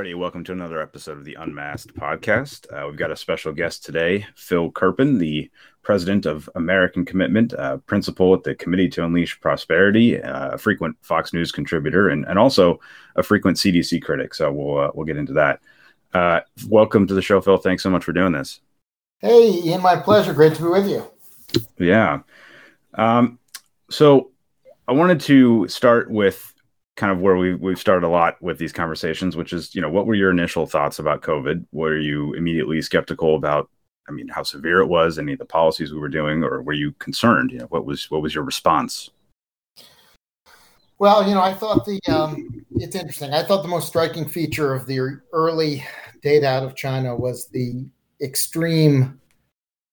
everybody. 0.00 0.14
Welcome 0.14 0.44
to 0.44 0.52
another 0.52 0.80
episode 0.80 1.18
of 1.18 1.26
the 1.26 1.34
Unmasked 1.34 1.94
podcast. 1.94 2.66
Uh, 2.72 2.86
we've 2.86 2.96
got 2.96 3.10
a 3.10 3.16
special 3.16 3.52
guest 3.52 3.84
today, 3.84 4.24
Phil 4.34 4.72
Kerpen, 4.72 5.18
the 5.18 5.50
president 5.82 6.24
of 6.24 6.48
American 6.54 7.04
Commitment, 7.04 7.52
uh, 7.52 7.76
principal 7.84 8.32
at 8.32 8.42
the 8.42 8.54
Committee 8.54 8.88
to 8.88 9.04
Unleash 9.04 9.38
Prosperity, 9.42 10.18
uh, 10.18 10.52
a 10.52 10.56
frequent 10.56 10.96
Fox 11.02 11.34
News 11.34 11.52
contributor, 11.52 12.08
and, 12.08 12.24
and 12.24 12.38
also 12.38 12.80
a 13.16 13.22
frequent 13.22 13.58
CDC 13.58 14.00
critic. 14.00 14.32
So 14.32 14.50
we'll 14.50 14.78
uh, 14.78 14.90
we'll 14.94 15.04
get 15.04 15.18
into 15.18 15.34
that. 15.34 15.60
Uh, 16.14 16.40
welcome 16.66 17.06
to 17.06 17.12
the 17.12 17.20
show, 17.20 17.42
Phil. 17.42 17.58
Thanks 17.58 17.82
so 17.82 17.90
much 17.90 18.04
for 18.04 18.14
doing 18.14 18.32
this. 18.32 18.60
Hey, 19.18 19.50
Ian, 19.50 19.82
my 19.82 19.96
pleasure. 19.96 20.32
Great 20.32 20.54
to 20.54 20.62
be 20.62 20.68
with 20.68 20.88
you. 20.88 21.10
Yeah. 21.76 22.20
Um, 22.94 23.38
so 23.90 24.30
I 24.88 24.92
wanted 24.92 25.20
to 25.20 25.68
start 25.68 26.10
with 26.10 26.54
kind 27.00 27.10
of 27.10 27.20
where 27.20 27.36
we 27.36 27.54
we've 27.54 27.80
started 27.80 28.06
a 28.06 28.10
lot 28.10 28.40
with 28.42 28.58
these 28.58 28.74
conversations, 28.74 29.34
which 29.34 29.54
is 29.54 29.74
you 29.74 29.80
know 29.80 29.88
what 29.88 30.04
were 30.04 30.14
your 30.14 30.30
initial 30.30 30.66
thoughts 30.66 30.98
about 30.98 31.22
COVID? 31.22 31.64
Were 31.72 31.96
you 31.96 32.34
immediately 32.34 32.82
skeptical 32.82 33.34
about? 33.36 33.70
I 34.06 34.12
mean, 34.12 34.28
how 34.28 34.42
severe 34.42 34.80
it 34.80 34.86
was, 34.86 35.18
any 35.18 35.32
of 35.32 35.38
the 35.38 35.46
policies 35.46 35.92
we 35.92 35.98
were 35.98 36.08
doing, 36.08 36.44
or 36.44 36.62
were 36.62 36.74
you 36.74 36.92
concerned? 36.98 37.52
You 37.52 37.60
know, 37.60 37.66
what 37.66 37.86
was 37.86 38.10
what 38.10 38.20
was 38.20 38.34
your 38.34 38.44
response? 38.44 39.08
Well, 40.98 41.26
you 41.26 41.34
know, 41.34 41.40
I 41.40 41.54
thought 41.54 41.86
the 41.86 41.98
um, 42.12 42.66
it's 42.76 42.94
interesting. 42.94 43.32
I 43.32 43.44
thought 43.44 43.62
the 43.62 43.68
most 43.68 43.88
striking 43.88 44.28
feature 44.28 44.74
of 44.74 44.84
the 44.84 45.20
early 45.32 45.82
data 46.22 46.46
out 46.46 46.64
of 46.64 46.76
China 46.76 47.16
was 47.16 47.46
the 47.46 47.86
extreme 48.20 49.18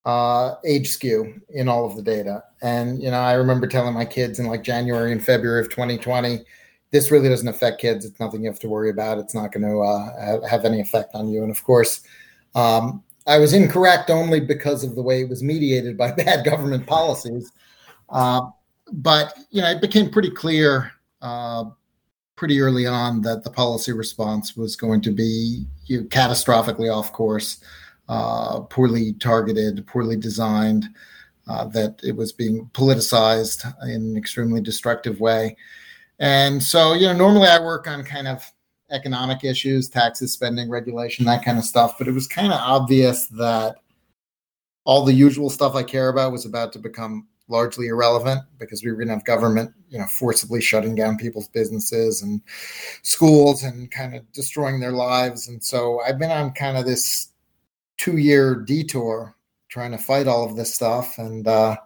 uh, 0.03 0.55
age 0.65 0.89
skew 0.89 1.39
in 1.51 1.69
all 1.69 1.85
of 1.85 1.95
the 1.95 2.01
data. 2.01 2.43
And 2.61 3.01
you 3.01 3.11
know, 3.11 3.19
I 3.19 3.33
remember 3.33 3.65
telling 3.65 3.93
my 3.93 4.03
kids 4.03 4.39
in 4.39 4.47
like 4.47 4.63
January 4.63 5.13
and 5.13 5.23
February 5.23 5.61
of 5.61 5.69
2020 5.69 6.43
this 6.91 7.11
really 7.11 7.29
doesn't 7.29 7.47
affect 7.47 7.81
kids. 7.81 8.05
It's 8.05 8.19
nothing 8.19 8.43
you 8.43 8.49
have 8.49 8.59
to 8.59 8.69
worry 8.69 8.89
about. 8.89 9.17
It's 9.17 9.35
not 9.35 9.51
going 9.51 9.63
to 9.63 9.79
uh, 9.79 10.47
have 10.47 10.65
any 10.65 10.79
effect 10.79 11.15
on 11.15 11.29
you. 11.29 11.41
And 11.43 11.51
of 11.51 11.63
course, 11.63 12.01
um, 12.55 13.03
I 13.25 13.37
was 13.37 13.53
incorrect 13.53 14.09
only 14.09 14.39
because 14.39 14.83
of 14.83 14.95
the 14.95 15.01
way 15.01 15.21
it 15.21 15.29
was 15.29 15.43
mediated 15.43 15.97
by 15.97 16.11
bad 16.17 16.45
government 16.45 16.87
policies. 16.87 17.51
Uh, 18.09 18.41
but 18.93 19.33
you 19.51 19.61
know, 19.61 19.69
it 19.69 19.81
became 19.81 20.09
pretty 20.09 20.31
clear 20.31 20.91
uh, 21.21 21.65
pretty 22.35 22.61
early 22.61 22.85
on 22.85 23.21
that 23.23 23.43
the 23.43 23.49
policy 23.49 23.91
response 23.91 24.55
was 24.55 24.75
going 24.75 25.01
to 25.01 25.11
be 25.11 25.65
you 25.85 26.01
know, 26.01 26.07
catastrophically 26.07 26.93
off 26.93 27.11
course, 27.11 27.61
uh, 28.07 28.61
poorly 28.61 29.13
targeted, 29.13 29.85
poorly 29.87 30.15
designed. 30.15 30.87
Uh, 31.49 31.63
that 31.63 31.97
it 32.03 32.13
was 32.13 32.33
being 32.33 32.69
politicized 32.73 33.63
in 33.83 34.01
an 34.01 34.17
extremely 34.17 34.59
destructive 34.59 35.21
way. 35.21 35.55
And 36.19 36.61
so, 36.61 36.93
you 36.93 37.07
know, 37.07 37.13
normally 37.13 37.47
I 37.47 37.59
work 37.59 37.87
on 37.87 38.03
kind 38.03 38.27
of 38.27 38.43
economic 38.91 39.43
issues, 39.43 39.89
taxes, 39.89 40.31
spending, 40.31 40.69
regulation, 40.69 41.25
that 41.25 41.43
kind 41.43 41.57
of 41.57 41.65
stuff. 41.65 41.97
But 41.97 42.07
it 42.07 42.13
was 42.13 42.27
kind 42.27 42.51
of 42.51 42.59
obvious 42.59 43.27
that 43.27 43.77
all 44.85 45.03
the 45.03 45.13
usual 45.13 45.49
stuff 45.49 45.75
I 45.75 45.83
care 45.83 46.09
about 46.09 46.31
was 46.31 46.45
about 46.45 46.73
to 46.73 46.79
become 46.79 47.27
largely 47.49 47.87
irrelevant 47.87 48.41
because 48.57 48.83
we 48.83 48.89
were 48.89 48.97
going 48.97 49.07
to 49.07 49.13
have 49.13 49.25
government, 49.25 49.71
you 49.89 49.97
know, 49.97 50.05
forcibly 50.07 50.61
shutting 50.61 50.95
down 50.95 51.17
people's 51.17 51.47
businesses 51.47 52.21
and 52.21 52.41
schools 53.03 53.63
and 53.63 53.89
kind 53.91 54.15
of 54.15 54.29
destroying 54.33 54.79
their 54.79 54.91
lives. 54.91 55.47
And 55.47 55.63
so 55.63 56.01
I've 56.01 56.19
been 56.19 56.31
on 56.31 56.51
kind 56.51 56.77
of 56.77 56.85
this 56.85 57.29
two 57.97 58.17
year 58.17 58.55
detour 58.55 59.35
trying 59.69 59.91
to 59.91 59.97
fight 59.97 60.27
all 60.27 60.45
of 60.45 60.55
this 60.55 60.73
stuff. 60.73 61.17
And, 61.17 61.47
uh, 61.47 61.77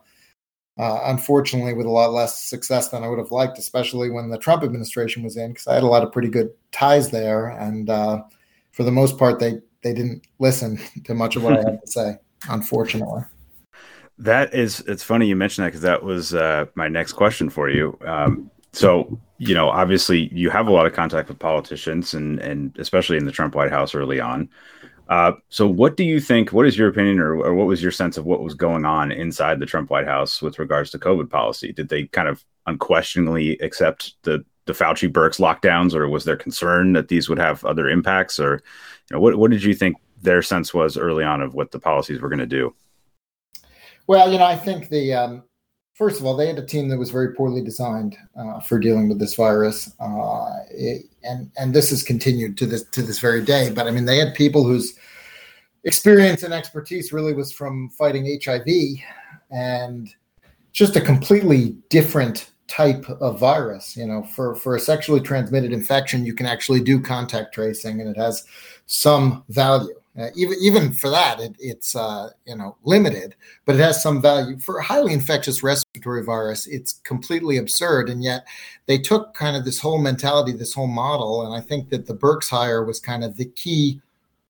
uh, 0.82 1.00
unfortunately, 1.06 1.76
with 1.76 1.86
a 1.86 1.92
lot 1.92 2.12
less 2.12 2.42
success 2.42 2.88
than 2.88 3.04
I 3.04 3.08
would 3.08 3.20
have 3.20 3.30
liked, 3.30 3.60
especially 3.60 4.10
when 4.10 4.32
the 4.32 4.38
Trump 4.40 4.64
administration 4.64 5.22
was 5.22 5.38
in, 5.38 5.52
because 5.52 5.68
I 5.68 5.76
had 5.76 5.84
a 5.84 5.88
lot 5.88 6.02
of 6.02 6.12
pretty 6.12 6.28
good 6.28 6.50
ties 6.72 7.12
there, 7.12 7.50
and 7.50 7.88
uh, 7.88 8.24
for 8.72 8.82
the 8.82 8.92
most 8.92 9.20
part, 9.20 9.40
they 9.40 9.60
they 9.84 9.94
didn't 9.94 10.26
listen 10.40 10.80
to 11.04 11.14
much 11.14 11.36
of 11.36 11.44
what 11.44 11.54
I 11.54 11.58
had 11.58 11.82
to 11.86 11.88
say. 11.88 12.18
Unfortunately, 12.50 13.22
that 14.18 14.56
is 14.56 14.80
it's 14.88 15.04
funny 15.04 15.28
you 15.28 15.36
mentioned 15.36 15.66
that 15.66 15.70
because 15.70 15.84
that 15.84 16.02
was 16.02 16.34
uh, 16.34 16.66
my 16.74 16.88
next 16.88 17.14
question 17.14 17.52
for 17.52 17.70
you. 17.70 17.96
Um, 18.04 18.50
so 18.74 19.20
you 19.38 19.54
know, 19.54 19.70
obviously, 19.70 20.34
you 20.34 20.50
have 20.50 20.66
a 20.66 20.72
lot 20.72 20.88
of 20.88 20.94
contact 20.94 21.30
with 21.30 21.38
politicians, 21.38 22.16
and 22.16 22.40
and 22.40 22.76
especially 22.80 23.18
in 23.18 23.26
the 23.26 23.32
Trump 23.32 23.54
White 23.54 23.70
House 23.70 23.94
early 23.94 24.20
on. 24.20 24.50
Uh, 25.12 25.34
so, 25.50 25.68
what 25.68 25.98
do 25.98 26.06
you 26.06 26.22
think? 26.22 26.54
What 26.54 26.66
is 26.66 26.78
your 26.78 26.88
opinion, 26.88 27.20
or, 27.20 27.36
or, 27.36 27.54
what 27.54 27.68
was 27.68 27.84
your 27.84 27.92
sense 27.92 28.18
of 28.18 28.26
what 28.26 28.42
was 28.42 28.54
going 28.54 28.86
on 28.86 29.12
inside 29.12 29.60
the 29.60 29.66
Trump 29.66 29.90
White 29.90 30.08
House 30.08 30.42
with 30.42 30.58
regards 30.58 30.90
to 30.92 31.00
COVID 31.00 31.30
policy? 31.30 31.74
Did 31.74 31.90
they 31.90 32.06
kind 32.06 32.30
of 32.30 32.46
unquestioningly 32.66 33.58
accept 33.58 34.14
the 34.24 34.46
the 34.68 34.74
Fauci 34.74 35.12
Birx 35.12 35.38
lockdowns, 35.38 35.94
or 35.94 36.08
was 36.08 36.24
there 36.24 36.38
concern 36.38 36.94
that 36.94 37.10
these 37.10 37.28
would 37.28 37.40
have 37.40 37.66
other 37.66 37.90
impacts? 37.90 38.40
Or, 38.40 38.64
you 39.10 39.18
know, 39.18 39.20
what 39.20 39.36
what 39.36 39.52
did 39.52 39.66
you 39.66 39.74
think 39.74 39.98
their 40.22 40.42
sense 40.42 40.74
was 40.74 40.96
early 40.96 41.26
on 41.26 41.42
of 41.42 41.54
what 41.56 41.72
the 41.72 41.80
policies 41.80 42.22
were 42.22 42.30
going 42.30 42.40
to 42.40 42.46
do? 42.46 42.74
Well, 44.08 44.32
you 44.32 44.40
know, 44.40 44.46
I 44.46 44.56
think 44.56 44.88
the 44.88 45.14
um, 45.14 45.44
first 46.02 46.20
of 46.20 46.26
all, 46.26 46.36
they 46.36 46.48
had 46.48 46.58
a 46.58 46.66
team 46.66 46.88
that 46.90 46.98
was 46.98 47.12
very 47.12 47.32
poorly 47.36 47.62
designed 47.62 48.18
uh, 48.36 48.60
for 48.62 48.80
dealing 48.80 49.08
with 49.08 49.20
this 49.20 49.36
virus, 49.36 49.94
uh, 50.00 50.50
it, 50.72 51.06
and 51.22 51.52
and 51.58 51.76
this 51.76 51.92
has 51.92 52.02
continued 52.02 52.58
to 52.58 52.66
this 52.66 52.82
to 52.86 53.04
this 53.04 53.20
very 53.20 53.44
day. 53.44 53.70
But 53.70 53.86
I 53.86 53.92
mean, 53.92 54.06
they 54.06 54.18
had 54.18 54.34
people 54.34 54.64
whose 54.64 54.96
experience 55.84 56.42
and 56.42 56.56
expertise 56.56 57.14
really 57.14 57.34
was 57.34 57.52
from 57.52 57.88
fighting 57.90 58.26
HIV, 58.44 58.66
and 59.52 60.10
just 60.72 60.96
a 60.96 61.02
completely 61.02 61.78
different 61.90 62.50
type 62.68 63.08
of 63.08 63.40
virus. 63.40 63.96
You 63.96 64.08
know, 64.08 64.24
for 64.24 64.56
for 64.56 64.76
a 64.76 64.80
sexually 64.80 65.22
transmitted 65.22 65.72
infection, 65.72 66.26
you 66.26 66.34
can 66.34 66.48
actually 66.48 66.82
do 66.82 67.00
contact 67.00 67.54
tracing, 67.54 68.02
and 68.02 68.10
it 68.10 68.18
has 68.18 68.44
some 68.88 69.44
value. 69.50 70.01
Uh, 70.18 70.28
even 70.36 70.58
even 70.60 70.92
for 70.92 71.10
that, 71.10 71.40
it, 71.40 71.56
it's 71.58 71.96
uh, 71.96 72.30
you 72.46 72.56
know 72.56 72.76
limited, 72.84 73.34
but 73.66 73.76
it 73.76 73.80
has 73.80 74.04
some 74.04 74.22
value. 74.22 74.58
For 74.58 74.80
a 74.80 74.84
highly 74.84 75.14
infectious 75.14 75.64
respiratory 75.64 76.24
virus, 76.24 76.68
it's 76.68 76.94
completely 77.04 77.58
absurd, 77.58 78.10
and 78.10 78.22
yet 78.22 78.46
they 78.88 78.98
took 78.98 79.34
kind 79.34 79.56
of 79.56 79.64
this 79.64 79.80
whole 79.80 80.00
mentality, 80.00 80.52
this 80.52 80.74
whole 80.74 80.88
model, 80.88 81.46
and 81.46 81.56
I 81.56 81.62
think 81.62 81.90
that 81.90 82.08
the 82.08 82.16
Birx 82.16 82.50
hire 82.50 82.84
was 82.84 83.00
kind 83.00 83.24
of 83.24 83.38
the 83.38 83.46
key 83.46 84.02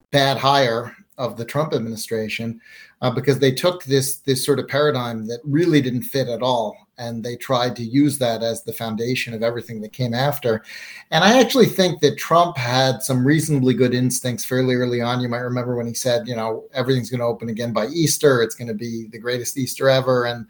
bad 0.10 0.38
hire 0.38 0.96
of 1.18 1.38
the 1.38 1.46
Trump 1.46 1.74
administration 1.74 2.60
uh, 3.02 3.12
because 3.12 3.40
they 3.40 3.52
took 3.52 3.84
this 3.84 4.18
this 4.18 4.46
sort 4.46 4.60
of 4.60 4.68
paradigm 4.68 5.28
that 5.28 5.40
really 5.44 5.82
didn't 5.82 6.04
fit 6.04 6.28
at 6.28 6.42
all 6.42 6.76
and 7.02 7.24
they 7.24 7.36
tried 7.36 7.76
to 7.76 7.84
use 7.84 8.20
that 8.20 8.44
as 8.44 8.64
the 8.64 8.72
foundation 8.72 9.34
of 9.34 9.42
everything 9.42 9.82
that 9.82 9.92
came 9.92 10.14
after. 10.14 10.64
And 11.10 11.24
I 11.24 11.40
actually 11.40 11.66
think 11.66 12.00
that 12.02 12.18
Trump 12.18 12.58
had 12.58 13.02
some 13.02 13.26
reasonably 13.26 13.74
good 13.74 13.96
instincts 13.96 14.46
fairly 14.46 14.76
early 14.76 15.02
on. 15.02 15.20
You 15.20 15.28
might 15.28 15.38
remember 15.38 15.76
when 15.76 15.88
he 15.88 15.96
said, 15.96 16.28
you 16.28 16.36
know, 16.36 16.66
everything's 16.76 17.10
going 17.10 17.22
to 17.22 17.26
open 17.26 17.50
again 17.50 17.74
by 17.74 17.88
Easter. 17.88 18.44
It's 18.44 18.54
going 18.54 18.68
to 18.68 18.76
be 18.76 19.08
the 19.08 19.18
greatest 19.18 19.58
Easter 19.58 19.90
ever. 19.90 20.26
And 20.26 20.46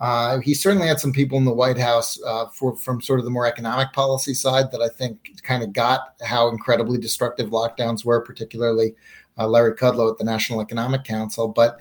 uh, 0.00 0.40
he 0.40 0.54
certainly 0.54 0.88
had 0.88 0.98
some 0.98 1.12
people 1.12 1.38
in 1.38 1.44
the 1.44 1.52
White 1.52 1.78
House 1.78 2.20
uh, 2.26 2.46
for, 2.48 2.76
from 2.76 3.00
sort 3.00 3.20
of 3.20 3.24
the 3.24 3.30
more 3.30 3.46
economic 3.46 3.92
policy 3.92 4.34
side 4.34 4.72
that 4.72 4.82
I 4.82 4.88
think 4.88 5.40
kind 5.44 5.62
of 5.62 5.72
got 5.72 6.14
how 6.24 6.48
incredibly 6.48 6.98
destructive 6.98 7.50
lockdowns 7.50 8.04
were, 8.04 8.20
particularly 8.20 8.96
uh, 9.38 9.46
Larry 9.46 9.74
Kudlow 9.74 10.10
at 10.10 10.18
the 10.18 10.24
National 10.24 10.60
Economic 10.60 11.04
Council. 11.04 11.48
But 11.48 11.78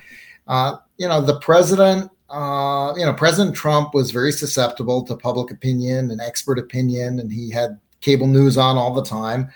uh, 0.47 0.77
you 0.97 1.07
know, 1.07 1.21
the 1.21 1.39
president 1.39 2.11
uh, 2.31 2.93
you 2.95 3.05
know, 3.05 3.13
President 3.13 3.55
Trump 3.55 3.93
was 3.93 4.11
very 4.11 4.31
susceptible 4.31 5.03
to 5.03 5.15
public 5.17 5.51
opinion 5.51 6.11
and 6.11 6.21
expert 6.21 6.57
opinion, 6.57 7.19
and 7.19 7.31
he 7.31 7.51
had 7.51 7.77
cable 7.99 8.27
news 8.27 8.57
on 8.57 8.77
all 8.77 8.93
the 8.93 9.03
time. 9.03 9.49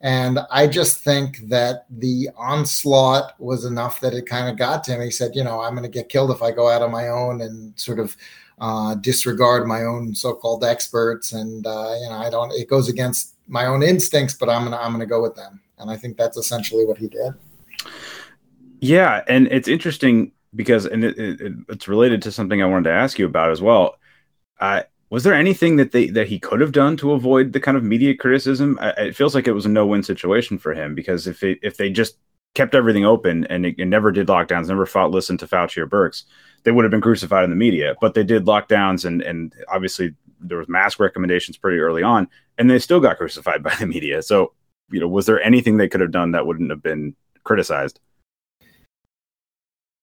And 0.00 0.38
I 0.50 0.66
just 0.66 1.00
think 1.00 1.38
that 1.48 1.84
the 1.90 2.30
onslaught 2.36 3.38
was 3.38 3.64
enough 3.64 4.00
that 4.00 4.14
it 4.14 4.26
kind 4.26 4.48
of 4.48 4.56
got 4.56 4.84
to 4.84 4.92
him. 4.92 5.02
He 5.02 5.10
said, 5.10 5.32
you 5.34 5.44
know, 5.44 5.60
I'm 5.60 5.74
going 5.74 5.82
to 5.82 5.90
get 5.90 6.08
killed 6.08 6.30
if 6.30 6.42
I 6.42 6.52
go 6.52 6.70
out 6.70 6.80
on 6.80 6.90
my 6.90 7.08
own 7.08 7.42
and 7.42 7.78
sort 7.78 7.98
of 7.98 8.16
uh, 8.60 8.94
disregard 8.94 9.66
my 9.66 9.82
own 9.82 10.14
so-called 10.14 10.64
experts. 10.64 11.32
And 11.32 11.66
uh, 11.66 11.94
you 12.00 12.08
know, 12.08 12.16
I 12.16 12.30
don't. 12.30 12.52
It 12.52 12.68
goes 12.68 12.88
against 12.88 13.34
my 13.48 13.66
own 13.66 13.82
instincts, 13.82 14.34
but 14.34 14.48
I'm 14.48 14.64
gonna 14.64 14.78
I'm 14.78 14.92
gonna 14.92 15.04
go 15.04 15.20
with 15.20 15.34
them. 15.34 15.60
And 15.78 15.90
I 15.90 15.96
think 15.96 16.16
that's 16.16 16.36
essentially 16.36 16.86
what 16.86 16.98
he 16.98 17.08
did. 17.08 17.32
Yeah, 18.80 19.22
and 19.28 19.46
it's 19.48 19.68
interesting 19.68 20.32
because 20.54 20.86
and 20.86 21.04
it, 21.04 21.18
it, 21.18 21.52
it's 21.68 21.88
related 21.88 22.22
to 22.22 22.32
something 22.32 22.62
I 22.62 22.66
wanted 22.66 22.84
to 22.84 22.94
ask 22.94 23.18
you 23.18 23.26
about 23.26 23.50
as 23.50 23.60
well. 23.60 23.96
Was 25.10 25.24
there 25.24 25.34
anything 25.34 25.76
that 25.76 25.90
they 25.90 26.06
that 26.10 26.28
he 26.28 26.38
could 26.38 26.60
have 26.60 26.70
done 26.72 26.96
to 26.98 27.12
avoid 27.12 27.52
the 27.52 27.60
kind 27.60 27.76
of 27.76 27.82
media 27.82 28.16
criticism? 28.16 28.78
I, 28.80 28.90
it 28.90 29.16
feels 29.16 29.34
like 29.34 29.48
it 29.48 29.52
was 29.52 29.66
a 29.66 29.68
no 29.68 29.84
win 29.86 30.04
situation 30.04 30.56
for 30.56 30.72
him 30.72 30.94
because 30.94 31.26
if 31.26 31.42
it, 31.42 31.58
if 31.62 31.76
they 31.76 31.90
just 31.90 32.16
kept 32.54 32.74
everything 32.74 33.04
open 33.04 33.44
and, 33.46 33.66
it, 33.66 33.76
and 33.78 33.90
never 33.90 34.12
did 34.12 34.28
lockdowns, 34.28 34.68
never 34.68 34.86
fought 34.86 35.10
listen 35.10 35.36
to 35.38 35.46
Fauci 35.46 35.78
or 35.78 35.86
Birx, 35.86 36.24
they 36.62 36.70
would 36.70 36.84
have 36.84 36.90
been 36.90 37.00
crucified 37.00 37.44
in 37.44 37.50
the 37.50 37.56
media. 37.56 37.96
But 38.00 38.14
they 38.14 38.22
did 38.22 38.46
lockdowns 38.46 39.04
and 39.04 39.20
and 39.22 39.52
obviously 39.68 40.14
there 40.40 40.58
was 40.58 40.68
mask 40.68 41.00
recommendations 41.00 41.58
pretty 41.58 41.78
early 41.80 42.04
on, 42.04 42.28
and 42.56 42.70
they 42.70 42.78
still 42.78 43.00
got 43.00 43.18
crucified 43.18 43.62
by 43.64 43.74
the 43.74 43.86
media. 43.86 44.22
So 44.22 44.52
you 44.92 45.00
know, 45.00 45.08
was 45.08 45.26
there 45.26 45.42
anything 45.42 45.76
they 45.76 45.88
could 45.88 46.00
have 46.00 46.12
done 46.12 46.32
that 46.32 46.46
wouldn't 46.46 46.70
have 46.70 46.82
been 46.82 47.16
criticized? 47.44 48.00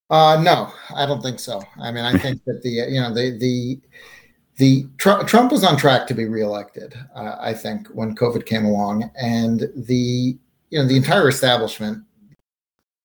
Uh, 0.09 0.39
no, 0.41 0.71
I 0.95 1.05
don't 1.05 1.21
think 1.21 1.39
so. 1.39 1.61
I 1.79 1.91
mean, 1.91 2.05
I 2.05 2.17
think 2.17 2.43
that 2.45 2.61
the 2.63 2.69
you 2.69 3.01
know 3.01 3.13
the 3.13 3.37
the 3.37 3.79
the 4.57 4.87
Trump, 4.97 5.27
Trump 5.27 5.51
was 5.51 5.63
on 5.63 5.77
track 5.77 6.07
to 6.07 6.13
be 6.13 6.25
reelected. 6.25 6.95
Uh, 7.15 7.35
I 7.39 7.53
think 7.53 7.87
when 7.89 8.15
COVID 8.15 8.45
came 8.45 8.65
along, 8.65 9.11
and 9.15 9.69
the 9.75 10.37
you 10.69 10.79
know, 10.79 10.87
the 10.87 10.97
entire 10.97 11.29
establishment, 11.29 12.03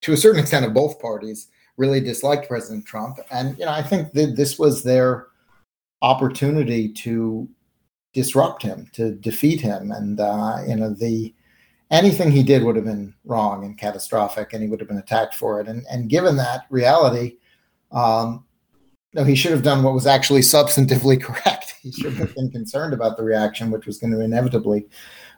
to 0.03 0.13
a 0.13 0.17
certain 0.17 0.41
extent 0.41 0.67
of 0.67 0.75
both 0.75 1.01
parties, 1.01 1.49
really 1.77 2.01
disliked 2.01 2.49
President 2.49 2.85
Trump. 2.85 3.19
And, 3.31 3.59
you 3.59 3.65
know, 3.65 3.73
I 3.73 3.83
think 3.83 4.13
that 4.13 4.37
this 4.37 4.59
was 4.59 4.83
their 4.83 5.29
opportunity 6.03 6.93
to 6.93 7.49
disrupt 8.13 8.63
him, 8.63 8.89
to 8.93 9.13
defeat 9.13 9.61
him. 9.61 9.91
And, 9.93 10.21
uh, 10.21 10.59
you 10.67 10.77
know, 10.77 10.93
the, 10.93 11.35
anything 11.93 12.33
he 12.33 12.43
did 12.43 12.65
would 12.65 12.75
have 12.75 12.87
been 12.87 13.15
wrong 13.25 13.65
and 13.65 13.79
catastrophic, 13.79 14.53
and 14.53 14.63
he 14.63 14.69
would 14.69 14.81
have 14.81 14.89
been 14.89 14.99
attacked 14.99 15.35
for 15.35 15.61
it. 15.61 15.69
And, 15.69 15.85
and 15.91 16.09
given 16.09 16.37
that 16.37 16.65
reality, 16.71 17.37
um, 17.93 18.45
no, 19.13 19.23
he 19.23 19.35
should 19.37 19.53
have 19.53 19.63
done 19.63 19.83
what 19.83 19.95
was 19.95 20.07
actually 20.07 20.41
substantively 20.41 21.23
correct. 21.23 21.75
He 21.83 21.93
should 21.93 22.15
have 22.15 22.35
been 22.35 22.51
concerned 22.51 22.95
about 22.95 23.17
the 23.17 23.23
reaction, 23.23 23.71
which 23.71 23.87
was 23.87 23.99
going 23.99 24.13
to 24.13 24.21
inevitably 24.21 24.87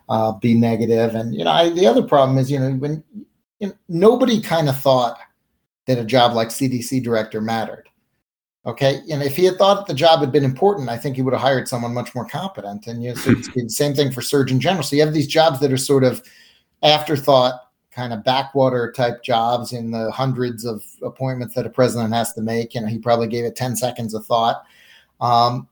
uh, 0.09 0.33
be 0.33 0.55
negative. 0.55 1.15
And 1.15 1.35
you 1.35 1.45
know, 1.45 1.51
I, 1.51 1.71
the 1.71 1.87
other 1.87 2.03
problem 2.03 2.39
is, 2.39 2.51
you 2.51 2.61
know, 2.61 2.71
when 2.73 3.03
you 3.59 3.69
know, 3.69 3.75
nobody 3.89 4.41
kind 4.41 4.69
of 4.69 4.79
thought 4.79 5.19
that 5.87 5.99
a 5.99 6.05
job 6.05 6.35
like 6.35 6.49
CDC 6.49 7.03
director 7.03 7.41
mattered. 7.41 7.89
Okay, 8.67 9.01
and 9.11 9.23
if 9.23 9.37
he 9.37 9.45
had 9.45 9.59
thought 9.59 9.87
the 9.87 9.93
job 9.93 10.21
had 10.21 10.33
been 10.33 10.45
important, 10.45 10.89
I 10.89 10.97
think 10.97 11.17
he 11.17 11.23
would 11.23 11.35
have 11.35 11.43
hired 11.43 11.69
someone 11.69 11.93
much 11.93 12.15
more 12.15 12.27
competent. 12.27 12.87
And 12.87 13.03
you 13.03 13.11
know, 13.11 13.17
so 13.17 13.33
it's 13.33 13.49
the 13.55 13.69
same 13.69 13.95
thing 13.95 14.11
for 14.11 14.23
Surgeon 14.23 14.61
General. 14.61 14.83
So 14.83 14.97
you 14.97 15.03
have 15.05 15.13
these 15.13 15.27
jobs 15.27 15.61
that 15.61 15.73
are 15.73 15.77
sort 15.77 16.05
of 16.05 16.23
afterthought, 16.85 17.61
kind 17.91 18.13
of 18.13 18.25
backwater 18.25 18.93
type 18.93 19.23
jobs 19.23 19.73
in 19.73 19.91
the 19.91 20.11
hundreds 20.11 20.65
of 20.65 20.85
appointments 21.03 21.55
that 21.55 21.67
a 21.67 21.71
president 21.71 22.13
has 22.13 22.33
to 22.35 22.41
make. 22.41 22.75
And 22.75 22.89
he 22.89 22.99
probably 22.99 23.29
gave 23.29 23.45
it 23.45 23.57
10 23.57 23.77
seconds 23.77 24.15
of 24.15 24.27
thought. 24.27 24.65
Um, 25.21 25.69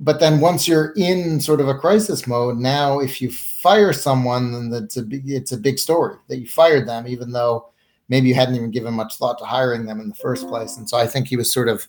but 0.00 0.18
then 0.18 0.40
once 0.40 0.66
you're 0.66 0.92
in 0.96 1.40
sort 1.40 1.60
of 1.60 1.68
a 1.68 1.78
crisis 1.78 2.26
mode, 2.26 2.58
now 2.58 2.98
if 2.98 3.22
you 3.22 3.30
fire 3.30 3.92
someone, 3.92 4.52
then 4.52 4.70
that's 4.70 4.96
a 4.96 5.02
big, 5.02 5.30
it's 5.30 5.52
a 5.52 5.56
big 5.56 5.78
story 5.78 6.16
that 6.28 6.38
you 6.38 6.48
fired 6.48 6.88
them, 6.88 7.06
even 7.06 7.30
though 7.30 7.68
maybe 8.08 8.28
you 8.28 8.34
hadn't 8.34 8.56
even 8.56 8.72
given 8.72 8.94
much 8.94 9.16
thought 9.16 9.38
to 9.38 9.44
hiring 9.44 9.86
them 9.86 10.00
in 10.00 10.08
the 10.08 10.14
first 10.16 10.48
place. 10.48 10.76
And 10.76 10.88
so 10.88 10.98
I 10.98 11.06
think 11.06 11.28
he 11.28 11.36
was 11.36 11.52
sort 11.52 11.68
of 11.68 11.86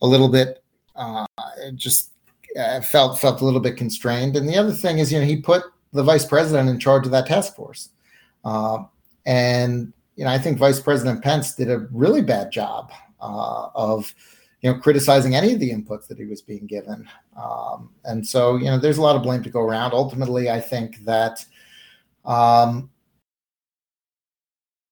a 0.00 0.06
little 0.06 0.28
bit 0.28 0.62
uh, 0.94 1.26
just 1.74 2.12
uh, 2.58 2.80
felt 2.80 3.18
felt 3.18 3.40
a 3.40 3.44
little 3.44 3.60
bit 3.60 3.76
constrained. 3.76 4.36
And 4.36 4.48
the 4.48 4.56
other 4.56 4.72
thing 4.72 4.98
is, 4.98 5.12
you 5.12 5.18
know, 5.18 5.26
he 5.26 5.36
put 5.36 5.62
the 5.92 6.02
vice 6.02 6.24
president 6.24 6.68
in 6.68 6.78
charge 6.78 7.06
of 7.06 7.12
that 7.12 7.26
task 7.26 7.54
force, 7.54 7.90
uh, 8.44 8.78
and 9.26 9.92
you 10.16 10.24
know, 10.24 10.30
I 10.30 10.38
think 10.38 10.58
Vice 10.58 10.80
President 10.80 11.22
Pence 11.22 11.54
did 11.54 11.70
a 11.70 11.86
really 11.92 12.22
bad 12.22 12.50
job 12.50 12.90
uh, 13.20 13.68
of 13.74 14.12
you 14.62 14.72
know 14.72 14.78
criticizing 14.78 15.36
any 15.36 15.52
of 15.52 15.60
the 15.60 15.70
inputs 15.70 16.08
that 16.08 16.18
he 16.18 16.24
was 16.24 16.42
being 16.42 16.66
given. 16.66 17.08
Um, 17.40 17.90
and 18.04 18.26
so, 18.26 18.56
you 18.56 18.64
know, 18.64 18.78
there's 18.78 18.98
a 18.98 19.02
lot 19.02 19.14
of 19.14 19.22
blame 19.22 19.44
to 19.44 19.50
go 19.50 19.60
around. 19.60 19.92
Ultimately, 19.92 20.50
I 20.50 20.60
think 20.60 21.04
that. 21.04 21.44
Um, 22.24 22.90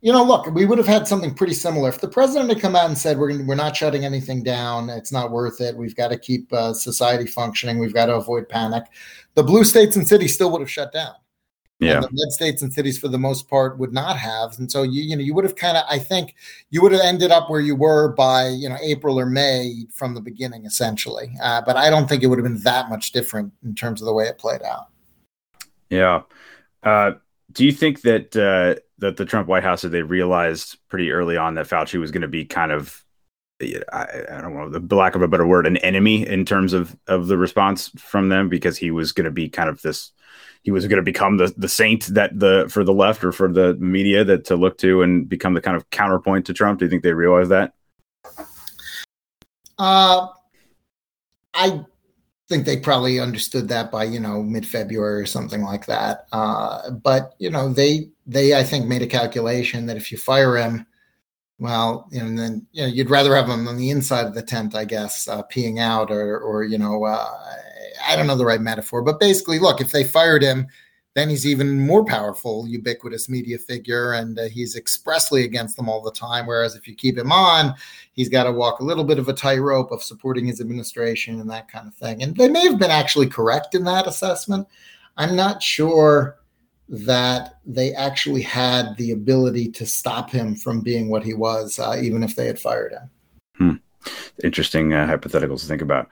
you 0.02 0.12
know, 0.12 0.22
look, 0.22 0.46
we 0.54 0.66
would 0.66 0.78
have 0.78 0.86
had 0.86 1.08
something 1.08 1.34
pretty 1.34 1.54
similar 1.54 1.88
if 1.88 2.00
the 2.00 2.06
president 2.06 2.50
had 2.50 2.60
come 2.60 2.76
out 2.76 2.86
and 2.86 2.96
said, 2.96 3.18
"We're 3.18 3.30
gonna, 3.30 3.44
we're 3.44 3.56
not 3.56 3.74
shutting 3.74 4.04
anything 4.04 4.44
down. 4.44 4.88
It's 4.88 5.10
not 5.10 5.32
worth 5.32 5.60
it. 5.60 5.76
We've 5.76 5.96
got 5.96 6.08
to 6.08 6.18
keep 6.18 6.52
uh, 6.52 6.74
society 6.74 7.26
functioning. 7.26 7.78
We've 7.78 7.94
got 7.94 8.06
to 8.06 8.14
avoid 8.14 8.48
panic." 8.48 8.84
The 9.34 9.42
blue 9.42 9.64
states 9.64 9.96
and 9.96 10.06
cities 10.06 10.34
still 10.34 10.52
would 10.52 10.60
have 10.60 10.70
shut 10.70 10.92
down. 10.92 11.14
Yeah, 11.78 12.00
the 12.00 12.08
red 12.08 12.32
states 12.32 12.62
and 12.62 12.72
cities, 12.72 12.98
for 12.98 13.08
the 13.08 13.18
most 13.18 13.48
part, 13.48 13.78
would 13.78 13.92
not 13.92 14.16
have. 14.16 14.58
And 14.58 14.72
so 14.72 14.82
you, 14.82 15.02
you 15.02 15.14
know, 15.14 15.22
you 15.22 15.34
would 15.34 15.44
have 15.44 15.56
kind 15.56 15.76
of, 15.76 15.84
I 15.90 15.98
think, 15.98 16.34
you 16.70 16.80
would 16.80 16.92
have 16.92 17.02
ended 17.02 17.30
up 17.30 17.50
where 17.50 17.60
you 17.60 17.76
were 17.76 18.14
by 18.14 18.48
you 18.48 18.68
know 18.68 18.78
April 18.82 19.20
or 19.20 19.26
May 19.26 19.84
from 19.92 20.14
the 20.14 20.20
beginning, 20.20 20.64
essentially. 20.64 21.34
Uh, 21.42 21.60
but 21.60 21.76
I 21.76 21.90
don't 21.90 22.08
think 22.08 22.22
it 22.22 22.28
would 22.28 22.38
have 22.38 22.46
been 22.46 22.62
that 22.62 22.88
much 22.88 23.12
different 23.12 23.52
in 23.62 23.74
terms 23.74 24.00
of 24.00 24.06
the 24.06 24.12
way 24.14 24.24
it 24.24 24.38
played 24.38 24.62
out. 24.62 24.86
Yeah. 25.90 26.22
Uh, 26.82 27.12
do 27.52 27.64
you 27.64 27.72
think 27.72 28.02
that? 28.02 28.36
Uh 28.36 28.80
that 28.98 29.16
the 29.16 29.24
Trump 29.24 29.48
White 29.48 29.62
House 29.62 29.82
that 29.82 29.90
they 29.90 30.02
realized 30.02 30.78
pretty 30.88 31.10
early 31.10 31.36
on 31.36 31.54
that 31.54 31.66
Fauci 31.66 31.98
was 31.98 32.10
going 32.10 32.22
to 32.22 32.28
be 32.28 32.44
kind 32.44 32.72
of 32.72 33.04
I, 33.60 34.06
I, 34.30 34.40
don't 34.42 34.54
know 34.54 34.68
the 34.68 34.94
lack 34.94 35.14
of 35.14 35.22
a 35.22 35.28
better 35.28 35.46
word 35.46 35.66
an 35.66 35.78
enemy 35.78 36.26
in 36.26 36.44
terms 36.44 36.74
of 36.74 36.94
of 37.06 37.26
the 37.26 37.38
response 37.38 37.88
from 37.96 38.28
them 38.28 38.50
because 38.50 38.76
he 38.76 38.90
was 38.90 39.12
going 39.12 39.24
to 39.24 39.30
be 39.30 39.48
kind 39.48 39.70
of 39.70 39.80
this 39.80 40.12
he 40.66 40.72
was 40.72 40.84
going 40.88 40.96
to 40.96 41.02
become 41.02 41.36
the 41.36 41.54
the 41.56 41.68
saint 41.68 42.06
that 42.06 42.36
the 42.40 42.66
for 42.68 42.82
the 42.82 42.92
left 42.92 43.22
or 43.22 43.30
for 43.30 43.52
the 43.52 43.74
media 43.74 44.24
that 44.24 44.44
to 44.46 44.56
look 44.56 44.76
to 44.78 45.00
and 45.00 45.28
become 45.28 45.54
the 45.54 45.60
kind 45.60 45.76
of 45.76 45.88
counterpoint 45.90 46.44
to 46.44 46.52
Trump. 46.52 46.80
Do 46.80 46.86
you 46.86 46.90
think 46.90 47.04
they 47.04 47.12
realized 47.12 47.50
that? 47.50 47.72
Uh, 49.78 50.26
I 51.54 51.84
think 52.48 52.66
they 52.66 52.78
probably 52.78 53.20
understood 53.20 53.68
that 53.68 53.92
by 53.92 54.02
you 54.02 54.18
know 54.18 54.42
mid 54.42 54.66
February 54.66 55.22
or 55.22 55.26
something 55.26 55.62
like 55.62 55.86
that. 55.86 56.26
Uh, 56.32 56.90
but 56.90 57.36
you 57.38 57.48
know 57.48 57.72
they 57.72 58.08
they 58.26 58.58
I 58.58 58.64
think 58.64 58.86
made 58.86 59.02
a 59.02 59.06
calculation 59.06 59.86
that 59.86 59.96
if 59.96 60.10
you 60.10 60.18
fire 60.18 60.56
him, 60.56 60.84
well, 61.60 62.08
you 62.10 62.24
know, 62.24 62.42
then 62.42 62.66
you 62.72 62.82
know 62.82 62.88
you'd 62.88 63.08
rather 63.08 63.36
have 63.36 63.48
him 63.48 63.68
on 63.68 63.76
the 63.76 63.90
inside 63.90 64.26
of 64.26 64.34
the 64.34 64.42
tent, 64.42 64.74
I 64.74 64.84
guess, 64.84 65.28
uh, 65.28 65.44
peeing 65.44 65.78
out 65.78 66.10
or 66.10 66.40
or 66.40 66.64
you 66.64 66.76
know 66.76 67.04
uh, 67.04 67.30
I 68.06 68.16
don't 68.16 68.26
know 68.26 68.36
the 68.36 68.44
right 68.44 68.60
metaphor, 68.60 69.02
but 69.02 69.20
basically, 69.20 69.58
look, 69.58 69.80
if 69.80 69.92
they 69.92 70.04
fired 70.04 70.42
him, 70.42 70.66
then 71.16 71.30
he's 71.30 71.46
even 71.46 71.80
more 71.80 72.04
powerful, 72.04 72.68
ubiquitous 72.68 73.30
media 73.30 73.56
figure, 73.56 74.12
and 74.12 74.38
uh, 74.38 74.44
he's 74.44 74.76
expressly 74.76 75.44
against 75.44 75.74
them 75.74 75.88
all 75.88 76.02
the 76.02 76.12
time. 76.12 76.46
Whereas 76.46 76.74
if 76.74 76.86
you 76.86 76.94
keep 76.94 77.16
him 77.16 77.32
on, 77.32 77.74
he's 78.12 78.28
got 78.28 78.44
to 78.44 78.52
walk 78.52 78.80
a 78.80 78.84
little 78.84 79.02
bit 79.02 79.18
of 79.18 79.26
a 79.26 79.32
tightrope 79.32 79.90
of 79.92 80.02
supporting 80.02 80.46
his 80.46 80.60
administration 80.60 81.40
and 81.40 81.50
that 81.50 81.72
kind 81.72 81.88
of 81.88 81.94
thing. 81.94 82.22
And 82.22 82.36
they 82.36 82.50
may 82.50 82.64
have 82.64 82.78
been 82.78 82.90
actually 82.90 83.28
correct 83.28 83.74
in 83.74 83.84
that 83.84 84.06
assessment. 84.06 84.68
I'm 85.16 85.34
not 85.34 85.62
sure 85.62 86.36
that 86.90 87.60
they 87.64 87.94
actually 87.94 88.42
had 88.42 88.94
the 88.98 89.12
ability 89.12 89.70
to 89.70 89.86
stop 89.86 90.30
him 90.30 90.54
from 90.54 90.82
being 90.82 91.08
what 91.08 91.24
he 91.24 91.32
was, 91.32 91.78
uh, 91.78 91.96
even 91.98 92.22
if 92.22 92.36
they 92.36 92.46
had 92.46 92.60
fired 92.60 92.92
him. 92.92 93.10
Hmm. 93.56 93.76
Interesting 94.44 94.92
uh, 94.92 95.06
hypotheticals 95.06 95.60
to 95.60 95.66
think 95.66 95.80
about. 95.80 96.10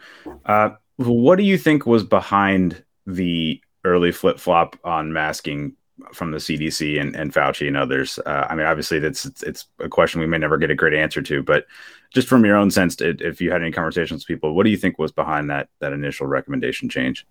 What 0.96 1.36
do 1.36 1.44
you 1.44 1.58
think 1.58 1.86
was 1.86 2.04
behind 2.04 2.82
the 3.06 3.60
early 3.84 4.12
flip 4.12 4.38
flop 4.38 4.76
on 4.84 5.12
masking 5.12 5.74
from 6.12 6.30
the 6.30 6.38
CDC 6.38 7.00
and, 7.00 7.14
and 7.16 7.32
Fauci 7.32 7.66
and 7.66 7.76
others? 7.76 8.18
Uh, 8.24 8.46
I 8.48 8.54
mean, 8.54 8.66
obviously, 8.66 8.98
that's 8.98 9.24
it's, 9.24 9.42
it's, 9.42 9.66
a 9.80 9.88
question 9.88 10.20
we 10.20 10.26
may 10.26 10.38
never 10.38 10.56
get 10.56 10.70
a 10.70 10.74
great 10.74 10.94
answer 10.94 11.22
to, 11.22 11.42
but 11.42 11.66
just 12.12 12.28
from 12.28 12.44
your 12.44 12.56
own 12.56 12.70
sense, 12.70 12.96
if 13.00 13.40
you 13.40 13.50
had 13.50 13.60
any 13.60 13.72
conversations 13.72 14.22
with 14.22 14.28
people, 14.28 14.54
what 14.54 14.64
do 14.64 14.70
you 14.70 14.76
think 14.76 14.98
was 14.98 15.12
behind 15.12 15.50
that 15.50 15.68
that 15.80 15.92
initial 15.92 16.26
recommendation 16.26 16.88
change? 16.88 17.26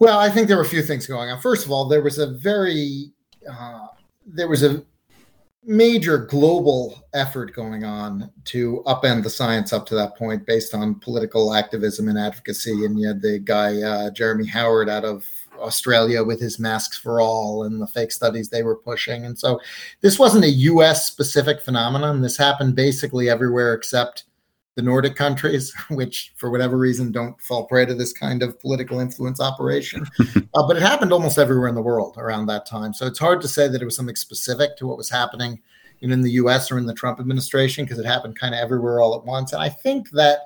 Well, 0.00 0.18
I 0.18 0.30
think 0.30 0.48
there 0.48 0.56
were 0.56 0.64
a 0.64 0.68
few 0.68 0.82
things 0.82 1.06
going 1.06 1.30
on. 1.30 1.40
First 1.40 1.64
of 1.64 1.70
all, 1.70 1.88
there 1.88 2.02
was 2.02 2.18
a 2.18 2.26
very 2.26 3.12
uh, 3.48 3.86
there 4.26 4.48
was 4.48 4.64
a 4.64 4.84
major 5.64 6.18
global 6.18 7.06
effort 7.14 7.54
going 7.54 7.84
on 7.84 8.30
to 8.44 8.82
upend 8.86 9.22
the 9.22 9.30
science 9.30 9.72
up 9.72 9.86
to 9.86 9.94
that 9.94 10.16
point 10.16 10.44
based 10.44 10.74
on 10.74 10.96
political 10.96 11.54
activism 11.54 12.08
and 12.08 12.18
advocacy. 12.18 12.84
And 12.84 12.98
you 12.98 13.06
had 13.06 13.22
the 13.22 13.38
guy, 13.38 13.80
uh, 13.80 14.10
Jeremy 14.10 14.46
Howard, 14.46 14.88
out 14.88 15.04
of 15.04 15.24
Australia 15.58 16.24
with 16.24 16.40
his 16.40 16.58
masks 16.58 16.98
for 16.98 17.20
all 17.20 17.64
and 17.64 17.80
the 17.80 17.86
fake 17.86 18.10
studies 18.10 18.48
they 18.48 18.64
were 18.64 18.76
pushing. 18.76 19.24
And 19.24 19.38
so 19.38 19.60
this 20.00 20.18
wasn't 20.18 20.44
a 20.44 20.50
US 20.50 21.06
specific 21.06 21.60
phenomenon. 21.60 22.22
This 22.22 22.36
happened 22.36 22.74
basically 22.74 23.30
everywhere 23.30 23.72
except 23.74 24.24
the 24.74 24.82
Nordic 24.82 25.16
countries, 25.16 25.74
which 25.90 26.32
for 26.36 26.50
whatever 26.50 26.78
reason 26.78 27.12
don't 27.12 27.40
fall 27.40 27.66
prey 27.66 27.86
to 27.86 27.94
this 27.94 28.12
kind 28.12 28.42
of 28.42 28.58
political 28.60 29.00
influence 29.00 29.40
operation. 29.40 30.06
uh, 30.20 30.66
but 30.66 30.76
it 30.76 30.82
happened 30.82 31.12
almost 31.12 31.38
everywhere 31.38 31.68
in 31.68 31.74
the 31.74 31.82
world 31.82 32.16
around 32.18 32.46
that 32.46 32.66
time. 32.66 32.92
So 32.94 33.06
it's 33.06 33.18
hard 33.18 33.40
to 33.42 33.48
say 33.48 33.68
that 33.68 33.82
it 33.82 33.84
was 33.84 33.96
something 33.96 34.16
specific 34.16 34.76
to 34.78 34.86
what 34.86 34.96
was 34.96 35.10
happening 35.10 35.60
in 36.00 36.20
the 36.20 36.32
US 36.32 36.70
or 36.72 36.78
in 36.78 36.86
the 36.86 36.94
Trump 36.94 37.20
administration 37.20 37.84
because 37.84 37.98
it 37.98 38.06
happened 38.06 38.38
kind 38.38 38.54
of 38.54 38.60
everywhere 38.60 39.00
all 39.00 39.16
at 39.16 39.24
once. 39.24 39.52
And 39.52 39.62
I 39.62 39.68
think 39.68 40.10
that, 40.10 40.40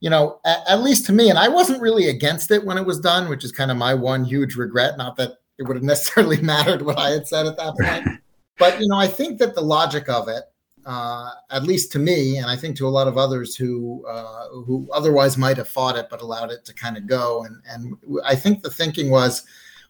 you 0.00 0.10
know, 0.10 0.40
at, 0.44 0.68
at 0.68 0.82
least 0.82 1.06
to 1.06 1.12
me, 1.12 1.30
and 1.30 1.38
I 1.38 1.48
wasn't 1.48 1.80
really 1.80 2.08
against 2.08 2.50
it 2.50 2.64
when 2.64 2.76
it 2.76 2.86
was 2.86 2.98
done, 2.98 3.28
which 3.28 3.44
is 3.44 3.52
kind 3.52 3.70
of 3.70 3.76
my 3.76 3.94
one 3.94 4.24
huge 4.24 4.56
regret. 4.56 4.98
Not 4.98 5.16
that 5.16 5.34
it 5.58 5.68
would 5.68 5.76
have 5.76 5.84
necessarily 5.84 6.40
mattered 6.40 6.82
what 6.82 6.98
I 6.98 7.10
had 7.10 7.28
said 7.28 7.46
at 7.46 7.56
that 7.56 7.74
point. 7.78 8.20
but, 8.58 8.80
you 8.80 8.88
know, 8.88 8.96
I 8.96 9.06
think 9.06 9.38
that 9.38 9.54
the 9.54 9.60
logic 9.60 10.08
of 10.08 10.26
it 10.28 10.44
uh, 10.86 11.30
at 11.50 11.64
least 11.64 11.92
to 11.92 11.98
me, 11.98 12.38
and 12.38 12.46
I 12.46 12.56
think 12.56 12.76
to 12.76 12.88
a 12.88 12.90
lot 12.90 13.08
of 13.08 13.18
others 13.18 13.56
who 13.56 14.04
uh, 14.06 14.48
who 14.48 14.88
otherwise 14.92 15.36
might 15.36 15.56
have 15.56 15.68
fought 15.68 15.96
it 15.96 16.08
but 16.10 16.22
allowed 16.22 16.50
it 16.50 16.64
to 16.66 16.74
kind 16.74 16.96
of 16.96 17.06
go. 17.06 17.44
And 17.44 17.62
and 17.68 17.96
I 18.24 18.34
think 18.34 18.62
the 18.62 18.70
thinking 18.70 19.10
was 19.10 19.44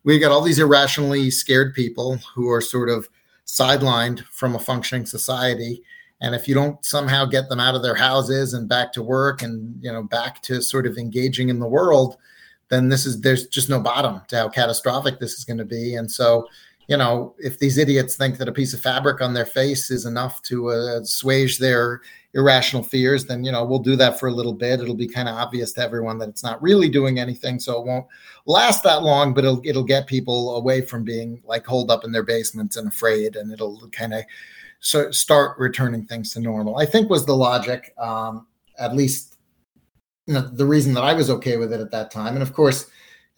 we've 0.04 0.20
got 0.20 0.32
all 0.32 0.40
these 0.42 0.58
irrationally 0.58 1.30
scared 1.30 1.74
people 1.74 2.18
who 2.34 2.50
are 2.50 2.60
sort 2.60 2.88
of 2.88 3.08
sidelined 3.46 4.24
from 4.26 4.54
a 4.54 4.60
functioning 4.60 5.06
society. 5.06 5.82
And 6.22 6.34
if 6.34 6.46
you 6.46 6.54
don't 6.54 6.84
somehow 6.84 7.24
get 7.24 7.48
them 7.48 7.60
out 7.60 7.74
of 7.74 7.82
their 7.82 7.94
houses 7.94 8.52
and 8.52 8.68
back 8.68 8.92
to 8.92 9.02
work 9.02 9.42
and 9.42 9.82
you 9.82 9.92
know 9.92 10.02
back 10.02 10.42
to 10.42 10.60
sort 10.60 10.86
of 10.86 10.98
engaging 10.98 11.48
in 11.48 11.60
the 11.60 11.68
world, 11.68 12.16
then 12.68 12.88
this 12.88 13.06
is 13.06 13.20
there's 13.20 13.46
just 13.46 13.68
no 13.68 13.80
bottom 13.80 14.22
to 14.28 14.36
how 14.36 14.48
catastrophic 14.48 15.18
this 15.18 15.34
is 15.34 15.44
going 15.44 15.58
to 15.58 15.64
be. 15.64 15.94
And 15.94 16.10
so 16.10 16.46
you 16.90 16.96
know, 16.96 17.36
if 17.38 17.60
these 17.60 17.78
idiots 17.78 18.16
think 18.16 18.36
that 18.38 18.48
a 18.48 18.52
piece 18.52 18.74
of 18.74 18.80
fabric 18.80 19.20
on 19.20 19.32
their 19.32 19.46
face 19.46 19.92
is 19.92 20.06
enough 20.06 20.42
to 20.42 20.70
uh, 20.70 20.98
assuage 21.00 21.58
their 21.58 22.02
irrational 22.34 22.82
fears, 22.82 23.26
then 23.26 23.44
you 23.44 23.52
know 23.52 23.64
we'll 23.64 23.78
do 23.78 23.94
that 23.94 24.18
for 24.18 24.28
a 24.28 24.32
little 24.32 24.52
bit. 24.52 24.80
It'll 24.80 24.96
be 24.96 25.06
kind 25.06 25.28
of 25.28 25.36
obvious 25.36 25.72
to 25.74 25.82
everyone 25.82 26.18
that 26.18 26.28
it's 26.28 26.42
not 26.42 26.60
really 26.60 26.88
doing 26.88 27.20
anything, 27.20 27.60
so 27.60 27.80
it 27.80 27.86
won't 27.86 28.06
last 28.46 28.82
that 28.82 29.04
long. 29.04 29.32
But 29.32 29.44
it'll 29.44 29.62
it'll 29.64 29.84
get 29.84 30.08
people 30.08 30.56
away 30.56 30.80
from 30.80 31.04
being 31.04 31.40
like 31.44 31.64
holed 31.64 31.92
up 31.92 32.04
in 32.04 32.10
their 32.10 32.24
basements 32.24 32.76
and 32.76 32.88
afraid, 32.88 33.36
and 33.36 33.52
it'll 33.52 33.88
kind 33.92 34.12
of 34.12 34.24
so 34.80 35.12
start 35.12 35.60
returning 35.60 36.06
things 36.06 36.32
to 36.32 36.40
normal. 36.40 36.76
I 36.76 36.86
think 36.86 37.08
was 37.08 37.24
the 37.24 37.36
logic, 37.36 37.94
um, 37.98 38.48
at 38.80 38.96
least 38.96 39.36
you 40.26 40.34
know, 40.34 40.40
the 40.40 40.66
reason 40.66 40.94
that 40.94 41.04
I 41.04 41.12
was 41.12 41.30
okay 41.30 41.56
with 41.56 41.72
it 41.72 41.80
at 41.80 41.92
that 41.92 42.10
time. 42.10 42.34
And 42.34 42.42
of 42.42 42.52
course, 42.52 42.90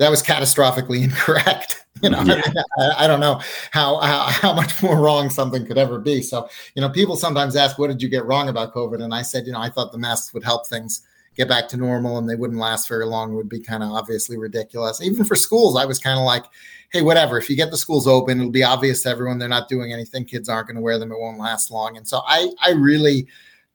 that 0.02 0.10
was 0.10 0.22
catastrophically 0.22 1.02
incorrect. 1.04 1.78
You 2.02 2.10
know, 2.10 2.22
yeah. 2.22 2.42
I, 2.80 3.04
I, 3.04 3.06
don't 3.06 3.20
know 3.20 3.40
how, 3.70 3.98
how, 3.98 4.22
how 4.24 4.52
much 4.52 4.82
more 4.82 5.00
wrong 5.00 5.30
something 5.30 5.64
could 5.64 5.78
ever 5.78 6.00
be. 6.00 6.20
So, 6.20 6.48
you 6.74 6.82
know, 6.82 6.88
people 6.88 7.14
sometimes 7.14 7.54
ask, 7.54 7.78
"What 7.78 7.88
did 7.88 8.02
you 8.02 8.08
get 8.08 8.24
wrong 8.24 8.48
about 8.48 8.74
COVID?" 8.74 9.00
And 9.00 9.14
I 9.14 9.22
said, 9.22 9.46
you 9.46 9.52
know, 9.52 9.60
I 9.60 9.68
thought 9.68 9.92
the 9.92 9.98
masks 9.98 10.34
would 10.34 10.42
help 10.42 10.66
things 10.66 11.02
get 11.36 11.46
back 11.46 11.68
to 11.68 11.76
normal, 11.76 12.18
and 12.18 12.28
they 12.28 12.34
wouldn't 12.34 12.58
last 12.58 12.88
very 12.88 13.06
long. 13.06 13.32
It 13.32 13.36
would 13.36 13.48
be 13.48 13.60
kind 13.60 13.84
of 13.84 13.92
obviously 13.92 14.36
ridiculous. 14.36 15.00
Even 15.00 15.24
for 15.24 15.36
schools, 15.36 15.76
I 15.76 15.84
was 15.84 16.00
kind 16.00 16.18
of 16.18 16.24
like, 16.24 16.44
"Hey, 16.90 17.02
whatever. 17.02 17.38
If 17.38 17.48
you 17.48 17.54
get 17.54 17.70
the 17.70 17.76
schools 17.76 18.08
open, 18.08 18.40
it'll 18.40 18.50
be 18.50 18.64
obvious 18.64 19.04
to 19.04 19.10
everyone 19.10 19.38
they're 19.38 19.48
not 19.48 19.68
doing 19.68 19.92
anything. 19.92 20.24
Kids 20.24 20.48
aren't 20.48 20.66
going 20.66 20.76
to 20.76 20.82
wear 20.82 20.98
them. 20.98 21.12
It 21.12 21.20
won't 21.20 21.38
last 21.38 21.70
long." 21.70 21.96
And 21.96 22.08
so, 22.08 22.22
I 22.26 22.50
I 22.60 22.72
really 22.72 23.28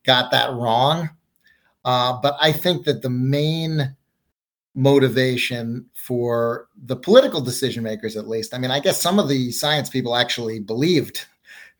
got 0.04 0.30
that 0.32 0.52
wrong. 0.52 1.08
Uh, 1.82 2.20
but 2.20 2.36
I 2.42 2.52
think 2.52 2.84
that 2.84 3.00
the 3.00 3.08
main 3.08 3.96
motivation 4.78 5.84
for 5.92 6.68
the 6.84 6.94
political 6.94 7.40
decision 7.40 7.82
makers, 7.82 8.16
at 8.16 8.28
least. 8.28 8.54
I 8.54 8.58
mean, 8.58 8.70
I 8.70 8.78
guess 8.78 9.02
some 9.02 9.18
of 9.18 9.28
the 9.28 9.50
science 9.50 9.90
people 9.90 10.14
actually 10.14 10.60
believed 10.60 11.26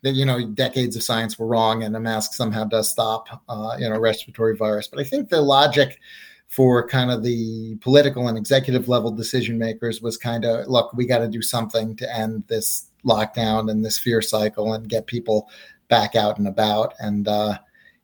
that 0.02 0.12
you 0.12 0.26
know 0.26 0.44
decades 0.48 0.96
of 0.96 1.02
science 1.02 1.38
were 1.38 1.46
wrong 1.46 1.82
and 1.82 1.94
a 1.96 2.00
mask 2.00 2.32
somehow 2.32 2.64
does 2.64 2.90
stop 2.90 3.28
uh, 3.48 3.76
you 3.78 3.88
know 3.88 3.98
respiratory 3.98 4.56
virus. 4.56 4.88
But 4.88 4.98
I 4.98 5.04
think 5.04 5.28
the 5.28 5.40
logic 5.40 6.00
for 6.48 6.88
kind 6.88 7.10
of 7.10 7.22
the 7.22 7.76
political 7.76 8.26
and 8.26 8.36
executive 8.36 8.88
level 8.88 9.12
decision 9.12 9.58
makers 9.58 10.02
was 10.02 10.16
kind 10.16 10.44
of 10.44 10.66
look, 10.66 10.92
we 10.92 11.06
got 11.06 11.18
to 11.18 11.28
do 11.28 11.42
something 11.42 11.94
to 11.96 12.16
end 12.16 12.42
this 12.48 12.90
lockdown 13.06 13.70
and 13.70 13.84
this 13.84 13.98
fear 13.98 14.20
cycle 14.20 14.72
and 14.72 14.88
get 14.88 15.06
people 15.06 15.48
back 15.88 16.16
out 16.16 16.38
and 16.38 16.48
about. 16.48 16.94
And 16.98 17.28
uh, 17.28 17.58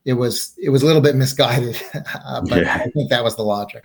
it 0.05 0.13
was 0.13 0.55
it 0.63 0.71
was 0.71 0.85
a 0.85 0.87
little 0.87 1.03
bit 1.03 1.17
misguided, 1.17 1.83
uh, 2.25 2.43
but 2.43 2.63
yeah. 2.63 2.77
I 2.77 2.91
think 2.91 3.11
that 3.11 3.25
was 3.25 3.35
the 3.35 3.43
logic. 3.43 3.85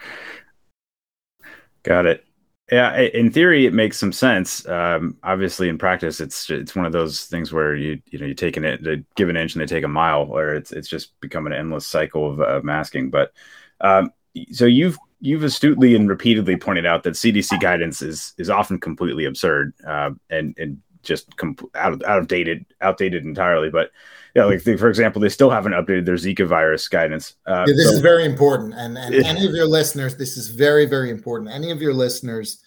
Got 1.83 2.05
it. 2.05 2.25
Yeah, 2.71 2.99
in 2.99 3.31
theory, 3.31 3.65
it 3.65 3.73
makes 3.73 3.97
some 3.97 4.11
sense. 4.11 4.67
Um, 4.67 5.17
obviously, 5.23 5.69
in 5.69 5.79
practice, 5.79 6.19
it's 6.21 6.49
it's 6.51 6.75
one 6.75 6.85
of 6.85 6.91
those 6.91 7.23
things 7.25 7.51
where 7.51 7.75
you 7.75 7.99
you 8.11 8.19
know 8.19 8.27
you 8.27 8.35
take 8.35 8.57
an 8.57 8.77
they 8.83 9.03
give 9.15 9.27
an 9.29 9.37
inch 9.37 9.55
and 9.55 9.61
they 9.61 9.65
take 9.65 9.83
a 9.83 9.87
mile, 9.87 10.23
or 10.23 10.53
it's 10.53 10.71
it's 10.71 10.87
just 10.87 11.19
become 11.19 11.47
an 11.47 11.53
endless 11.53 11.87
cycle 11.87 12.29
of 12.31 12.41
uh, 12.41 12.61
masking. 12.63 13.09
But 13.09 13.33
um, 13.81 14.11
so 14.51 14.65
you've 14.65 14.99
you've 15.19 15.43
astutely 15.43 15.95
and 15.95 16.07
repeatedly 16.07 16.57
pointed 16.57 16.85
out 16.85 17.01
that 17.03 17.15
CDC 17.15 17.59
guidance 17.59 18.03
is 18.03 18.33
is 18.37 18.51
often 18.51 18.79
completely 18.79 19.25
absurd 19.25 19.73
uh, 19.87 20.11
and 20.29 20.55
and 20.59 20.77
just 21.01 21.35
com- 21.37 21.57
out 21.73 21.93
of 21.93 22.03
out 22.03 22.19
of 22.19 22.27
dated 22.27 22.67
outdated 22.81 23.25
entirely. 23.25 23.71
But 23.71 23.89
yeah, 24.35 24.45
like 24.45 24.63
they, 24.63 24.77
for 24.77 24.89
example, 24.89 25.21
they 25.21 25.29
still 25.29 25.49
haven't 25.49 25.73
updated 25.73 26.05
their 26.05 26.15
Zika 26.15 26.47
virus 26.47 26.87
guidance. 26.87 27.35
Uh, 27.45 27.65
yeah, 27.67 27.73
this 27.75 27.89
so, 27.89 27.95
is 27.95 27.99
very 27.99 28.25
important, 28.25 28.73
and, 28.75 28.97
and 28.97 29.15
any 29.15 29.45
of 29.45 29.53
your 29.53 29.67
listeners, 29.67 30.17
this 30.17 30.37
is 30.37 30.49
very 30.49 30.85
very 30.85 31.09
important. 31.09 31.51
Any 31.51 31.71
of 31.71 31.81
your 31.81 31.93
listeners 31.93 32.63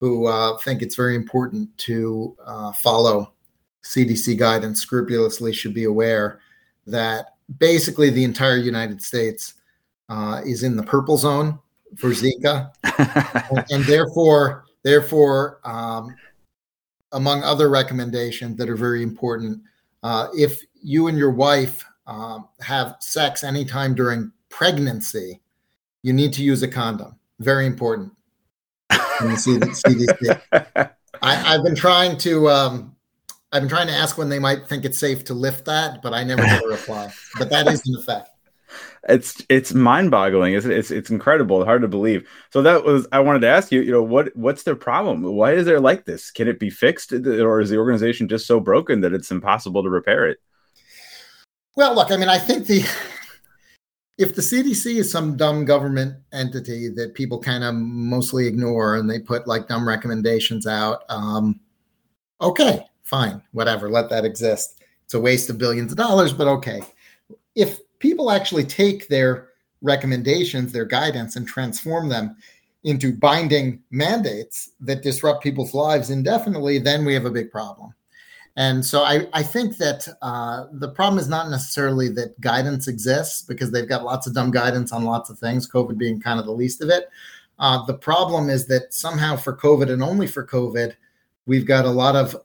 who 0.00 0.26
uh, 0.26 0.56
think 0.58 0.82
it's 0.82 0.94
very 0.94 1.14
important 1.14 1.76
to 1.78 2.36
uh, 2.44 2.72
follow 2.72 3.32
CDC 3.84 4.36
guidance 4.38 4.80
scrupulously 4.80 5.52
should 5.52 5.72
be 5.72 5.84
aware 5.84 6.40
that 6.86 7.34
basically 7.58 8.10
the 8.10 8.24
entire 8.24 8.56
United 8.56 9.00
States 9.00 9.54
uh, 10.08 10.42
is 10.44 10.62
in 10.62 10.76
the 10.76 10.82
purple 10.82 11.16
zone 11.16 11.58
for 11.96 12.10
Zika, 12.10 12.70
and, 13.50 13.64
and, 13.70 13.84
therefore, 13.84 14.64
therefore, 14.82 15.60
um, 15.64 16.14
among 17.12 17.42
other 17.42 17.68
recommendations 17.68 18.56
that 18.58 18.68
are 18.68 18.76
very 18.76 19.02
important, 19.02 19.62
uh, 20.06 20.28
if 20.38 20.62
you 20.80 21.08
and 21.08 21.18
your 21.18 21.32
wife 21.32 21.84
um, 22.06 22.46
have 22.60 22.94
sex 23.00 23.42
anytime 23.42 23.92
during 23.92 24.30
pregnancy, 24.50 25.40
you 26.02 26.12
need 26.12 26.32
to 26.34 26.44
use 26.44 26.62
a 26.62 26.68
condom. 26.68 27.18
Very 27.40 27.66
important. 27.66 28.12
See, 29.36 29.58
see 29.72 30.06
I, 31.22 31.34
have 31.34 31.64
been 31.64 31.74
trying 31.74 32.18
to. 32.18 32.48
Um, 32.48 32.94
I've 33.50 33.62
been 33.62 33.68
trying 33.68 33.88
to 33.88 33.92
ask 33.94 34.16
when 34.16 34.28
they 34.28 34.38
might 34.38 34.68
think 34.68 34.84
it's 34.84 34.98
safe 34.98 35.24
to 35.24 35.34
lift 35.34 35.64
that, 35.64 36.02
but 36.02 36.14
I 36.14 36.22
never 36.22 36.42
get 36.42 36.62
a 36.62 36.68
reply. 36.68 37.10
But 37.36 37.50
that 37.50 37.66
is 37.66 37.82
in 37.88 37.96
effect. 37.96 38.30
It's 39.08 39.44
it's 39.48 39.74
mind 39.74 40.10
boggling. 40.10 40.54
It's, 40.54 40.66
it's 40.66 40.90
it's 40.90 41.10
incredible. 41.10 41.64
Hard 41.64 41.82
to 41.82 41.88
believe. 41.88 42.28
So 42.52 42.62
that 42.62 42.84
was 42.84 43.06
I 43.12 43.20
wanted 43.20 43.40
to 43.40 43.48
ask 43.48 43.70
you. 43.70 43.80
You 43.80 43.92
know 43.92 44.02
what 44.02 44.34
what's 44.36 44.64
their 44.64 44.76
problem? 44.76 45.22
Why 45.22 45.52
is 45.52 45.66
there 45.66 45.80
like 45.80 46.04
this? 46.04 46.30
Can 46.30 46.48
it 46.48 46.58
be 46.58 46.70
fixed, 46.70 47.12
or 47.12 47.60
is 47.60 47.70
the 47.70 47.78
organization 47.78 48.28
just 48.28 48.46
so 48.46 48.60
broken 48.60 49.00
that 49.02 49.12
it's 49.12 49.30
impossible 49.30 49.82
to 49.82 49.90
repair 49.90 50.26
it? 50.26 50.38
Well, 51.76 51.94
look, 51.94 52.10
I 52.10 52.16
mean, 52.16 52.28
I 52.28 52.38
think 52.38 52.66
the 52.66 52.84
if 54.18 54.34
the 54.34 54.42
CDC 54.42 54.96
is 54.96 55.10
some 55.10 55.36
dumb 55.36 55.64
government 55.64 56.16
entity 56.32 56.88
that 56.88 57.14
people 57.14 57.38
kind 57.38 57.62
of 57.62 57.74
mostly 57.74 58.46
ignore 58.46 58.96
and 58.96 59.08
they 59.10 59.18
put 59.18 59.46
like 59.46 59.68
dumb 59.68 59.86
recommendations 59.86 60.66
out, 60.66 61.02
um, 61.10 61.60
okay, 62.40 62.86
fine, 63.04 63.42
whatever, 63.52 63.90
let 63.90 64.08
that 64.08 64.24
exist. 64.24 64.80
It's 65.04 65.14
a 65.14 65.20
waste 65.20 65.50
of 65.50 65.58
billions 65.58 65.92
of 65.92 65.98
dollars, 65.98 66.32
but 66.32 66.48
okay. 66.48 66.82
If 67.54 67.78
people 67.98 68.30
actually 68.30 68.64
take 68.64 69.08
their 69.08 69.48
recommendations, 69.82 70.72
their 70.72 70.84
guidance, 70.84 71.36
and 71.36 71.46
transform 71.46 72.08
them 72.08 72.36
into 72.84 73.12
binding 73.12 73.82
mandates 73.90 74.70
that 74.80 75.02
disrupt 75.02 75.42
people's 75.42 75.74
lives 75.74 76.10
indefinitely, 76.10 76.78
then 76.78 77.04
we 77.04 77.14
have 77.14 77.24
a 77.24 77.30
big 77.30 77.50
problem. 77.50 77.92
And 78.56 78.84
so 78.84 79.02
I, 79.02 79.26
I 79.34 79.42
think 79.42 79.76
that 79.78 80.08
uh, 80.22 80.66
the 80.72 80.88
problem 80.88 81.18
is 81.18 81.28
not 81.28 81.50
necessarily 81.50 82.08
that 82.10 82.40
guidance 82.40 82.88
exists 82.88 83.42
because 83.42 83.70
they've 83.70 83.88
got 83.88 84.04
lots 84.04 84.26
of 84.26 84.34
dumb 84.34 84.50
guidance 84.50 84.92
on 84.92 85.04
lots 85.04 85.28
of 85.28 85.38
things, 85.38 85.70
COVID 85.70 85.98
being 85.98 86.20
kind 86.20 86.40
of 86.40 86.46
the 86.46 86.52
least 86.52 86.80
of 86.80 86.88
it. 86.88 87.10
Uh, 87.58 87.84
the 87.84 87.94
problem 87.94 88.48
is 88.48 88.66
that 88.66 88.94
somehow 88.94 89.36
for 89.36 89.54
COVID 89.54 89.90
and 89.90 90.02
only 90.02 90.26
for 90.26 90.46
COVID, 90.46 90.94
we've 91.46 91.66
got 91.66 91.84
a 91.84 91.90
lot 91.90 92.16
of 92.16 92.36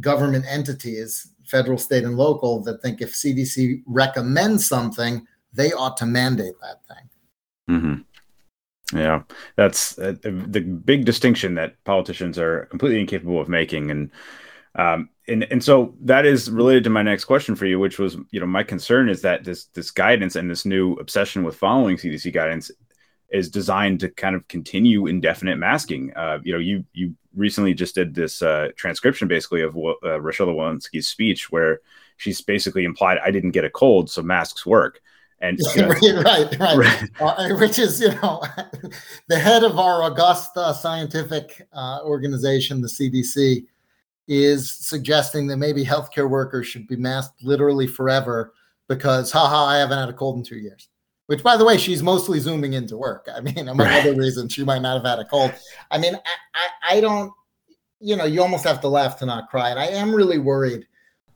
government 0.00 0.44
entities, 0.48 1.28
federal, 1.50 1.78
state, 1.78 2.04
and 2.04 2.16
local, 2.16 2.62
that 2.62 2.82
think 2.82 3.00
if 3.00 3.12
CDC 3.12 3.82
recommends 3.86 4.66
something, 4.66 5.26
they 5.52 5.72
ought 5.72 5.96
to 5.98 6.06
mandate 6.06 6.54
that 6.60 6.80
thing. 6.86 7.76
Mm-hmm. 7.76 8.98
Yeah, 8.98 9.22
that's 9.56 9.98
uh, 9.98 10.14
the 10.22 10.60
big 10.60 11.04
distinction 11.04 11.54
that 11.54 11.82
politicians 11.84 12.38
are 12.38 12.66
completely 12.66 13.00
incapable 13.00 13.40
of 13.40 13.48
making. 13.48 13.90
And 13.90 14.10
um, 14.74 15.08
and 15.28 15.44
and 15.44 15.62
so 15.62 15.94
that 16.00 16.26
is 16.26 16.50
related 16.50 16.84
to 16.84 16.90
my 16.90 17.02
next 17.02 17.24
question 17.24 17.54
for 17.54 17.66
you, 17.66 17.78
which 17.78 17.98
was, 17.98 18.16
you 18.30 18.40
know, 18.40 18.46
my 18.46 18.64
concern 18.64 19.08
is 19.08 19.22
that 19.22 19.44
this 19.44 19.66
this 19.66 19.90
guidance 19.90 20.34
and 20.34 20.50
this 20.50 20.64
new 20.66 20.94
obsession 20.94 21.44
with 21.44 21.56
following 21.56 21.96
CDC 21.96 22.32
guidance 22.32 22.70
is 23.30 23.48
designed 23.48 24.00
to 24.00 24.08
kind 24.08 24.34
of 24.34 24.46
continue 24.48 25.06
indefinite 25.06 25.56
masking. 25.56 26.12
Uh, 26.16 26.38
you 26.42 26.52
know, 26.52 26.58
you 26.58 26.84
you 26.92 27.14
recently 27.34 27.74
just 27.74 27.94
did 27.94 28.14
this 28.14 28.42
uh, 28.42 28.68
transcription 28.76 29.28
basically 29.28 29.62
of 29.62 29.76
uh, 29.76 30.20
Rochelle 30.20 30.48
Walensky's 30.48 31.08
speech 31.08 31.50
where 31.50 31.80
she's 32.16 32.40
basically 32.40 32.84
implied 32.84 33.18
I 33.24 33.30
didn't 33.30 33.52
get 33.52 33.64
a 33.64 33.70
cold, 33.70 34.10
so 34.10 34.22
masks 34.22 34.66
work. 34.66 35.00
And 35.40 35.58
you 35.74 35.82
know, 35.82 35.88
right, 36.22 36.58
right, 36.58 36.76
right. 36.76 37.10
Uh, 37.20 37.54
which 37.56 37.78
is 37.78 38.00
you 38.00 38.10
know 38.16 38.42
the 39.28 39.38
head 39.38 39.64
of 39.64 39.78
our 39.78 40.02
august 40.02 40.54
scientific 40.80 41.66
uh, 41.72 42.00
organization, 42.04 42.80
the 42.82 42.88
CDC 42.88 43.64
is 44.28 44.72
suggesting 44.72 45.46
that 45.48 45.56
maybe 45.56 45.84
healthcare 45.84 46.28
workers 46.28 46.66
should 46.66 46.86
be 46.86 46.96
masked 46.96 47.42
literally 47.42 47.86
forever 47.86 48.52
because, 48.88 49.32
haha, 49.32 49.64
I 49.64 49.78
haven't 49.78 49.98
had 49.98 50.08
a 50.08 50.12
cold 50.12 50.36
in 50.36 50.44
two 50.44 50.58
years. 50.58 50.88
Which, 51.30 51.44
by 51.44 51.56
the 51.56 51.64
way, 51.64 51.78
she's 51.78 52.02
mostly 52.02 52.40
zooming 52.40 52.72
into 52.72 52.96
work. 52.96 53.28
I 53.32 53.40
mean, 53.40 53.68
among 53.68 53.86
right. 53.86 54.00
other 54.00 54.16
reasons, 54.16 54.52
she 54.52 54.64
might 54.64 54.82
not 54.82 54.94
have 54.94 55.04
had 55.06 55.24
a 55.24 55.24
cold. 55.24 55.54
I 55.92 55.96
mean, 55.96 56.16
I, 56.16 56.18
I, 56.54 56.96
I, 56.96 57.00
don't, 57.00 57.32
you 58.00 58.16
know, 58.16 58.24
you 58.24 58.42
almost 58.42 58.64
have 58.64 58.80
to 58.80 58.88
laugh 58.88 59.16
to 59.20 59.26
not 59.26 59.48
cry. 59.48 59.70
And 59.70 59.78
I 59.78 59.86
am 59.86 60.12
really 60.12 60.38
worried. 60.38 60.88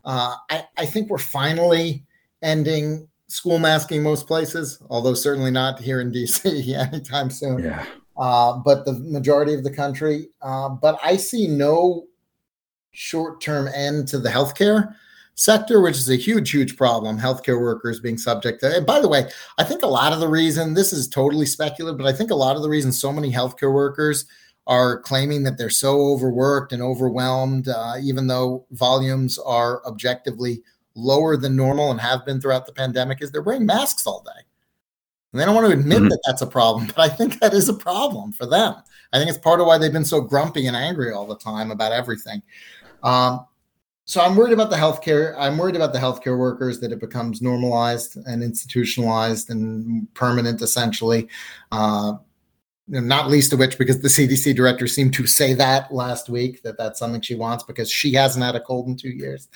Uh, 0.05 0.35
I, 0.51 0.65
I 0.77 0.85
think 0.85 1.11
we're 1.11 1.19
finally 1.19 2.05
ending 2.43 3.07
school 3.29 3.61
masking 3.61 4.03
most 4.03 4.27
places, 4.27 4.83
although 4.91 5.15
certainly 5.15 5.53
not 5.53 5.79
here 5.79 6.01
in 6.01 6.11
DC 6.11 6.75
anytime 6.93 7.31
soon. 7.31 7.63
Yeah. 7.63 7.87
Uh, 8.17 8.59
but 8.65 8.85
the 8.85 8.95
majority 8.95 9.55
of 9.55 9.63
the 9.63 9.71
country. 9.73 10.27
Uh, 10.43 10.71
but 10.71 10.99
I 11.05 11.17
see 11.17 11.47
no 11.47 12.07
short 12.91 13.41
term 13.41 13.69
end 13.69 14.09
to 14.09 14.19
the 14.19 14.29
healthcare 14.29 14.97
sector, 15.35 15.81
which 15.81 15.97
is 15.97 16.09
a 16.09 16.17
huge, 16.17 16.51
huge 16.51 16.77
problem. 16.77 17.19
Healthcare 17.19 17.61
workers 17.61 18.01
being 18.01 18.19
subject 18.19 18.61
to. 18.61 18.77
And 18.77 18.87
by 18.87 19.01
the 19.01 19.09
way, 19.09 19.29
I 19.59 19.65
think 19.65 19.83
a 19.83 19.89
lot 19.89 20.13
of 20.13 20.21
the 20.21 20.29
reason 20.29 20.75
this 20.75 20.93
is 20.93 21.09
totally 21.09 21.47
speculative, 21.47 21.99
but 21.99 22.07
I 22.07 22.13
think 22.13 22.31
a 22.31 22.37
lot 22.37 22.57
of 22.57 22.63
the 22.63 22.69
reason 22.69 22.93
so 22.93 23.13
many 23.13 23.33
healthcare 23.33 23.73
workers 23.73 24.27
are 24.67 25.01
claiming 25.01 25.43
that 25.43 25.59
they're 25.59 25.71
so 25.71 26.01
overworked 26.01 26.73
and 26.73 26.83
overwhelmed, 26.83 27.69
uh, 27.69 27.97
even 28.01 28.27
though 28.27 28.65
volumes 28.71 29.39
are 29.39 29.85
objectively 29.87 30.63
lower 30.95 31.37
than 31.37 31.57
normal 31.57 31.91
and 31.91 32.01
have 32.01 32.25
been 32.25 32.41
throughout 32.41 32.67
the 32.67 32.73
pandemic 32.73 33.21
is 33.21 33.31
they're 33.31 33.43
wearing 33.43 33.67
masks 33.67 34.07
all 34.07 34.23
day. 34.23 34.43
And 35.33 35.41
they 35.41 35.45
don't 35.45 35.55
want 35.55 35.67
to 35.67 35.73
admit 35.73 35.99
mm-hmm. 35.99 36.09
that 36.09 36.23
that's 36.25 36.43
a 36.43 36.47
problem, 36.47 36.87
but 36.97 36.99
I 36.99 37.09
think 37.09 37.41
that 37.41 37.53
is 37.53 37.69
a 37.69 37.75
problem 37.75 38.33
for 38.33 38.47
them. 38.47 38.75
I 39.13 39.19
think 39.19 39.29
it's 39.29 39.39
part 39.39 39.61
of 39.61 39.67
why 39.67 39.79
they've 39.79 39.93
been 39.93 40.05
so 40.05 40.21
grumpy 40.21 40.67
and 40.67 40.77
angry 40.77 41.13
all 41.13 41.27
the 41.27 41.37
time 41.37 41.71
about 41.71 41.93
everything. 41.93 42.43
Um, 43.03 43.47
so 44.07 44.21
I'm 44.21 44.37
worried 44.37 44.53
about 44.53 44.71
the 44.71 44.77
healthcare. 44.77 45.35
I'm 45.39 45.57
worried 45.57 45.77
about 45.77 45.93
the 45.93 45.99
healthcare 45.99 46.39
workers 46.39 46.81
that 46.81 46.93
it 46.93 47.01
becomes 47.01 47.41
normalized 47.41 48.17
and 48.27 48.43
institutionalized 48.43 49.51
and 49.51 50.13
permanent, 50.15 50.61
essentially. 50.61 51.29
Uh, 51.73 52.15
not 52.87 53.31
least 53.31 53.53
of 53.55 53.59
which 53.59 53.79
because 53.79 54.03
the 54.03 54.09
CDC 54.09 54.55
director 54.55 54.87
seemed 54.87 55.15
to 55.15 55.27
say 55.27 55.55
that 55.55 55.93
last 55.93 56.29
week 56.29 56.63
that 56.63 56.77
that's 56.77 56.99
something 56.99 57.23
she 57.23 57.35
wants 57.35 57.65
because 57.65 57.91
she 57.91 58.13
hasn't 58.13 58.45
had 58.45 58.55
a 58.55 58.61
cold 58.61 58.89
in 58.89 58.97
two 58.97 59.09
years. 59.09 59.49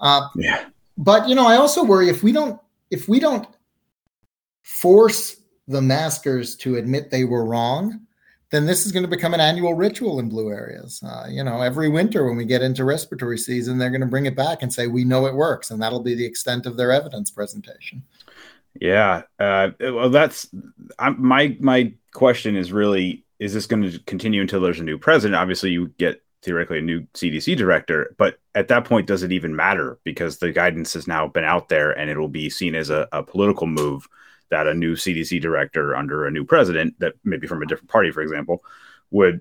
Uh, 0.00 0.22
yeah. 0.34 0.66
But 0.96 1.28
you 1.28 1.34
know, 1.34 1.46
I 1.46 1.56
also 1.56 1.84
worry 1.84 2.08
if 2.08 2.22
we 2.22 2.32
don't 2.32 2.58
if 2.90 3.06
we 3.06 3.20
don't 3.20 3.46
force 4.62 5.36
the 5.68 5.82
maskers 5.82 6.56
to 6.56 6.76
admit 6.76 7.10
they 7.10 7.24
were 7.24 7.44
wrong, 7.44 8.00
then 8.50 8.66
this 8.66 8.84
is 8.84 8.92
going 8.92 9.04
to 9.04 9.08
become 9.08 9.32
an 9.32 9.40
annual 9.40 9.74
ritual 9.74 10.18
in 10.18 10.28
blue 10.28 10.50
areas. 10.50 11.02
Uh, 11.04 11.26
you 11.28 11.42
know, 11.44 11.60
every 11.60 11.88
winter 11.88 12.26
when 12.26 12.36
we 12.36 12.44
get 12.44 12.62
into 12.62 12.84
respiratory 12.84 13.38
season, 13.38 13.78
they're 13.78 13.90
going 13.90 14.00
to 14.00 14.06
bring 14.06 14.26
it 14.26 14.34
back 14.34 14.62
and 14.62 14.72
say 14.72 14.88
we 14.88 15.04
know 15.04 15.26
it 15.26 15.34
works, 15.34 15.70
and 15.70 15.80
that'll 15.80 16.02
be 16.02 16.14
the 16.14 16.26
extent 16.26 16.66
of 16.66 16.76
their 16.76 16.90
evidence 16.90 17.30
presentation. 17.30 18.02
Yeah, 18.80 19.22
uh, 19.38 19.70
well, 19.80 20.10
that's 20.10 20.48
I'm, 20.98 21.20
my 21.24 21.56
my 21.60 21.92
question 22.12 22.56
is 22.56 22.72
really: 22.72 23.24
is 23.38 23.54
this 23.54 23.66
going 23.66 23.82
to 23.82 23.98
continue 24.00 24.40
until 24.40 24.60
there's 24.60 24.80
a 24.80 24.84
new 24.84 24.98
president? 24.98 25.36
Obviously, 25.36 25.70
you 25.70 25.88
get 25.98 26.22
theoretically 26.42 26.78
a 26.78 26.82
new 26.82 27.02
CDC 27.14 27.56
director, 27.56 28.14
but 28.18 28.38
at 28.54 28.68
that 28.68 28.84
point, 28.84 29.06
does 29.06 29.22
it 29.22 29.32
even 29.32 29.54
matter 29.54 29.98
because 30.04 30.38
the 30.38 30.50
guidance 30.50 30.94
has 30.94 31.06
now 31.06 31.28
been 31.28 31.44
out 31.44 31.68
there, 31.68 31.92
and 31.92 32.10
it 32.10 32.18
will 32.18 32.28
be 32.28 32.50
seen 32.50 32.74
as 32.74 32.90
a, 32.90 33.08
a 33.12 33.22
political 33.22 33.66
move 33.66 34.08
that 34.50 34.66
a 34.66 34.74
new 34.74 34.94
CDC 34.94 35.40
director 35.40 35.96
under 35.96 36.26
a 36.26 36.30
new 36.30 36.44
president, 36.44 36.98
that 37.00 37.14
maybe 37.24 37.46
from 37.46 37.62
a 37.62 37.66
different 37.66 37.90
party, 37.90 38.10
for 38.10 38.20
example, 38.20 38.62
would 39.10 39.40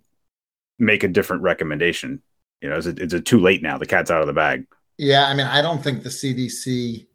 make 0.78 1.04
a 1.04 1.08
different 1.08 1.44
recommendation. 1.44 2.22
You 2.62 2.70
know, 2.70 2.78
is 2.78 2.88
it, 2.88 3.00
is 3.00 3.14
it 3.14 3.26
too 3.26 3.40
late 3.40 3.62
now? 3.62 3.78
The 3.78 3.86
cat's 3.86 4.12
out 4.12 4.22
of 4.22 4.28
the 4.28 4.34
bag. 4.34 4.66
Yeah, 4.98 5.28
I 5.28 5.34
mean, 5.34 5.48
I 5.48 5.62
don't 5.62 5.84
think 5.84 6.04
the 6.04 6.10
CDC 6.10 7.08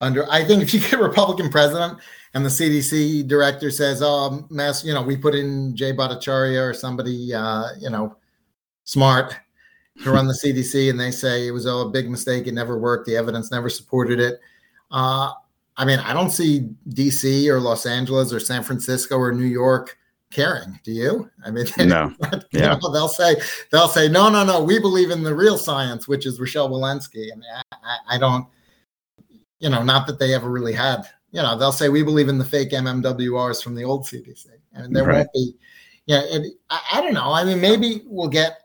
under. 0.00 0.30
I 0.30 0.44
think 0.44 0.62
if 0.62 0.74
you 0.74 0.80
get 0.80 0.94
a 0.94 0.98
Republican 0.98 1.50
president 1.50 1.98
and 2.34 2.44
the 2.44 2.50
CDC 2.50 3.26
director 3.28 3.70
says, 3.70 4.02
"Oh, 4.02 4.44
mass," 4.50 4.84
you 4.84 4.92
know, 4.92 5.02
we 5.02 5.16
put 5.16 5.34
in 5.34 5.76
Jay 5.76 5.92
Bhattacharya 5.92 6.68
or 6.68 6.74
somebody, 6.74 7.32
uh, 7.32 7.68
you 7.78 7.90
know, 7.90 8.16
smart 8.84 9.36
to 10.02 10.10
run 10.10 10.26
the 10.26 10.34
CDC, 10.34 10.90
and 10.90 10.98
they 10.98 11.10
say 11.10 11.46
it 11.46 11.52
was 11.52 11.66
oh, 11.66 11.82
a 11.82 11.90
big 11.90 12.10
mistake, 12.10 12.46
it 12.46 12.54
never 12.54 12.78
worked, 12.78 13.06
the 13.06 13.16
evidence 13.16 13.50
never 13.50 13.68
supported 13.68 14.18
it. 14.18 14.40
Uh, 14.90 15.32
I 15.76 15.84
mean, 15.84 15.98
I 16.00 16.12
don't 16.12 16.30
see 16.30 16.68
DC 16.90 17.48
or 17.48 17.60
Los 17.60 17.86
Angeles 17.86 18.32
or 18.32 18.40
San 18.40 18.62
Francisco 18.62 19.16
or 19.16 19.32
New 19.32 19.44
York 19.44 19.96
caring. 20.32 20.78
Do 20.84 20.92
you? 20.92 21.30
I 21.44 21.50
mean, 21.50 21.66
no. 21.78 22.14
yeah. 22.52 22.78
Know, 22.82 22.92
they'll 22.92 23.08
say 23.08 23.36
they'll 23.70 23.88
say 23.88 24.08
no, 24.08 24.28
no, 24.28 24.44
no. 24.44 24.62
We 24.62 24.78
believe 24.78 25.10
in 25.10 25.22
the 25.22 25.34
real 25.34 25.58
science, 25.58 26.08
which 26.08 26.26
is 26.26 26.40
Rochelle 26.40 26.70
Walensky. 26.70 27.32
and 27.32 27.42
I, 27.84 28.16
I, 28.16 28.18
don't. 28.18 28.46
You 29.60 29.70
know, 29.70 29.82
not 29.82 30.06
that 30.08 30.18
they 30.18 30.34
ever 30.34 30.50
really 30.50 30.72
had. 30.72 31.02
You 31.30 31.42
know, 31.42 31.56
they'll 31.56 31.72
say 31.72 31.88
we 31.88 32.02
believe 32.02 32.28
in 32.28 32.38
the 32.38 32.44
fake 32.44 32.72
MMWRs 32.72 33.62
from 33.62 33.74
the 33.74 33.84
old 33.84 34.04
CDC, 34.04 34.46
and 34.72 34.94
there 34.94 35.04
right. 35.04 35.16
won't 35.16 35.32
be. 35.32 35.54
Yeah, 36.06 36.22
I, 36.68 36.80
I 36.94 37.00
don't 37.00 37.14
know. 37.14 37.32
I 37.32 37.44
mean, 37.44 37.60
maybe 37.60 38.02
we'll 38.06 38.28
get 38.28 38.61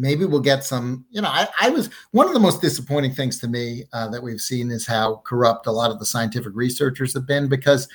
maybe 0.00 0.24
we'll 0.24 0.40
get 0.40 0.64
some 0.64 1.04
you 1.10 1.20
know 1.20 1.28
I, 1.28 1.46
I, 1.60 1.70
was 1.70 1.90
one 2.12 2.26
of 2.26 2.32
the 2.32 2.40
most 2.40 2.60
disappointing 2.60 3.12
things 3.12 3.38
to 3.40 3.48
me 3.48 3.84
uh, 3.92 4.08
that 4.08 4.22
we've 4.22 4.40
seen 4.40 4.70
is 4.70 4.86
how 4.86 5.22
corrupt 5.24 5.66
a 5.66 5.72
lot 5.72 5.90
of 5.90 5.98
the 5.98 6.06
scientific 6.06 6.52
researchers 6.54 7.12
have 7.14 7.26
been 7.26 7.48
because 7.48 7.88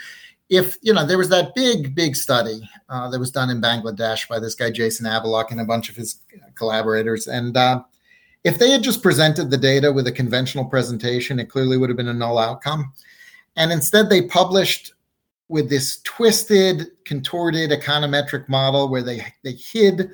if 0.49 0.77
you 0.81 0.93
know 0.93 1.05
there 1.05 1.17
was 1.17 1.29
that 1.29 1.55
big 1.55 1.95
big 1.95 2.15
study 2.15 2.69
uh, 2.89 3.09
that 3.09 3.19
was 3.19 3.31
done 3.31 3.49
in 3.49 3.59
bangladesh 3.59 4.27
by 4.27 4.39
this 4.39 4.55
guy 4.55 4.69
Jason 4.69 5.05
Abaluck 5.05 5.51
and 5.51 5.59
a 5.59 5.65
bunch 5.65 5.89
of 5.89 5.95
his 5.95 6.21
collaborators 6.53 7.27
and 7.27 7.57
uh, 7.57 7.81
if 8.43 8.59
they 8.59 8.69
had 8.69 8.83
just 8.83 9.01
presented 9.01 9.49
the 9.49 9.57
data 9.57 9.91
with 9.91 10.05
a 10.05 10.11
conventional 10.11 10.65
presentation 10.65 11.39
it 11.39 11.49
clearly 11.49 11.77
would 11.77 11.89
have 11.89 11.97
been 11.97 12.09
a 12.09 12.13
null 12.13 12.37
outcome. 12.37 12.93
And 13.57 13.71
instead 13.71 14.09
they 14.09 14.23
published 14.23 14.93
with 15.47 15.69
this 15.69 16.01
twisted 16.03 16.87
contorted 17.05 17.71
econometric 17.71 18.47
model 18.49 18.89
where 18.89 19.03
they 19.03 19.25
they 19.43 19.53
hid 19.53 20.11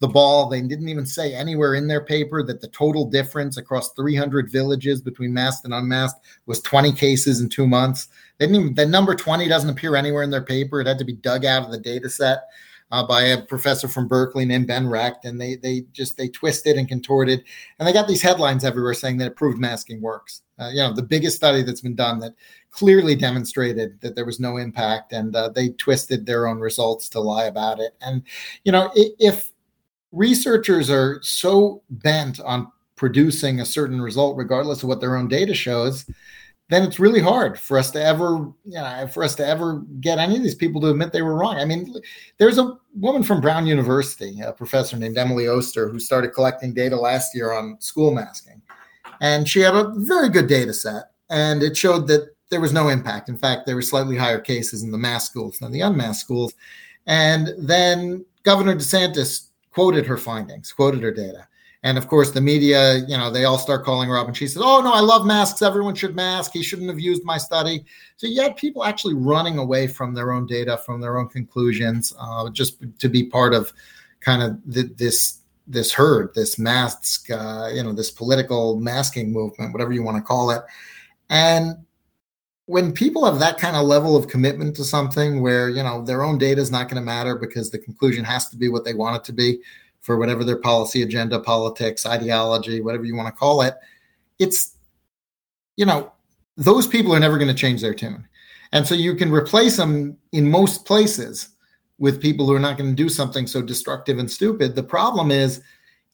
the 0.00 0.08
ball. 0.08 0.48
They 0.48 0.60
didn't 0.60 0.88
even 0.88 1.06
say 1.06 1.34
anywhere 1.34 1.74
in 1.74 1.86
their 1.86 2.04
paper 2.04 2.42
that 2.42 2.60
the 2.60 2.68
total 2.68 3.08
difference 3.08 3.56
across 3.56 3.92
300 3.92 4.50
villages 4.50 5.00
between 5.00 5.32
masked 5.32 5.64
and 5.64 5.74
unmasked 5.74 6.20
was 6.46 6.60
20 6.60 6.92
cases 6.92 7.40
in 7.40 7.48
two 7.48 7.66
months. 7.66 8.08
They 8.38 8.46
didn't 8.46 8.60
even, 8.60 8.74
the 8.74 8.86
number 8.86 9.14
20 9.14 9.48
doesn't 9.48 9.70
appear 9.70 9.96
anywhere 9.96 10.22
in 10.22 10.30
their 10.30 10.44
paper. 10.44 10.80
It 10.80 10.86
had 10.86 10.98
to 10.98 11.04
be 11.04 11.14
dug 11.14 11.44
out 11.44 11.64
of 11.64 11.70
the 11.70 11.78
data 11.78 12.08
set. 12.08 12.44
Uh, 12.90 13.04
by 13.04 13.22
a 13.22 13.42
professor 13.42 13.88
from 13.88 14.06
Berkeley 14.06 14.44
named 14.44 14.68
Ben 14.68 14.86
Recht, 14.86 15.24
and 15.24 15.40
they 15.40 15.56
they 15.56 15.84
just 15.92 16.16
they 16.16 16.28
twisted 16.28 16.76
and 16.76 16.86
contorted, 16.86 17.42
and 17.78 17.88
they 17.88 17.92
got 17.92 18.06
these 18.06 18.22
headlines 18.22 18.62
everywhere 18.62 18.94
saying 18.94 19.16
that 19.16 19.26
it 19.26 19.36
proved 19.36 19.58
masking 19.58 20.00
works. 20.00 20.42
Uh, 20.60 20.68
you 20.68 20.76
know, 20.76 20.92
the 20.92 21.02
biggest 21.02 21.34
study 21.34 21.62
that's 21.62 21.80
been 21.80 21.96
done 21.96 22.20
that 22.20 22.34
clearly 22.70 23.16
demonstrated 23.16 24.00
that 24.00 24.14
there 24.14 24.26
was 24.26 24.38
no 24.38 24.58
impact, 24.58 25.12
and 25.12 25.34
uh, 25.34 25.48
they 25.48 25.70
twisted 25.70 26.26
their 26.26 26.46
own 26.46 26.60
results 26.60 27.08
to 27.08 27.20
lie 27.20 27.46
about 27.46 27.80
it. 27.80 27.96
And 28.02 28.22
you 28.64 28.70
know, 28.70 28.92
if 28.94 29.50
researchers 30.14 30.88
are 30.90 31.20
so 31.22 31.82
bent 31.90 32.40
on 32.40 32.70
producing 32.96 33.60
a 33.60 33.64
certain 33.64 34.00
result, 34.00 34.36
regardless 34.36 34.82
of 34.82 34.88
what 34.88 35.00
their 35.00 35.16
own 35.16 35.28
data 35.28 35.52
shows, 35.54 36.08
then 36.70 36.82
it's 36.82 36.98
really 36.98 37.20
hard 37.20 37.58
for 37.58 37.76
us 37.76 37.90
to 37.90 38.02
ever, 38.02 38.50
you 38.64 38.78
know, 38.78 39.06
for 39.12 39.22
us 39.22 39.34
to 39.34 39.46
ever 39.46 39.82
get 40.00 40.18
any 40.18 40.36
of 40.36 40.42
these 40.42 40.54
people 40.54 40.80
to 40.80 40.88
admit 40.88 41.12
they 41.12 41.22
were 41.22 41.34
wrong. 41.34 41.56
I 41.56 41.64
mean, 41.64 41.94
there's 42.38 42.58
a 42.58 42.78
woman 42.94 43.22
from 43.22 43.40
Brown 43.40 43.66
University, 43.66 44.40
a 44.40 44.52
professor 44.52 44.96
named 44.96 45.18
Emily 45.18 45.46
Oster, 45.46 45.88
who 45.88 45.98
started 45.98 46.32
collecting 46.32 46.72
data 46.72 46.96
last 46.96 47.34
year 47.34 47.52
on 47.52 47.76
school 47.80 48.14
masking. 48.14 48.62
And 49.20 49.48
she 49.48 49.60
had 49.60 49.74
a 49.74 49.92
very 49.96 50.30
good 50.30 50.46
data 50.46 50.72
set, 50.72 51.10
and 51.28 51.62
it 51.62 51.76
showed 51.76 52.06
that 52.08 52.30
there 52.50 52.60
was 52.60 52.72
no 52.72 52.88
impact. 52.88 53.28
In 53.28 53.36
fact, 53.36 53.66
there 53.66 53.74
were 53.74 53.82
slightly 53.82 54.16
higher 54.16 54.40
cases 54.40 54.82
in 54.82 54.90
the 54.90 54.98
mask 54.98 55.30
schools 55.30 55.58
than 55.58 55.72
the 55.72 55.80
unmasked 55.80 56.22
schools. 56.22 56.54
And 57.06 57.50
then 57.58 58.24
Governor 58.42 58.74
DeSantis 58.74 59.48
quoted 59.74 60.06
her 60.06 60.16
findings, 60.16 60.72
quoted 60.72 61.02
her 61.02 61.10
data. 61.10 61.48
And 61.82 61.98
of 61.98 62.08
course, 62.08 62.30
the 62.30 62.40
media, 62.40 62.94
you 63.06 63.18
know, 63.18 63.30
they 63.30 63.44
all 63.44 63.58
start 63.58 63.84
calling 63.84 64.08
her 64.08 64.16
up 64.16 64.26
and 64.26 64.34
she 64.34 64.46
says, 64.46 64.62
Oh, 64.64 64.80
no, 64.80 64.90
I 64.92 65.00
love 65.00 65.26
masks. 65.26 65.60
Everyone 65.60 65.94
should 65.94 66.16
mask. 66.16 66.52
He 66.54 66.62
shouldn't 66.62 66.88
have 66.88 66.98
used 66.98 67.24
my 67.24 67.36
study. 67.36 67.84
So 68.16 68.26
you 68.26 68.40
had 68.40 68.56
people 68.56 68.84
actually 68.84 69.12
running 69.12 69.58
away 69.58 69.86
from 69.86 70.14
their 70.14 70.32
own 70.32 70.46
data, 70.46 70.78
from 70.78 71.02
their 71.02 71.18
own 71.18 71.28
conclusions, 71.28 72.14
uh, 72.18 72.48
just 72.48 72.78
to 72.98 73.08
be 73.10 73.24
part 73.24 73.52
of 73.52 73.70
kind 74.20 74.42
of 74.42 74.58
this 74.64 75.40
this 75.66 75.92
herd, 75.92 76.30
this 76.34 76.58
mask, 76.58 77.30
uh, 77.30 77.70
you 77.72 77.82
know, 77.82 77.92
this 77.92 78.10
political 78.10 78.78
masking 78.80 79.32
movement, 79.32 79.72
whatever 79.72 79.92
you 79.92 80.02
want 80.02 80.16
to 80.16 80.22
call 80.22 80.50
it. 80.50 80.62
And 81.30 81.84
when 82.66 82.92
people 82.92 83.24
have 83.26 83.38
that 83.38 83.58
kind 83.58 83.76
of 83.76 83.86
level 83.86 84.16
of 84.16 84.28
commitment 84.28 84.74
to 84.76 84.84
something 84.84 85.42
where 85.42 85.68
you 85.68 85.82
know 85.82 86.02
their 86.02 86.22
own 86.22 86.38
data 86.38 86.60
is 86.60 86.70
not 86.70 86.88
going 86.88 87.00
to 87.00 87.04
matter 87.04 87.36
because 87.36 87.70
the 87.70 87.78
conclusion 87.78 88.24
has 88.24 88.48
to 88.48 88.56
be 88.56 88.68
what 88.68 88.84
they 88.84 88.94
want 88.94 89.16
it 89.16 89.24
to 89.24 89.32
be 89.32 89.60
for 90.00 90.18
whatever 90.18 90.44
their 90.44 90.56
policy 90.56 91.02
agenda 91.02 91.38
politics 91.38 92.06
ideology 92.06 92.80
whatever 92.80 93.04
you 93.04 93.14
want 93.14 93.26
to 93.28 93.38
call 93.38 93.62
it 93.62 93.74
it's 94.38 94.76
you 95.76 95.84
know 95.84 96.12
those 96.56 96.86
people 96.86 97.14
are 97.14 97.20
never 97.20 97.38
going 97.38 97.48
to 97.48 97.54
change 97.54 97.80
their 97.80 97.94
tune. 97.94 98.26
And 98.72 98.86
so 98.86 98.94
you 98.94 99.14
can 99.14 99.30
replace 99.30 99.76
them 99.76 100.16
in 100.32 100.50
most 100.50 100.84
places 100.84 101.48
with 101.98 102.22
people 102.22 102.46
who 102.46 102.54
are 102.54 102.60
not 102.60 102.76
going 102.76 102.90
to 102.90 102.96
do 102.96 103.08
something 103.08 103.46
so 103.46 103.62
destructive 103.62 104.18
and 104.18 104.30
stupid. 104.30 104.74
The 104.74 104.82
problem 104.82 105.30
is 105.30 105.62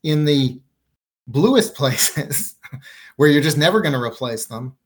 in 0.02 0.24
the 0.24 0.60
bluest 1.26 1.74
places 1.76 2.56
where 3.16 3.28
you're 3.28 3.42
just 3.42 3.58
never 3.58 3.80
going 3.80 3.94
to 3.94 4.00
replace 4.00 4.46
them 4.46 4.76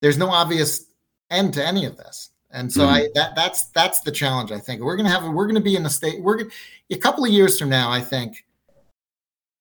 there's 0.00 0.18
no 0.18 0.30
obvious 0.30 0.86
end 1.30 1.54
to 1.54 1.66
any 1.66 1.84
of 1.84 1.96
this. 1.96 2.30
And 2.52 2.72
so 2.72 2.82
mm-hmm. 2.82 2.94
I 2.94 3.08
that 3.14 3.36
that's 3.36 3.66
that's 3.66 4.00
the 4.00 4.10
challenge. 4.10 4.50
I 4.50 4.58
think 4.58 4.82
we're 4.82 4.96
gonna 4.96 5.10
have 5.10 5.24
we're 5.32 5.46
gonna 5.46 5.60
be 5.60 5.76
in 5.76 5.86
a 5.86 5.90
state 5.90 6.20
we're 6.20 6.36
gonna, 6.36 6.50
a 6.90 6.96
couple 6.96 7.24
of 7.24 7.30
years 7.30 7.58
from 7.58 7.68
now. 7.68 7.90
I 7.90 8.00
think 8.00 8.44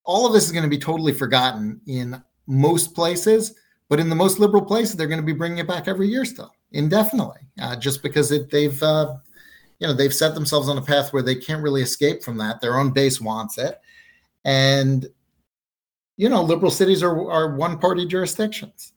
all 0.10 0.26
of 0.26 0.34
this 0.34 0.46
is 0.46 0.52
going 0.52 0.64
to 0.64 0.70
be 0.70 0.80
totally 0.80 1.14
forgotten 1.14 1.80
in 1.86 2.20
most 2.48 2.96
places, 2.96 3.54
but 3.90 4.00
in 4.00 4.10
the 4.10 4.16
most 4.16 4.40
liberal 4.40 4.66
places, 4.66 4.96
they're 4.96 5.06
going 5.06 5.20
to 5.20 5.26
be 5.26 5.34
bringing 5.34 5.60
it 5.60 5.68
back 5.68 5.88
every 5.88 6.08
year 6.08 6.26
still 6.26 6.52
indefinitely, 6.72 7.42
uh, 7.62 7.76
just 7.76 8.02
because 8.02 8.32
it, 8.32 8.50
they've 8.50 8.82
uh, 8.82 9.16
you 9.78 9.88
know 9.88 9.94
they've 9.94 10.14
set 10.14 10.34
themselves 10.34 10.68
on 10.68 10.80
a 10.80 10.82
path 10.82 11.14
where 11.14 11.22
they 11.22 11.36
can't 11.36 11.62
really 11.62 11.84
escape 11.84 12.24
from 12.24 12.38
that. 12.38 12.60
Their 12.60 12.80
own 12.80 12.90
base 12.92 13.22
wants 13.22 13.60
it, 13.60 13.80
and 14.46 15.08
you 16.18 16.28
know 16.28 16.42
liberal 16.42 16.72
cities 16.72 17.04
are 17.04 17.30
are 17.30 17.56
one 17.56 17.78
party 17.78 18.08
jurisdictions. 18.08 18.94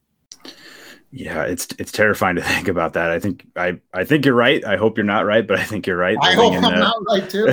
Yeah, 1.15 1.43
it's 1.43 1.69
it's 1.79 1.93
terrifying 1.93 2.37
to 2.37 2.43
think 2.43 2.69
about 2.69 2.95
that. 2.95 3.11
I 3.11 3.21
think 3.21 3.47
I 3.55 3.79
I 3.93 4.05
think 4.05 4.25
you're 4.25 4.35
right. 4.35 4.65
I 4.65 4.77
hope 4.77 4.97
you're 4.97 5.05
not 5.05 5.27
right, 5.27 5.47
but 5.47 5.59
I 5.59 5.63
think 5.63 5.87
you're 5.87 5.97
right. 5.97 6.17
I 6.23 6.33
hope 6.33 6.55
in, 6.55 6.65
I'm 6.65 6.81
not 6.81 6.97
right 7.07 7.29
too. 7.29 7.49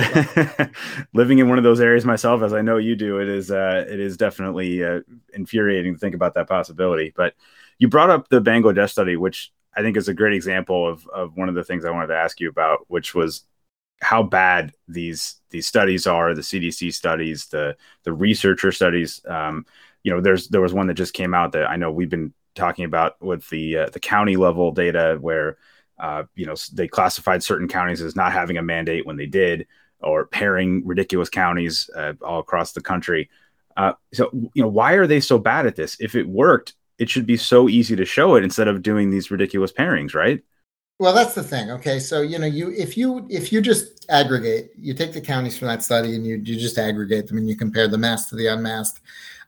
living 1.14 1.40
in 1.40 1.48
one 1.50 1.58
of 1.58 1.64
those 1.64 1.78
areas 1.78 2.06
myself, 2.06 2.42
as 2.42 2.54
I 2.54 2.62
know 2.62 2.78
you 2.78 2.96
do, 2.96 3.20
it 3.20 3.28
is 3.28 3.50
uh, 3.50 3.84
it 3.86 4.00
is 4.00 4.16
definitely 4.16 4.82
uh, 4.82 5.00
infuriating 5.34 5.92
to 5.92 6.00
think 6.00 6.14
about 6.14 6.32
that 6.34 6.48
possibility. 6.48 7.12
But 7.14 7.34
you 7.78 7.86
brought 7.86 8.08
up 8.08 8.30
the 8.30 8.40
Bangladesh 8.40 8.92
study, 8.92 9.16
which 9.16 9.52
I 9.76 9.82
think 9.82 9.98
is 9.98 10.08
a 10.08 10.14
great 10.14 10.32
example 10.32 10.88
of 10.88 11.06
of 11.08 11.36
one 11.36 11.50
of 11.50 11.54
the 11.54 11.64
things 11.64 11.84
I 11.84 11.90
wanted 11.90 12.08
to 12.08 12.16
ask 12.16 12.40
you 12.40 12.48
about, 12.48 12.86
which 12.88 13.14
was 13.14 13.44
how 14.00 14.22
bad 14.22 14.72
these 14.88 15.36
these 15.50 15.66
studies 15.66 16.06
are, 16.06 16.34
the 16.34 16.40
CDC 16.40 16.94
studies, 16.94 17.48
the 17.48 17.76
the 18.04 18.12
researcher 18.14 18.72
studies. 18.72 19.20
Um, 19.26 19.66
you 20.02 20.10
know, 20.14 20.22
there's 20.22 20.48
there 20.48 20.62
was 20.62 20.72
one 20.72 20.86
that 20.86 20.94
just 20.94 21.12
came 21.12 21.34
out 21.34 21.52
that 21.52 21.68
I 21.68 21.76
know 21.76 21.90
we've 21.90 22.08
been 22.08 22.32
talking 22.60 22.84
about 22.84 23.20
with 23.20 23.48
the 23.50 23.78
uh, 23.78 23.90
the 23.90 24.00
county 24.00 24.36
level 24.36 24.70
data 24.72 25.18
where 25.20 25.56
uh, 25.98 26.24
you 26.34 26.46
know 26.46 26.54
they 26.72 26.88
classified 26.88 27.42
certain 27.42 27.68
counties 27.68 28.00
as 28.02 28.16
not 28.16 28.32
having 28.32 28.56
a 28.56 28.62
mandate 28.62 29.06
when 29.06 29.16
they 29.16 29.26
did, 29.26 29.66
or 30.00 30.26
pairing 30.26 30.86
ridiculous 30.86 31.28
counties 31.28 31.90
uh, 31.96 32.12
all 32.22 32.40
across 32.40 32.72
the 32.72 32.80
country. 32.80 33.28
Uh, 33.76 33.92
so 34.12 34.30
you 34.54 34.62
know, 34.62 34.68
why 34.68 34.92
are 34.92 35.06
they 35.06 35.20
so 35.20 35.38
bad 35.38 35.66
at 35.66 35.76
this? 35.76 35.96
If 36.00 36.14
it 36.14 36.28
worked, 36.28 36.74
it 36.98 37.08
should 37.08 37.26
be 37.26 37.36
so 37.36 37.68
easy 37.68 37.96
to 37.96 38.04
show 38.04 38.34
it 38.36 38.44
instead 38.44 38.68
of 38.68 38.82
doing 38.82 39.10
these 39.10 39.30
ridiculous 39.30 39.72
pairings, 39.72 40.14
right? 40.14 40.42
Well, 41.00 41.14
that's 41.14 41.34
the 41.34 41.42
thing. 41.42 41.70
Okay, 41.70 41.98
so 41.98 42.20
you 42.20 42.38
know, 42.38 42.46
you 42.46 42.72
if 42.72 42.94
you 42.94 43.26
if 43.30 43.52
you 43.52 43.62
just 43.62 44.04
aggregate, 44.10 44.72
you 44.76 44.92
take 44.92 45.14
the 45.14 45.20
counties 45.20 45.58
from 45.58 45.68
that 45.68 45.82
study 45.82 46.14
and 46.14 46.26
you 46.26 46.36
you 46.36 46.60
just 46.60 46.76
aggregate 46.76 47.26
them 47.26 47.38
and 47.38 47.48
you 47.48 47.56
compare 47.56 47.88
the 47.88 47.96
masked 47.96 48.28
to 48.30 48.36
the 48.36 48.48
unmasked. 48.48 49.00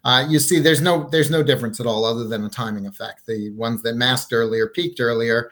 Uh, 0.04 0.26
you 0.28 0.38
see, 0.38 0.58
there's 0.58 0.80
no 0.80 1.08
there's 1.10 1.30
no 1.30 1.42
difference 1.42 1.78
at 1.78 1.86
all, 1.86 2.04
other 2.04 2.26
than 2.26 2.44
a 2.44 2.48
timing 2.48 2.86
effect. 2.86 3.26
The 3.26 3.50
ones 3.50 3.82
that 3.82 3.94
masked 3.94 4.32
earlier 4.32 4.68
peaked 4.68 5.00
earlier, 5.00 5.50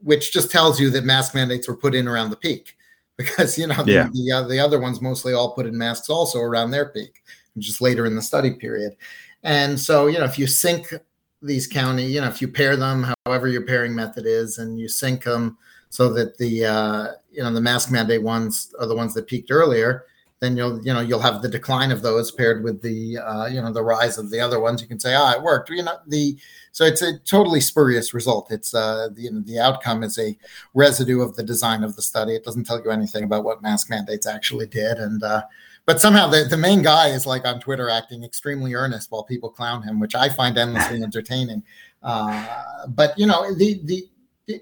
which 0.00 0.32
just 0.32 0.50
tells 0.50 0.80
you 0.80 0.90
that 0.90 1.04
mask 1.04 1.34
mandates 1.34 1.68
were 1.68 1.76
put 1.76 1.94
in 1.94 2.08
around 2.08 2.30
the 2.30 2.36
peak, 2.36 2.76
because 3.18 3.58
you 3.58 3.66
know 3.66 3.82
the 3.82 3.92
yeah. 3.92 4.08
the, 4.12 4.32
uh, 4.32 4.42
the 4.42 4.58
other 4.58 4.80
ones 4.80 5.02
mostly 5.02 5.34
all 5.34 5.54
put 5.54 5.66
in 5.66 5.76
masks 5.76 6.08
also 6.08 6.40
around 6.40 6.70
their 6.70 6.88
peak, 6.88 7.22
just 7.58 7.80
later 7.80 8.06
in 8.06 8.16
the 8.16 8.22
study 8.22 8.52
period. 8.54 8.96
And 9.42 9.78
so, 9.78 10.08
you 10.08 10.18
know, 10.18 10.24
if 10.24 10.38
you 10.38 10.46
sync 10.46 10.92
these 11.40 11.66
county, 11.66 12.04
you 12.04 12.20
know, 12.20 12.26
if 12.26 12.40
you 12.40 12.48
pair 12.48 12.76
them, 12.76 13.06
however 13.24 13.46
your 13.46 13.62
pairing 13.62 13.94
method 13.94 14.26
is, 14.26 14.58
and 14.58 14.78
you 14.80 14.88
sync 14.88 15.24
them 15.24 15.56
so 15.90 16.12
that 16.12 16.36
the 16.38 16.64
uh, 16.64 17.08
you 17.30 17.42
know 17.42 17.52
the 17.52 17.60
mask 17.60 17.90
mandate 17.90 18.22
ones 18.22 18.74
are 18.80 18.86
the 18.86 18.96
ones 18.96 19.14
that 19.14 19.26
peaked 19.26 19.50
earlier, 19.50 20.04
then 20.40 20.56
you'll 20.56 20.84
you 20.84 20.92
know 20.92 21.00
you'll 21.00 21.20
have 21.20 21.42
the 21.42 21.48
decline 21.48 21.90
of 21.90 22.02
those 22.02 22.30
paired 22.30 22.62
with 22.62 22.82
the 22.82 23.18
uh, 23.18 23.46
you 23.46 23.60
know 23.60 23.72
the 23.72 23.82
rise 23.82 24.18
of 24.18 24.30
the 24.30 24.40
other 24.40 24.60
ones. 24.60 24.82
You 24.82 24.88
can 24.88 25.00
say, 25.00 25.14
ah, 25.14 25.32
oh, 25.34 25.38
it 25.38 25.42
worked. 25.42 25.70
You 25.70 25.82
know 25.82 25.96
the 26.06 26.36
so 26.72 26.84
it's 26.84 27.00
a 27.00 27.18
totally 27.20 27.60
spurious 27.60 28.12
result. 28.12 28.50
It's 28.50 28.74
uh, 28.74 29.08
the 29.14 29.22
you 29.22 29.30
know, 29.30 29.40
the 29.40 29.58
outcome 29.58 30.02
is 30.02 30.18
a 30.18 30.36
residue 30.74 31.22
of 31.22 31.36
the 31.36 31.42
design 31.42 31.82
of 31.82 31.96
the 31.96 32.02
study. 32.02 32.34
It 32.34 32.44
doesn't 32.44 32.64
tell 32.64 32.82
you 32.82 32.90
anything 32.90 33.24
about 33.24 33.44
what 33.44 33.62
mask 33.62 33.88
mandates 33.88 34.26
actually 34.26 34.66
did, 34.66 34.98
and 34.98 35.22
uh, 35.22 35.42
but 35.86 36.00
somehow 36.00 36.26
the, 36.26 36.44
the 36.44 36.56
main 36.56 36.82
guy 36.82 37.08
is 37.08 37.26
like 37.26 37.46
on 37.46 37.60
Twitter 37.60 37.88
acting 37.88 38.24
extremely 38.24 38.74
earnest 38.74 39.10
while 39.10 39.22
people 39.22 39.48
clown 39.48 39.82
him, 39.82 40.00
which 40.00 40.14
I 40.14 40.28
find 40.28 40.58
endlessly 40.58 41.02
entertaining. 41.02 41.62
Uh, 42.02 42.86
but 42.88 43.18
you 43.18 43.26
know, 43.26 43.54
the, 43.54 43.80
the 43.84 44.06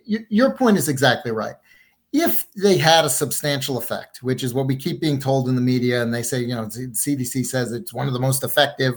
your 0.04 0.52
point 0.52 0.76
is 0.76 0.88
exactly 0.88 1.30
right. 1.30 1.56
If 2.16 2.46
they 2.54 2.78
had 2.78 3.04
a 3.04 3.10
substantial 3.10 3.76
effect, 3.76 4.22
which 4.22 4.44
is 4.44 4.54
what 4.54 4.68
we 4.68 4.76
keep 4.76 5.00
being 5.00 5.18
told 5.18 5.48
in 5.48 5.56
the 5.56 5.60
media, 5.60 6.00
and 6.00 6.14
they 6.14 6.22
say, 6.22 6.38
you 6.40 6.54
know, 6.54 6.66
CDC 6.66 7.44
says 7.44 7.72
it's 7.72 7.92
one 7.92 8.06
of 8.06 8.12
the 8.12 8.20
most 8.20 8.44
effective, 8.44 8.94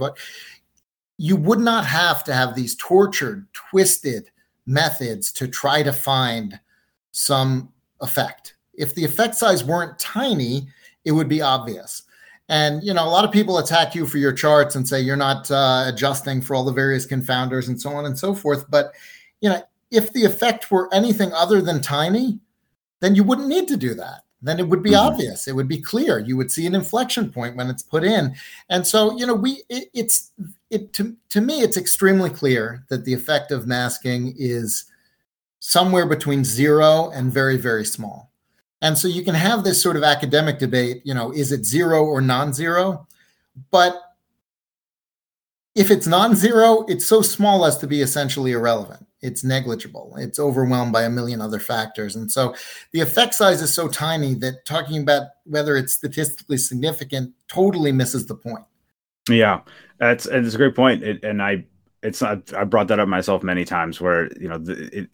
you 1.18 1.36
would 1.36 1.60
not 1.60 1.84
have 1.84 2.24
to 2.26 2.34
have 2.34 2.54
these 2.54 2.76
tortured, 2.76 3.48
twisted 3.54 4.30
methods 4.68 5.32
to 5.32 5.48
try 5.48 5.82
to 5.82 5.92
find 5.92 6.60
some 7.12 7.74
effect. 8.02 8.54
If 8.76 8.94
the 8.94 9.04
effect 9.04 9.34
size 9.34 9.64
weren't 9.64 9.98
tiny, 9.98 10.68
it 11.04 11.12
would 11.12 11.28
be 11.28 11.42
obvious. 11.42 12.04
And 12.50 12.84
you 12.84 12.94
know, 12.94 13.04
a 13.04 13.10
lot 13.10 13.26
of 13.26 13.32
people 13.32 13.58
attack 13.58 13.96
you 13.96 14.06
for 14.06 14.20
your 14.20 14.32
charts 14.32 14.76
and 14.76 14.88
say 14.88 15.02
you're 15.02 15.16
not 15.16 15.50
uh, 15.50 15.86
adjusting 15.88 16.42
for 16.42 16.54
all 16.54 16.64
the 16.64 16.72
various 16.72 17.08
confounders 17.08 17.68
and 17.68 17.82
so 17.82 17.90
on 17.90 18.06
and 18.06 18.18
so 18.18 18.36
forth. 18.36 18.70
But 18.70 18.92
you 19.42 19.50
know, 19.50 19.64
if 19.90 20.14
the 20.14 20.24
effect 20.24 20.70
were 20.70 20.94
anything 20.94 21.34
other 21.34 21.64
than 21.64 21.82
tiny, 21.82 22.40
then 23.00 23.16
you 23.16 23.24
wouldn't 23.24 23.48
need 23.48 23.68
to 23.68 23.78
do 23.78 23.94
that. 23.96 24.24
Then 24.42 24.60
it 24.60 24.68
would 24.68 24.84
be 24.84 24.92
mm-hmm. 24.92 25.08
obvious. 25.08 25.48
It 25.48 25.56
would 25.56 25.68
be 25.68 25.82
clear. 25.82 26.20
You 26.20 26.38
would 26.38 26.52
see 26.52 26.68
an 26.68 26.76
inflection 26.76 27.32
point 27.32 27.56
when 27.56 27.70
it's 27.70 27.82
put 27.82 28.04
in. 28.04 28.36
And 28.70 28.86
so, 28.86 29.18
you 29.18 29.26
know, 29.26 29.34
we 29.34 29.64
it, 29.70 29.90
it's 29.94 30.32
it 30.70 30.94
to 30.94 31.16
to 31.30 31.42
me, 31.42 31.62
it's 31.62 31.78
extremely 31.78 32.30
clear 32.30 32.84
that 32.90 33.06
the 33.06 33.14
effect 33.14 33.52
of 33.52 33.66
masking 33.66 34.36
is 34.38 34.86
somewhere 35.60 36.06
between 36.06 36.44
zero 36.44 37.10
and 37.10 37.34
very 37.34 37.58
very 37.58 37.86
small. 37.86 38.32
And 38.82 38.96
so 38.96 39.08
you 39.08 39.24
can 39.24 39.34
have 39.34 39.64
this 39.64 39.82
sort 39.82 39.96
of 39.96 40.04
academic 40.04 40.60
debate, 40.60 41.02
you 41.04 41.16
know, 41.16 41.32
is 41.32 41.52
it 41.52 41.66
zero 41.66 42.06
or 42.06 42.22
non 42.22 42.54
zero? 42.54 43.08
But 43.72 44.00
if 45.74 45.90
it's 45.90 46.06
non 46.06 46.36
zero, 46.36 46.86
it's 46.88 47.06
so 47.06 47.24
small 47.24 47.66
as 47.66 47.78
to 47.80 47.88
be 47.88 48.02
essentially 48.02 48.52
irrelevant. 48.52 49.07
It's 49.22 49.44
negligible. 49.44 50.16
It's 50.18 50.40
overwhelmed 50.40 50.94
by 50.94 51.04
a 51.04 51.10
million 51.10 51.42
other 51.42 51.60
factors. 51.60 52.16
And 52.16 52.32
so 52.32 52.56
the 52.92 53.02
effect 53.02 53.34
size 53.34 53.62
is 53.62 53.74
so 53.74 53.88
tiny 53.88 54.36
that 54.36 54.66
talking 54.66 55.02
about 55.02 55.30
whether 55.46 55.76
it's 55.76 55.94
statistically 55.94 56.58
significant 56.58 57.34
totally 57.48 57.92
misses 57.92 58.26
the 58.26 58.36
point. 58.36 58.64
Yeah, 59.30 59.62
that's, 60.00 60.26
it's 60.26 60.54
a 60.54 60.58
great 60.58 60.76
point. 60.76 61.04
It, 61.04 61.24
and 61.24 61.42
I, 61.42 61.66
it's 62.04 62.22
not, 62.22 62.54
I 62.54 62.64
brought 62.64 62.88
that 62.90 63.00
up 63.00 63.08
myself 63.08 63.44
many 63.44 63.66
times 63.66 64.00
where, 64.00 64.32
you 64.40 64.48
know, 64.48 64.60
the, 64.60 64.98
it, 64.98 65.10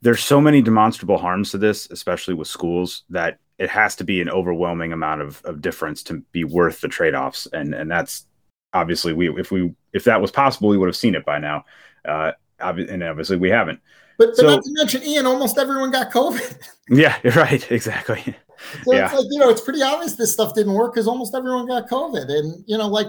there's 0.00 0.22
so 0.22 0.40
many 0.40 0.62
demonstrable 0.62 1.18
harms 1.18 1.50
to 1.50 1.58
this, 1.58 1.90
especially 1.90 2.34
with 2.34 2.46
schools, 2.46 3.04
that 3.10 3.38
it 3.58 3.70
has 3.70 3.96
to 3.96 4.04
be 4.04 4.20
an 4.20 4.30
overwhelming 4.30 4.92
amount 4.92 5.22
of, 5.22 5.42
of 5.44 5.60
difference 5.60 6.04
to 6.04 6.22
be 6.30 6.44
worth 6.44 6.80
the 6.80 6.86
trade-offs. 6.86 7.48
And 7.52 7.74
and 7.74 7.90
that's 7.90 8.26
obviously 8.72 9.12
we 9.12 9.28
if 9.40 9.50
we 9.50 9.74
if 9.92 10.04
that 10.04 10.20
was 10.20 10.30
possible, 10.30 10.68
we 10.68 10.78
would 10.78 10.86
have 10.88 10.94
seen 10.94 11.16
it 11.16 11.24
by 11.24 11.38
now. 11.40 11.64
Uh, 12.04 12.32
and 12.60 13.02
obviously 13.02 13.36
we 13.36 13.50
haven't. 13.50 13.80
But, 14.18 14.30
but 14.30 14.36
so, 14.36 14.46
not 14.46 14.62
to 14.64 14.70
mention, 14.72 15.02
Ian, 15.04 15.26
almost 15.26 15.58
everyone 15.58 15.90
got 15.90 16.12
COVID. 16.12 16.58
Yeah, 16.90 17.18
right. 17.36 17.70
Exactly. 17.70 18.34
So 18.82 18.94
yeah. 18.94 19.04
it's 19.04 19.14
like, 19.14 19.26
you 19.28 19.38
know, 19.38 19.50
it's 19.50 19.60
pretty 19.60 19.82
obvious 19.82 20.16
this 20.16 20.32
stuff 20.32 20.54
didn't 20.54 20.72
work 20.72 20.94
because 20.94 21.06
almost 21.06 21.34
everyone 21.34 21.66
got 21.66 21.88
COVID. 21.88 22.30
And, 22.30 22.64
you 22.66 22.78
know, 22.78 22.88
like, 22.88 23.08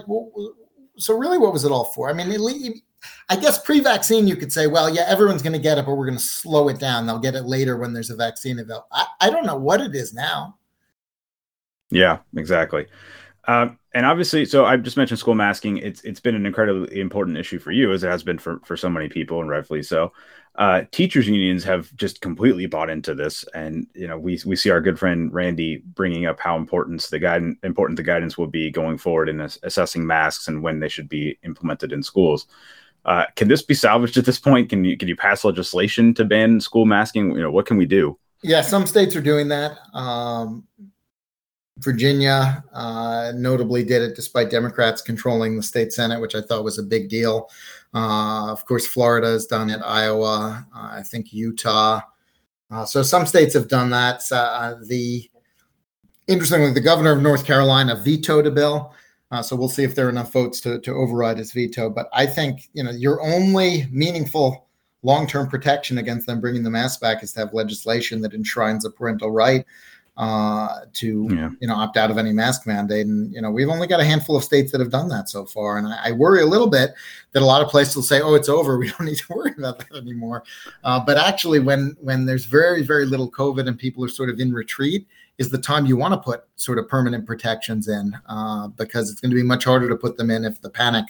so 0.98 1.16
really, 1.16 1.38
what 1.38 1.52
was 1.52 1.64
it 1.64 1.72
all 1.72 1.86
for? 1.86 2.10
I 2.10 2.12
mean, 2.12 2.30
it, 2.30 2.82
I 3.28 3.36
guess 3.36 3.60
pre-vaccine, 3.62 4.28
you 4.28 4.36
could 4.36 4.52
say, 4.52 4.66
well, 4.66 4.94
yeah, 4.94 5.06
everyone's 5.08 5.42
going 5.42 5.54
to 5.54 5.58
get 5.58 5.78
it, 5.78 5.86
but 5.86 5.94
we're 5.94 6.06
going 6.06 6.18
to 6.18 6.24
slow 6.24 6.68
it 6.68 6.78
down. 6.78 7.06
They'll 7.06 7.18
get 7.18 7.34
it 7.34 7.44
later 7.44 7.78
when 7.78 7.92
there's 7.92 8.10
a 8.10 8.16
vaccine 8.16 8.58
available. 8.58 8.86
I, 8.92 9.06
I 9.20 9.30
don't 9.30 9.46
know 9.46 9.56
what 9.56 9.80
it 9.80 9.94
is 9.94 10.12
now. 10.12 10.58
Yeah, 11.90 12.18
exactly. 12.36 12.86
Um, 13.48 13.78
and 13.92 14.06
obviously, 14.06 14.44
so 14.44 14.64
I 14.64 14.76
just 14.76 14.96
mentioned 14.96 15.18
school 15.18 15.34
masking. 15.34 15.78
It's 15.78 16.00
it's 16.02 16.20
been 16.20 16.36
an 16.36 16.46
incredibly 16.46 17.00
important 17.00 17.36
issue 17.36 17.58
for 17.58 17.72
you, 17.72 17.92
as 17.92 18.04
it 18.04 18.08
has 18.08 18.22
been 18.22 18.38
for 18.38 18.60
for 18.64 18.76
so 18.76 18.88
many 18.88 19.08
people, 19.08 19.40
and 19.40 19.50
rightfully 19.50 19.82
so. 19.82 20.12
Uh, 20.56 20.82
teachers 20.92 21.26
unions 21.26 21.64
have 21.64 21.94
just 21.96 22.20
completely 22.20 22.66
bought 22.66 22.90
into 22.90 23.14
this, 23.14 23.44
and 23.52 23.88
you 23.94 24.06
know 24.06 24.16
we 24.16 24.38
we 24.46 24.54
see 24.54 24.70
our 24.70 24.80
good 24.80 24.98
friend 24.98 25.32
Randi 25.32 25.82
bringing 25.94 26.26
up 26.26 26.38
how 26.38 26.56
important 26.56 27.02
the 27.10 27.18
guidance 27.18 27.58
important 27.64 27.96
the 27.96 28.04
guidance 28.04 28.38
will 28.38 28.46
be 28.46 28.70
going 28.70 28.96
forward 28.96 29.28
in 29.28 29.40
assessing 29.40 30.06
masks 30.06 30.46
and 30.46 30.62
when 30.62 30.78
they 30.78 30.88
should 30.88 31.08
be 31.08 31.36
implemented 31.42 31.92
in 31.92 32.02
schools. 32.02 32.46
Uh, 33.04 33.24
can 33.34 33.48
this 33.48 33.62
be 33.62 33.74
salvaged 33.74 34.18
at 34.18 34.24
this 34.24 34.38
point? 34.38 34.68
Can 34.68 34.84
you 34.84 34.96
can 34.96 35.08
you 35.08 35.16
pass 35.16 35.44
legislation 35.44 36.14
to 36.14 36.24
ban 36.24 36.60
school 36.60 36.86
masking? 36.86 37.32
You 37.32 37.42
know, 37.42 37.50
what 37.50 37.66
can 37.66 37.76
we 37.76 37.86
do? 37.86 38.16
Yeah, 38.42 38.62
some 38.62 38.86
states 38.86 39.16
are 39.16 39.20
doing 39.20 39.48
that. 39.48 39.78
Um, 39.94 40.66
Virginia 41.80 42.62
uh, 42.72 43.32
notably 43.34 43.82
did 43.84 44.02
it 44.02 44.14
despite 44.14 44.50
Democrats 44.50 45.02
controlling 45.02 45.56
the 45.56 45.62
state 45.62 45.92
Senate, 45.92 46.20
which 46.20 46.34
I 46.34 46.42
thought 46.42 46.64
was 46.64 46.78
a 46.78 46.82
big 46.82 47.08
deal. 47.08 47.50
Uh, 47.94 48.50
of 48.52 48.64
course, 48.66 48.86
Florida 48.86 49.28
has 49.28 49.46
done 49.46 49.70
it, 49.70 49.80
Iowa, 49.84 50.66
uh, 50.74 50.88
I 50.92 51.02
think 51.02 51.32
Utah. 51.32 52.02
Uh, 52.70 52.84
so 52.84 53.02
some 53.02 53.26
states 53.26 53.54
have 53.54 53.68
done 53.68 53.90
that. 53.90 54.20
Uh, 54.30 54.76
the 54.86 55.28
interestingly, 56.28 56.72
the 56.72 56.80
governor 56.80 57.12
of 57.12 57.22
North 57.22 57.44
Carolina 57.44 57.96
vetoed 57.96 58.46
a 58.46 58.50
bill. 58.50 58.94
Uh, 59.32 59.42
so 59.42 59.56
we'll 59.56 59.68
see 59.68 59.84
if 59.84 59.94
there 59.94 60.06
are 60.06 60.10
enough 60.10 60.32
votes 60.32 60.60
to, 60.60 60.80
to 60.80 60.92
override 60.92 61.38
his 61.38 61.52
veto. 61.52 61.88
But 61.88 62.08
I 62.12 62.26
think 62.26 62.68
you 62.74 62.84
know 62.84 62.90
your 62.90 63.20
only 63.22 63.86
meaningful 63.90 64.66
long-term 65.02 65.48
protection 65.48 65.98
against 65.98 66.26
them 66.26 66.40
bringing 66.40 66.62
the 66.62 66.70
mask 66.70 67.00
back 67.00 67.22
is 67.22 67.32
to 67.32 67.40
have 67.40 67.54
legislation 67.54 68.20
that 68.20 68.34
enshrines 68.34 68.84
a 68.84 68.90
parental 68.90 69.30
right 69.30 69.64
uh, 70.20 70.84
to 70.92 71.26
yeah. 71.30 71.48
you 71.60 71.66
know 71.66 71.74
opt 71.74 71.96
out 71.96 72.10
of 72.10 72.18
any 72.18 72.30
mask 72.30 72.66
mandate. 72.66 73.06
And 73.06 73.32
you 73.32 73.40
know 73.40 73.50
we've 73.50 73.70
only 73.70 73.86
got 73.86 74.00
a 74.00 74.04
handful 74.04 74.36
of 74.36 74.44
states 74.44 74.70
that 74.70 74.78
have 74.78 74.90
done 74.90 75.08
that 75.08 75.30
so 75.30 75.46
far. 75.46 75.78
And 75.78 75.86
I, 75.88 76.08
I 76.08 76.12
worry 76.12 76.42
a 76.42 76.46
little 76.46 76.66
bit 76.66 76.92
that 77.32 77.42
a 77.42 77.46
lot 77.46 77.62
of 77.62 77.68
places 77.68 77.96
will 77.96 78.02
say, 78.02 78.20
"Oh, 78.20 78.34
it's 78.34 78.48
over. 78.48 78.78
We 78.80 78.90
don't 78.90 79.06
need 79.06 79.16
to 79.16 79.32
worry 79.32 79.54
about 79.56 79.78
that 79.78 79.96
anymore." 79.96 80.44
Uh, 80.84 81.00
but 81.00 81.16
actually, 81.16 81.58
when 81.58 81.96
when 82.02 82.26
there's 82.26 82.44
very 82.44 82.82
very 82.82 83.06
little 83.06 83.30
COVID 83.30 83.66
and 83.66 83.78
people 83.78 84.04
are 84.04 84.08
sort 84.08 84.28
of 84.28 84.38
in 84.38 84.52
retreat, 84.52 85.06
is 85.38 85.48
the 85.48 85.56
time 85.56 85.86
you 85.86 85.96
want 85.96 86.12
to 86.12 86.18
put 86.18 86.44
sort 86.56 86.78
of 86.78 86.86
permanent 86.86 87.24
protections 87.26 87.88
in 87.88 88.14
uh, 88.28 88.68
because 88.68 89.10
it's 89.10 89.22
going 89.22 89.30
to 89.30 89.36
be 89.36 89.42
much 89.42 89.64
harder 89.64 89.88
to 89.88 89.96
put 89.96 90.18
them 90.18 90.30
in 90.30 90.44
if 90.44 90.60
the 90.60 90.68
panic 90.68 91.06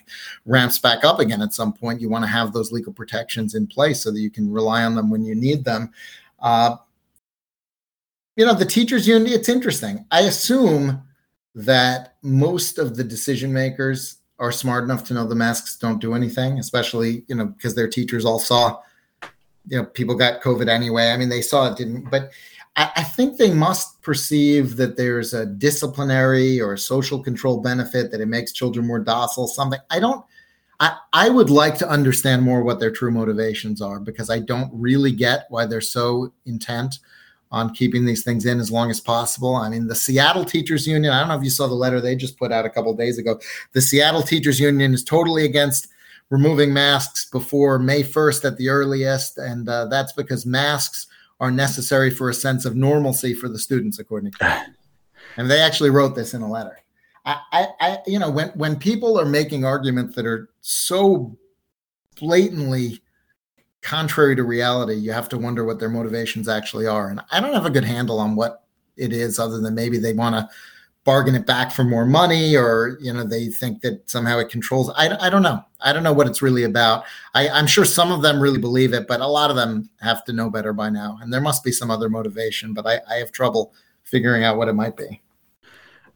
ramps 0.46 0.78
back 0.78 1.02
up 1.02 1.18
again 1.18 1.42
at 1.42 1.52
some 1.52 1.72
point. 1.72 2.00
You 2.00 2.08
want 2.08 2.22
to 2.22 2.30
have 2.30 2.52
those 2.52 2.70
legal 2.70 2.92
protections 2.92 3.56
in 3.56 3.66
place 3.66 4.04
so 4.04 4.12
that 4.12 4.20
you 4.20 4.30
can 4.30 4.52
rely 4.52 4.84
on 4.84 4.94
them 4.94 5.10
when 5.10 5.24
you 5.24 5.34
need 5.34 5.64
them. 5.64 5.90
Uh, 6.38 6.76
you 8.40 8.46
know, 8.46 8.54
the 8.54 8.64
teachers 8.64 9.06
union, 9.06 9.30
it's 9.30 9.50
interesting. 9.50 10.06
I 10.10 10.20
assume 10.20 11.02
that 11.54 12.14
most 12.22 12.78
of 12.78 12.96
the 12.96 13.04
decision 13.04 13.52
makers 13.52 14.16
are 14.38 14.50
smart 14.50 14.82
enough 14.82 15.04
to 15.04 15.14
know 15.14 15.26
the 15.26 15.34
masks 15.34 15.76
don't 15.76 16.00
do 16.00 16.14
anything, 16.14 16.58
especially 16.58 17.22
you 17.26 17.34
know 17.34 17.44
because 17.44 17.74
their 17.74 17.86
teachers 17.86 18.24
all 18.24 18.38
saw, 18.38 18.80
you 19.68 19.76
know, 19.76 19.84
people 19.84 20.14
got 20.14 20.40
COVID 20.40 20.70
anyway. 20.70 21.10
I 21.10 21.18
mean, 21.18 21.28
they 21.28 21.42
saw 21.42 21.70
it 21.70 21.76
didn't, 21.76 22.10
but 22.10 22.30
I, 22.76 22.90
I 22.96 23.02
think 23.02 23.36
they 23.36 23.52
must 23.52 24.00
perceive 24.00 24.76
that 24.76 24.96
there's 24.96 25.34
a 25.34 25.44
disciplinary 25.44 26.62
or 26.62 26.78
social 26.78 27.22
control 27.22 27.60
benefit 27.60 28.10
that 28.10 28.22
it 28.22 28.26
makes 28.26 28.52
children 28.52 28.86
more 28.86 29.00
docile. 29.00 29.48
Something 29.48 29.80
I 29.90 30.00
don't. 30.00 30.24
I, 30.82 30.96
I 31.12 31.28
would 31.28 31.50
like 31.50 31.76
to 31.76 31.90
understand 31.90 32.40
more 32.40 32.62
what 32.62 32.80
their 32.80 32.90
true 32.90 33.10
motivations 33.10 33.82
are 33.82 34.00
because 34.00 34.30
I 34.30 34.38
don't 34.38 34.70
really 34.72 35.12
get 35.12 35.44
why 35.50 35.66
they're 35.66 35.82
so 35.82 36.32
intent 36.46 37.00
on 37.52 37.74
keeping 37.74 38.04
these 38.04 38.22
things 38.22 38.46
in 38.46 38.60
as 38.60 38.70
long 38.70 38.90
as 38.90 39.00
possible. 39.00 39.56
I 39.56 39.68
mean, 39.68 39.88
the 39.88 39.94
Seattle 39.94 40.44
Teachers 40.44 40.86
Union, 40.86 41.12
I 41.12 41.18
don't 41.18 41.28
know 41.28 41.36
if 41.36 41.42
you 41.42 41.50
saw 41.50 41.66
the 41.66 41.74
letter 41.74 42.00
they 42.00 42.14
just 42.14 42.38
put 42.38 42.52
out 42.52 42.64
a 42.64 42.70
couple 42.70 42.94
days 42.94 43.18
ago. 43.18 43.40
The 43.72 43.80
Seattle 43.80 44.22
Teachers 44.22 44.60
Union 44.60 44.94
is 44.94 45.02
totally 45.02 45.44
against 45.44 45.88
removing 46.30 46.72
masks 46.72 47.28
before 47.28 47.78
May 47.78 48.04
1st 48.04 48.44
at 48.44 48.56
the 48.56 48.68
earliest. 48.68 49.38
And 49.38 49.68
uh, 49.68 49.86
that's 49.86 50.12
because 50.12 50.46
masks 50.46 51.08
are 51.40 51.50
necessary 51.50 52.10
for 52.10 52.30
a 52.30 52.34
sense 52.34 52.64
of 52.64 52.76
normalcy 52.76 53.34
for 53.34 53.48
the 53.48 53.58
students, 53.58 53.98
according 53.98 54.30
to 54.32 54.38
them. 54.38 54.74
and 55.36 55.50
they 55.50 55.60
actually 55.60 55.90
wrote 55.90 56.14
this 56.14 56.34
in 56.34 56.42
a 56.42 56.50
letter. 56.50 56.78
I, 57.24 57.36
I, 57.52 57.66
I, 57.80 57.98
you 58.06 58.18
know, 58.18 58.30
when, 58.30 58.48
when 58.50 58.76
people 58.76 59.18
are 59.18 59.26
making 59.26 59.64
arguments 59.64 60.14
that 60.14 60.24
are 60.24 60.50
so 60.60 61.36
blatantly 62.16 63.02
contrary 63.82 64.36
to 64.36 64.42
reality, 64.42 64.94
you 64.94 65.12
have 65.12 65.28
to 65.30 65.38
wonder 65.38 65.64
what 65.64 65.78
their 65.78 65.88
motivations 65.88 66.48
actually 66.48 66.86
are. 66.86 67.08
And 67.08 67.20
I 67.30 67.40
don't 67.40 67.54
have 67.54 67.66
a 67.66 67.70
good 67.70 67.84
handle 67.84 68.18
on 68.18 68.36
what 68.36 68.64
it 68.96 69.12
is, 69.12 69.38
other 69.38 69.60
than 69.60 69.74
maybe 69.74 69.98
they 69.98 70.12
want 70.12 70.34
to 70.34 70.48
bargain 71.04 71.34
it 71.34 71.46
back 71.46 71.72
for 71.72 71.82
more 71.82 72.04
money, 72.04 72.56
or 72.56 72.98
you 73.00 73.12
know 73.12 73.24
they 73.24 73.48
think 73.48 73.80
that 73.80 74.08
somehow 74.08 74.38
it 74.38 74.50
controls. 74.50 74.90
I, 74.96 75.16
I 75.26 75.30
don't 75.30 75.42
know. 75.42 75.64
I 75.80 75.92
don't 75.92 76.02
know 76.02 76.12
what 76.12 76.26
it's 76.26 76.42
really 76.42 76.64
about. 76.64 77.04
I, 77.34 77.48
I'm 77.48 77.66
sure 77.66 77.84
some 77.84 78.12
of 78.12 78.22
them 78.22 78.40
really 78.40 78.58
believe 78.58 78.92
it, 78.92 79.08
but 79.08 79.20
a 79.20 79.26
lot 79.26 79.50
of 79.50 79.56
them 79.56 79.88
have 80.00 80.24
to 80.26 80.32
know 80.32 80.50
better 80.50 80.72
by 80.72 80.90
now. 80.90 81.18
And 81.22 81.32
there 81.32 81.40
must 81.40 81.64
be 81.64 81.72
some 81.72 81.90
other 81.90 82.10
motivation, 82.10 82.74
but 82.74 82.86
I, 82.86 83.00
I 83.08 83.14
have 83.16 83.32
trouble 83.32 83.72
figuring 84.02 84.44
out 84.44 84.56
what 84.56 84.68
it 84.68 84.74
might 84.74 84.96
be. 84.96 85.22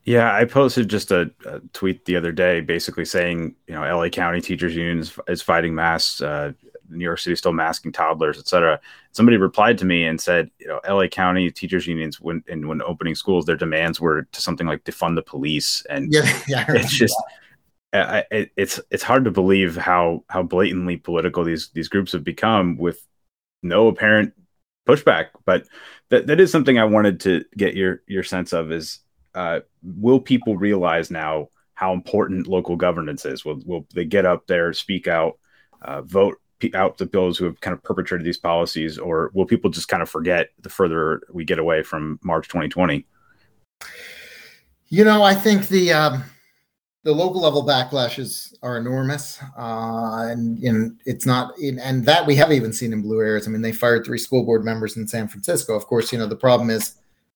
Yeah, 0.05 0.35
I 0.35 0.44
posted 0.44 0.90
just 0.90 1.11
a, 1.12 1.31
a, 1.46 1.61
tweet 1.72 2.05
the 2.05 2.16
other 2.16 2.31
day, 2.31 2.61
basically 2.61 3.07
saying, 3.07 3.55
you 3.66 3.74
know, 3.74 3.81
LA 3.81 4.11
County 4.11 4.42
Teachers 4.42 4.77
Union 4.77 4.98
is, 4.98 5.18
is 5.29 5.40
fighting 5.40 5.74
masks. 5.74 6.20
Uh, 6.20 6.53
New 6.88 7.05
York 7.05 7.18
City 7.18 7.37
still 7.37 7.53
masking 7.53 7.92
toddlers, 7.92 8.38
et 8.38 8.47
cetera. 8.47 8.81
Somebody 9.12 9.37
replied 9.37 9.79
to 9.79 9.85
me 9.85 10.05
and 10.05 10.20
said, 10.20 10.51
you 10.59 10.66
know, 10.66 10.81
LA 10.88 11.07
County 11.07 11.51
teachers 11.51 11.87
unions 11.87 12.20
when 12.20 12.42
and 12.49 12.68
when 12.68 12.83
opening 12.83 13.14
schools, 13.14 13.44
their 13.44 13.57
demands 13.57 14.01
were 14.01 14.23
to 14.23 14.40
something 14.40 14.66
like 14.66 14.85
defund 14.85 15.14
the 15.14 15.23
police, 15.23 15.85
and 15.88 16.12
yeah, 16.12 16.40
yeah 16.49 16.64
it's 16.68 16.92
just. 16.92 17.16
I, 17.92 18.25
it, 18.33 18.51
it's 18.57 18.81
it's 18.90 19.05
hard 19.05 19.25
to 19.25 19.31
believe 19.31 19.77
how 19.77 20.25
how 20.29 20.42
blatantly 20.42 20.97
political 20.97 21.44
these 21.44 21.68
these 21.75 21.87
groups 21.87 22.11
have 22.11 22.25
become 22.25 22.77
with 22.77 23.07
no 23.62 23.87
apparent 23.87 24.35
pushback. 24.85 25.27
But 25.44 25.66
that 26.11 26.27
that 26.27 26.40
is 26.40 26.51
something 26.51 26.77
I 26.77 26.87
wanted 26.87 27.20
to 27.20 27.44
get 27.57 27.77
your 27.77 28.03
your 28.09 28.25
sense 28.25 28.53
of 28.53 28.73
is 28.73 28.99
uh, 29.35 29.61
will 29.83 30.20
people 30.20 30.57
realize 30.57 31.11
now 31.11 31.49
how 31.75 31.92
important 31.92 32.47
local 32.47 32.77
governance 32.77 33.25
is? 33.25 33.44
Will 33.44 33.61
will 33.64 33.87
they 33.94 34.05
get 34.05 34.27
up 34.27 34.47
there, 34.47 34.73
speak 34.73 35.09
out, 35.09 35.38
uh, 35.83 36.03
vote 36.03 36.38
out 36.72 36.98
the 36.98 37.07
bills 37.07 37.37
who 37.37 37.44
have 37.44 37.61
kind 37.61 37.74
of 37.74 37.83
perpetrated 37.83 38.24
these 38.24 38.38
policies, 38.38 38.98
or 38.98 39.31
will 39.35 39.46
people 39.46 39.70
just 39.70 39.88
kind 39.88 40.03
of 40.03 40.09
forget 40.09 40.50
the 40.61 40.68
further 40.68 41.22
we 41.33 41.44
get 41.44 41.59
away 41.59 41.83
from 41.83 42.18
March 42.22 42.48
2020? 42.48 43.05
You 44.88 45.05
know, 45.05 45.22
I 45.22 45.35
think 45.35 45.68
the 45.68 45.92
um, 45.92 46.24
the 47.03 47.12
local 47.12 47.42
level 47.42 47.66
backlashes 47.66 48.55
are 48.62 48.79
enormous, 48.79 49.40
uh, 49.59 50.27
and, 50.31 50.59
and 50.62 51.00
it's 51.05 51.27
not, 51.27 51.59
and 51.59 52.05
that 52.07 52.27
we 52.27 52.35
haven't 52.35 52.57
even 52.57 52.72
seen 52.72 52.92
in 52.92 53.03
blue 53.03 53.20
areas. 53.20 53.46
I 53.46 53.50
mean, 53.50 53.62
they 53.62 53.72
fired 53.72 54.05
three 54.05 54.18
school 54.18 54.44
board 54.44 54.64
members 54.64 54.96
in 54.96 55.07
San 55.07 55.29
Francisco. 55.29 55.74
Of 55.74 55.87
course, 55.87 56.12
you 56.12 56.18
know 56.18 56.27
the 56.27 56.37
problem 56.37 56.70
is 56.70 56.94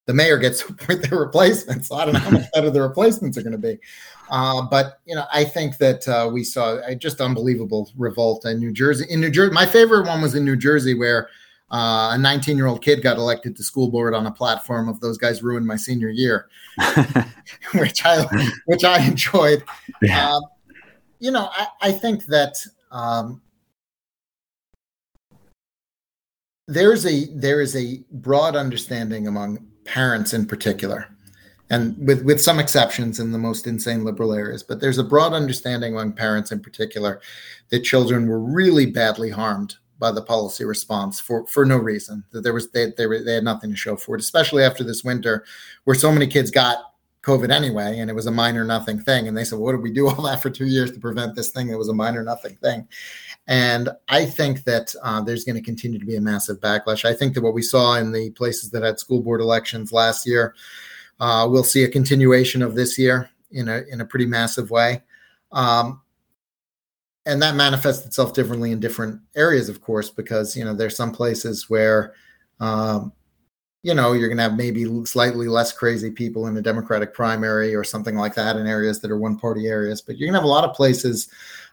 the 0.09 0.15
mayor 0.15 0.39
gets 0.39 0.63
to 0.65 0.73
appoint 0.73 1.09
their 1.09 1.21
replacements. 1.21 1.87
So 1.87 1.95
I 1.95 2.05
don't 2.05 2.15
know 2.15 2.21
how 2.21 2.31
much 2.31 2.51
better 2.55 2.71
the 2.71 2.83
replacements 2.83 3.39
are 3.39 3.43
going 3.43 3.53
to 3.53 3.59
be. 3.59 3.79
Uh, 4.31 4.63
but 4.63 5.01
you 5.07 5.15
know, 5.15 5.27
I 5.33 5.45
think 5.45 5.77
that 5.79 6.09
uh, 6.09 6.29
we 6.33 6.43
saw 6.43 6.81
a 6.85 6.97
just 6.97 7.21
unbelievable 7.21 7.91
revolt 7.97 8.45
in 8.45 8.59
New 8.59 8.73
Jersey. 8.73 9.07
In 9.09 9.21
New 9.21 9.31
Jersey, 9.31 9.53
my 9.53 9.67
favorite 9.67 10.07
one 10.07 10.21
was 10.21 10.35
in 10.35 10.45
New 10.45 10.57
Jersey, 10.57 10.95
where 10.95 11.29
uh, 11.71 12.11
a 12.13 12.19
19 12.19 12.57
year 12.57 12.67
old 12.67 12.83
kid 12.83 13.03
got 13.03 13.19
elected 13.19 13.57
to 13.57 13.63
school 13.63 13.91
board 13.91 14.15
on 14.15 14.27
a 14.27 14.31
platform 14.31 14.89
of 14.89 15.01
those 15.01 15.19
guys 15.19 15.43
ruined 15.43 15.67
my 15.67 15.77
senior 15.77 16.09
year, 16.09 16.49
which 17.75 18.05
I 18.05 18.25
which 18.67 18.85
I 18.85 19.07
enjoyed. 19.07 19.63
Yeah. 20.03 20.31
Um, 20.31 20.43
you 21.21 21.31
know, 21.31 21.51
I, 21.53 21.67
I 21.83 21.93
think 21.93 22.27
that 22.27 22.55
um, 22.91 23.43
there's 26.67 27.07
a 27.07 27.27
there 27.35 27.61
is 27.61 27.77
a 27.77 28.03
broad 28.13 28.57
understanding 28.57 29.27
among 29.27 29.67
parents 29.89 30.35
in 30.35 30.47
particular, 30.47 31.09
and 31.71 31.97
with, 32.07 32.23
with 32.23 32.41
some 32.41 32.59
exceptions 32.59 33.21
in 33.21 33.33
the 33.33 33.39
most 33.39 33.67
insane 33.67 34.05
liberal 34.05 34.35
areas, 34.35 34.63
but 34.63 34.81
there's 34.81 34.99
a 34.99 35.05
broad 35.05 35.33
understanding 35.33 35.93
among 35.93 36.13
parents 36.13 36.53
in 36.53 36.61
particular 36.61 37.21
that 37.71 37.81
children 37.81 38.29
were 38.29 38.41
really 38.41 38.87
badly 38.87 39.31
harmed 39.31 39.77
by 39.99 40.13
the 40.13 40.23
policy 40.23 40.65
response 40.65 41.19
for, 41.19 41.47
for 41.47 41.65
no 41.65 41.77
reason. 41.77 42.25
That 42.31 42.43
there 42.43 42.53
was 42.53 42.71
they, 42.71 42.93
they, 42.97 43.07
were, 43.07 43.23
they 43.23 43.35
had 43.35 43.45
nothing 43.45 43.71
to 43.71 43.77
show 43.77 43.97
for 43.97 44.15
it, 44.15 44.21
especially 44.21 44.63
after 44.63 44.85
this 44.85 45.03
winter 45.03 45.45
where 45.85 45.97
so 45.97 46.13
many 46.13 46.27
kids 46.27 46.51
got 46.51 46.79
COVID 47.23 47.51
anyway, 47.51 47.99
and 47.99 48.09
it 48.09 48.15
was 48.15 48.27
a 48.27 48.31
minor 48.31 48.65
nothing 48.65 49.01
thing. 49.01 49.29
And 49.29 49.37
they 49.37 49.45
said, 49.45 49.59
What 49.59 49.73
did 49.73 49.83
we 49.83 49.93
do 49.93 50.09
all 50.09 50.23
that 50.23 50.41
for 50.41 50.51
two 50.51 50.67
years 50.67 50.93
to 50.93 51.01
prevent 51.01 51.35
this 51.35 51.51
thing 51.51 51.67
that 51.69 51.79
was 51.79 51.89
a 51.89 51.95
minor 51.95 52.23
nothing 52.23 52.57
thing? 52.57 52.87
And 53.49 53.89
I 54.09 54.27
think 54.27 54.65
that 54.65 54.95
uh, 55.03 55.23
there's 55.23 55.45
going 55.45 55.57
to 55.57 55.63
continue 55.63 55.99
to 55.99 56.05
be 56.05 56.17
a 56.17 56.21
massive 56.21 56.61
backlash. 56.61 57.07
I 57.07 57.15
think 57.15 57.35
that 57.35 57.43
what 57.43 57.55
we 57.55 57.63
saw 57.63 57.95
in 57.95 58.13
the 58.13 58.31
places 58.31 58.71
that 58.71 58.83
had 58.83 59.01
school 59.01 59.23
board 59.23 59.41
elections 59.41 59.91
last 59.91 60.27
year, 60.27 60.55
uh, 61.19 61.49
we'll 61.51 61.65
see 61.65 61.83
a 61.83 61.89
continuation 61.89 62.61
of 62.61 62.75
this 62.75 62.99
year 62.99 63.31
in 63.51 63.69
a 63.69 63.83
in 63.91 64.03
a 64.03 64.05
pretty 64.05 64.27
massive 64.27 64.71
way. 64.71 65.03
Um, 65.51 66.03
and 67.25 67.41
that 67.41 67.57
manifests 67.57 68.07
itself 68.07 68.35
differently 68.35 68.71
in 68.71 68.81
different 68.81 69.21
areas, 69.35 69.71
of 69.71 69.81
course, 69.81 70.11
because 70.11 70.55
you 70.55 70.65
know 70.65 70.75
there's 70.75 70.97
some 70.97 71.13
places 71.13 71.71
where 71.71 72.13
um, 72.61 73.15
you 73.83 73.95
know 73.95 74.13
you're 74.13 74.29
going 74.29 74.37
to 74.37 74.43
have 74.43 74.59
maybe 74.59 74.85
slightly 75.07 75.49
less 75.49 75.73
crazy 75.73 76.11
people 76.11 76.49
in 76.49 76.57
a 76.59 76.63
Democratic 76.63 77.15
primary 77.15 77.75
or 77.75 77.83
something 77.83 78.15
like 78.15 78.35
that 78.35 78.57
in 78.57 78.67
areas 78.67 79.01
that 79.01 79.11
are 79.11 79.19
one 79.19 79.39
party 79.39 79.69
areas, 79.69 80.03
but 80.03 80.19
you're 80.19 80.27
going 80.27 80.35
to 80.35 80.41
have 80.41 80.45
a 80.45 80.49
lot 80.49 80.69
of 80.69 80.77
places 80.77 81.31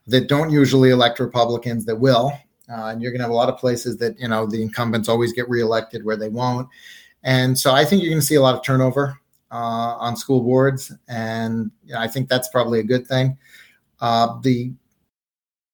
that 0.07 0.27
don't 0.27 0.51
usually 0.51 0.91
elect 0.91 1.19
Republicans 1.19 1.85
that 1.85 1.95
will. 1.95 2.31
Uh, 2.69 2.87
and 2.87 3.01
you're 3.01 3.11
going 3.11 3.19
to 3.19 3.23
have 3.23 3.31
a 3.31 3.35
lot 3.35 3.49
of 3.49 3.57
places 3.57 3.97
that, 3.97 4.19
you 4.19 4.27
know, 4.27 4.45
the 4.45 4.61
incumbents 4.61 5.07
always 5.07 5.33
get 5.33 5.47
reelected 5.49 6.03
where 6.03 6.17
they 6.17 6.29
won't. 6.29 6.67
And 7.23 7.57
so 7.57 7.73
I 7.73 7.85
think 7.85 8.01
you're 8.01 8.11
going 8.11 8.21
to 8.21 8.25
see 8.25 8.35
a 8.35 8.41
lot 8.41 8.55
of 8.55 8.63
turnover 8.63 9.19
uh, 9.51 9.95
on 9.97 10.15
school 10.15 10.41
boards. 10.41 10.91
And 11.07 11.71
you 11.83 11.93
know, 11.93 11.99
I 11.99 12.07
think 12.07 12.29
that's 12.29 12.49
probably 12.49 12.79
a 12.79 12.83
good 12.83 13.07
thing. 13.07 13.37
Uh, 13.99 14.39
the 14.41 14.71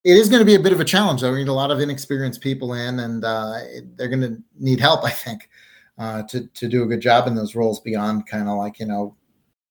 it 0.03 0.17
is 0.17 0.29
going 0.29 0.39
to 0.39 0.45
be 0.45 0.55
a 0.55 0.59
bit 0.59 0.73
of 0.73 0.79
a 0.79 0.85
challenge. 0.85 1.21
Though. 1.21 1.31
We 1.31 1.39
need 1.39 1.47
a 1.47 1.53
lot 1.53 1.69
of 1.69 1.79
inexperienced 1.79 2.41
people 2.41 2.73
in, 2.73 2.99
and 2.99 3.23
uh, 3.23 3.59
they're 3.95 4.07
going 4.07 4.21
to 4.21 4.41
need 4.59 4.79
help, 4.79 5.03
I 5.03 5.11
think, 5.11 5.49
uh, 5.97 6.23
to 6.23 6.47
to 6.47 6.67
do 6.67 6.83
a 6.83 6.87
good 6.87 7.01
job 7.01 7.27
in 7.27 7.35
those 7.35 7.55
roles. 7.55 7.79
Beyond 7.79 8.25
kind 8.27 8.49
of 8.49 8.57
like 8.57 8.79
you 8.79 8.85
know, 8.85 9.15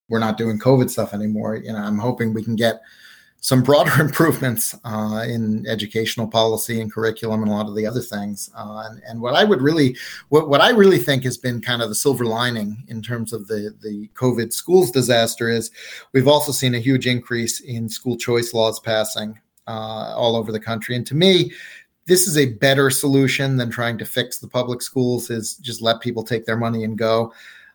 we're 0.08 0.20
not 0.20 0.38
doing 0.38 0.58
COVID 0.58 0.90
stuff 0.90 1.14
anymore. 1.14 1.56
You 1.56 1.72
know, 1.72 1.78
I'm 1.78 1.98
hoping 1.98 2.32
we 2.32 2.44
can 2.44 2.56
get 2.56 2.80
some 3.40 3.62
broader 3.62 3.92
improvements 4.00 4.76
uh, 4.84 5.24
in 5.26 5.66
educational 5.66 6.28
policy 6.28 6.80
and 6.80 6.92
curriculum 6.92 7.42
and 7.42 7.50
a 7.50 7.54
lot 7.54 7.66
of 7.66 7.74
the 7.74 7.86
other 7.86 8.00
things. 8.00 8.50
Uh, 8.56 8.84
and, 8.88 9.02
and, 9.08 9.20
what 9.20 9.34
I 9.34 9.44
would 9.44 9.62
really, 9.62 9.96
what, 10.28 10.48
what 10.48 10.60
I 10.60 10.70
really 10.70 10.98
think 10.98 11.24
has 11.24 11.36
been 11.36 11.60
kind 11.60 11.82
of 11.82 11.88
the 11.88 11.94
silver 11.94 12.26
lining 12.26 12.84
in 12.88 13.02
terms 13.02 13.32
of 13.32 13.48
the, 13.48 13.74
the 13.82 14.08
COVID 14.14 14.52
schools 14.52 14.90
disaster 14.90 15.48
is 15.48 15.70
we've 16.12 16.28
also 16.28 16.52
seen 16.52 16.74
a 16.74 16.78
huge 16.80 17.06
increase 17.06 17.60
in 17.60 17.88
school 17.88 18.16
choice 18.16 18.52
laws 18.54 18.78
passing 18.78 19.38
uh, 19.66 20.14
all 20.14 20.36
over 20.36 20.52
the 20.52 20.60
country. 20.60 20.94
And 20.94 21.06
to 21.06 21.14
me, 21.14 21.52
this 22.06 22.26
is 22.26 22.36
a 22.36 22.54
better 22.54 22.90
solution 22.90 23.56
than 23.56 23.70
trying 23.70 23.96
to 23.98 24.04
fix 24.04 24.38
the 24.38 24.48
public 24.48 24.82
schools 24.82 25.30
is 25.30 25.56
just 25.56 25.80
let 25.80 26.00
people 26.00 26.24
take 26.24 26.44
their 26.44 26.56
money 26.56 26.84
and 26.84 26.98
go. 26.98 27.32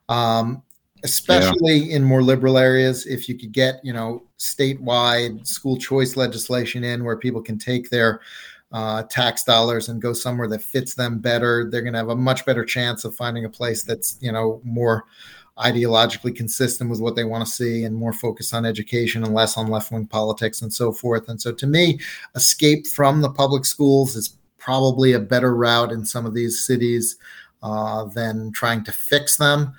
Um, 0.10 0.62
especially 1.06 1.76
yeah. 1.76 1.96
in 1.96 2.04
more 2.04 2.24
liberal 2.24 2.58
areas 2.58 3.06
if 3.06 3.30
you 3.30 3.38
could 3.38 3.52
get 3.52 3.80
you 3.84 3.94
know 3.94 4.24
statewide 4.40 5.46
school 5.48 5.78
choice 5.78 6.18
legislation 6.18 6.84
in 6.84 7.04
where 7.04 7.16
people 7.16 7.42
can 7.42 7.58
take 7.58 7.90
their 7.90 8.20
uh, 8.72 9.04
tax 9.04 9.44
dollars 9.44 9.88
and 9.88 10.02
go 10.02 10.12
somewhere 10.12 10.48
that 10.48 10.64
fits 10.64 10.96
them 10.96 11.20
better 11.20 11.70
they're 11.70 11.84
going 11.84 11.94
to 11.94 12.00
have 12.00 12.10
a 12.10 12.16
much 12.16 12.44
better 12.46 12.66
chance 12.66 13.06
of 13.06 13.16
finding 13.16 13.46
a 13.46 13.50
place 13.50 13.84
that's 13.84 14.18
you 14.20 14.32
know 14.32 14.60
more 14.64 15.04
ideologically 15.60 16.36
consistent 16.36 16.90
with 16.90 17.00
what 17.00 17.16
they 17.16 17.24
want 17.24 17.46
to 17.46 17.50
see 17.50 17.86
and 17.86 17.96
more 17.96 18.12
focused 18.12 18.54
on 18.54 18.66
education 18.66 19.24
and 19.24 19.34
less 19.34 19.56
on 19.58 19.68
left-wing 19.68 20.08
politics 20.08 20.64
and 20.64 20.74
so 20.74 20.92
forth 20.92 21.30
and 21.30 21.40
so 21.40 21.54
to 21.54 21.68
me 21.68 22.00
escape 22.34 22.88
from 22.88 23.22
the 23.22 23.30
public 23.30 23.64
schools 23.64 24.16
is 24.16 24.38
probably 24.58 25.14
a 25.14 25.20
better 25.20 25.56
route 25.56 25.92
in 25.92 26.04
some 26.04 26.26
of 26.26 26.34
these 26.34 26.66
cities 26.66 27.18
uh, 27.62 28.04
than 28.06 28.52
trying 28.52 28.84
to 28.84 28.92
fix 28.92 29.38
them 29.38 29.74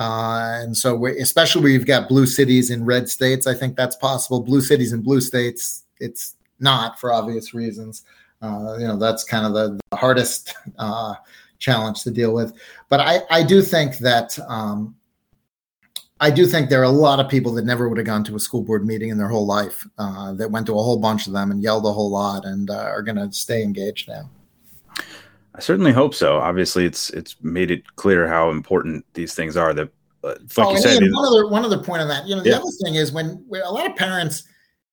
Uh, 0.00 0.62
and 0.62 0.74
so, 0.74 1.04
especially 1.04 1.60
where 1.60 1.70
you've 1.70 1.84
got 1.84 2.08
blue 2.08 2.24
cities 2.24 2.70
in 2.70 2.86
red 2.86 3.06
states, 3.06 3.46
I 3.46 3.52
think 3.52 3.76
that's 3.76 3.96
possible. 3.96 4.40
Blue 4.40 4.62
cities 4.62 4.94
in 4.94 5.02
blue 5.02 5.20
states, 5.20 5.84
it's 5.98 6.36
not 6.58 6.98
for 6.98 7.12
obvious 7.12 7.52
reasons. 7.52 8.04
Uh, 8.40 8.76
you 8.78 8.86
know, 8.86 8.96
that's 8.96 9.24
kind 9.24 9.44
of 9.44 9.52
the, 9.52 9.78
the 9.90 9.96
hardest 9.98 10.54
uh, 10.78 11.16
challenge 11.58 12.02
to 12.04 12.10
deal 12.10 12.32
with. 12.32 12.54
But 12.88 13.00
I, 13.00 13.20
I 13.28 13.42
do 13.42 13.60
think 13.60 13.98
that 13.98 14.38
um, 14.48 14.96
I 16.18 16.30
do 16.30 16.46
think 16.46 16.70
there 16.70 16.80
are 16.80 16.84
a 16.84 16.88
lot 16.88 17.20
of 17.20 17.28
people 17.28 17.52
that 17.52 17.66
never 17.66 17.86
would 17.86 17.98
have 17.98 18.06
gone 18.06 18.24
to 18.24 18.36
a 18.36 18.40
school 18.40 18.62
board 18.62 18.86
meeting 18.86 19.10
in 19.10 19.18
their 19.18 19.28
whole 19.28 19.46
life 19.46 19.86
uh, 19.98 20.32
that 20.32 20.50
went 20.50 20.64
to 20.68 20.78
a 20.78 20.82
whole 20.82 20.98
bunch 20.98 21.26
of 21.26 21.34
them 21.34 21.50
and 21.50 21.62
yelled 21.62 21.84
a 21.84 21.92
whole 21.92 22.10
lot 22.10 22.46
and 22.46 22.70
uh, 22.70 22.74
are 22.74 23.02
going 23.02 23.16
to 23.16 23.30
stay 23.32 23.62
engaged 23.62 24.08
now. 24.08 24.30
I 25.60 25.62
certainly 25.62 25.92
hope 25.92 26.14
so. 26.14 26.38
Obviously, 26.38 26.86
it's 26.86 27.10
it's 27.10 27.36
made 27.42 27.70
it 27.70 27.94
clear 27.96 28.26
how 28.26 28.48
important 28.48 29.04
these 29.12 29.34
things 29.34 29.58
are. 29.58 29.74
That, 29.74 29.90
uh, 30.24 30.36
like 30.56 30.66
oh, 30.66 30.72
you 30.72 30.78
said, 30.78 31.02
one 31.02 31.26
other 31.26 31.48
one 31.48 31.66
other 31.66 31.82
point 31.82 32.00
on 32.00 32.08
that. 32.08 32.26
You 32.26 32.34
know, 32.34 32.42
the 32.42 32.48
yeah. 32.48 32.56
other 32.56 32.70
thing 32.82 32.94
is 32.94 33.12
when, 33.12 33.44
when 33.46 33.60
a 33.60 33.70
lot 33.70 33.86
of 33.86 33.94
parents 33.94 34.44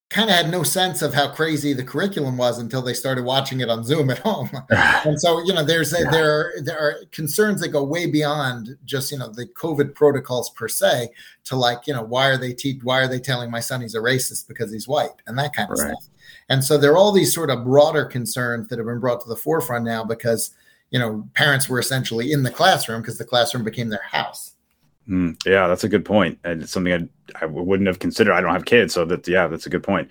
kind 0.09 0.29
of 0.29 0.35
had 0.35 0.51
no 0.51 0.63
sense 0.63 1.01
of 1.01 1.13
how 1.13 1.31
crazy 1.31 1.71
the 1.71 1.85
curriculum 1.85 2.35
was 2.35 2.59
until 2.59 2.81
they 2.81 2.93
started 2.93 3.23
watching 3.23 3.61
it 3.61 3.69
on 3.69 3.81
Zoom 3.85 4.09
at 4.09 4.17
home. 4.19 4.49
and 4.69 5.17
so, 5.21 5.41
you 5.45 5.53
know, 5.53 5.63
there's 5.63 5.93
a, 5.93 6.03
yeah. 6.03 6.11
there 6.11 6.31
are, 6.33 6.53
there 6.63 6.77
are 6.77 6.95
concerns 7.11 7.61
that 7.61 7.69
go 7.69 7.81
way 7.81 8.05
beyond 8.05 8.77
just 8.83 9.09
you 9.09 9.17
know 9.17 9.29
the 9.29 9.45
COVID 9.45 9.95
protocols 9.95 10.49
per 10.49 10.67
se 10.67 11.07
to 11.45 11.55
like 11.55 11.87
you 11.87 11.93
know 11.93 12.03
why 12.03 12.27
are 12.27 12.37
they 12.37 12.53
te- 12.53 12.81
why 12.83 12.99
are 12.99 13.07
they 13.07 13.19
telling 13.19 13.49
my 13.49 13.61
son 13.61 13.79
he's 13.79 13.95
a 13.95 13.99
racist 13.99 14.49
because 14.49 14.69
he's 14.69 14.85
white 14.85 15.15
and 15.27 15.39
that 15.39 15.55
kind 15.55 15.71
of 15.71 15.79
right. 15.79 15.91
stuff. 15.91 16.09
And 16.49 16.63
so 16.63 16.77
there 16.77 16.91
are 16.91 16.97
all 16.97 17.11
these 17.11 17.33
sort 17.33 17.49
of 17.49 17.63
broader 17.63 18.05
concerns 18.05 18.67
that 18.69 18.79
have 18.79 18.87
been 18.87 18.99
brought 18.99 19.21
to 19.21 19.29
the 19.29 19.35
forefront 19.35 19.85
now 19.85 20.03
because 20.03 20.51
you 20.91 20.99
know 20.99 21.27
parents 21.33 21.67
were 21.67 21.79
essentially 21.79 22.31
in 22.31 22.43
the 22.43 22.51
classroom 22.51 23.01
because 23.01 23.17
the 23.17 23.25
classroom 23.25 23.63
became 23.63 23.89
their 23.89 24.03
house. 24.03 24.53
Mm, 25.07 25.37
yeah, 25.45 25.67
that's 25.67 25.85
a 25.85 25.89
good 25.89 26.03
point, 26.03 26.37
and 26.43 26.61
it's 26.63 26.71
something 26.71 26.93
I, 26.93 27.43
I 27.43 27.45
wouldn't 27.45 27.87
have 27.87 27.99
considered. 27.99 28.33
I 28.33 28.41
don't 28.41 28.51
have 28.51 28.65
kids, 28.65 28.93
so 28.93 29.05
that 29.05 29.27
yeah, 29.27 29.47
that's 29.47 29.65
a 29.65 29.69
good 29.69 29.83
point. 29.83 30.09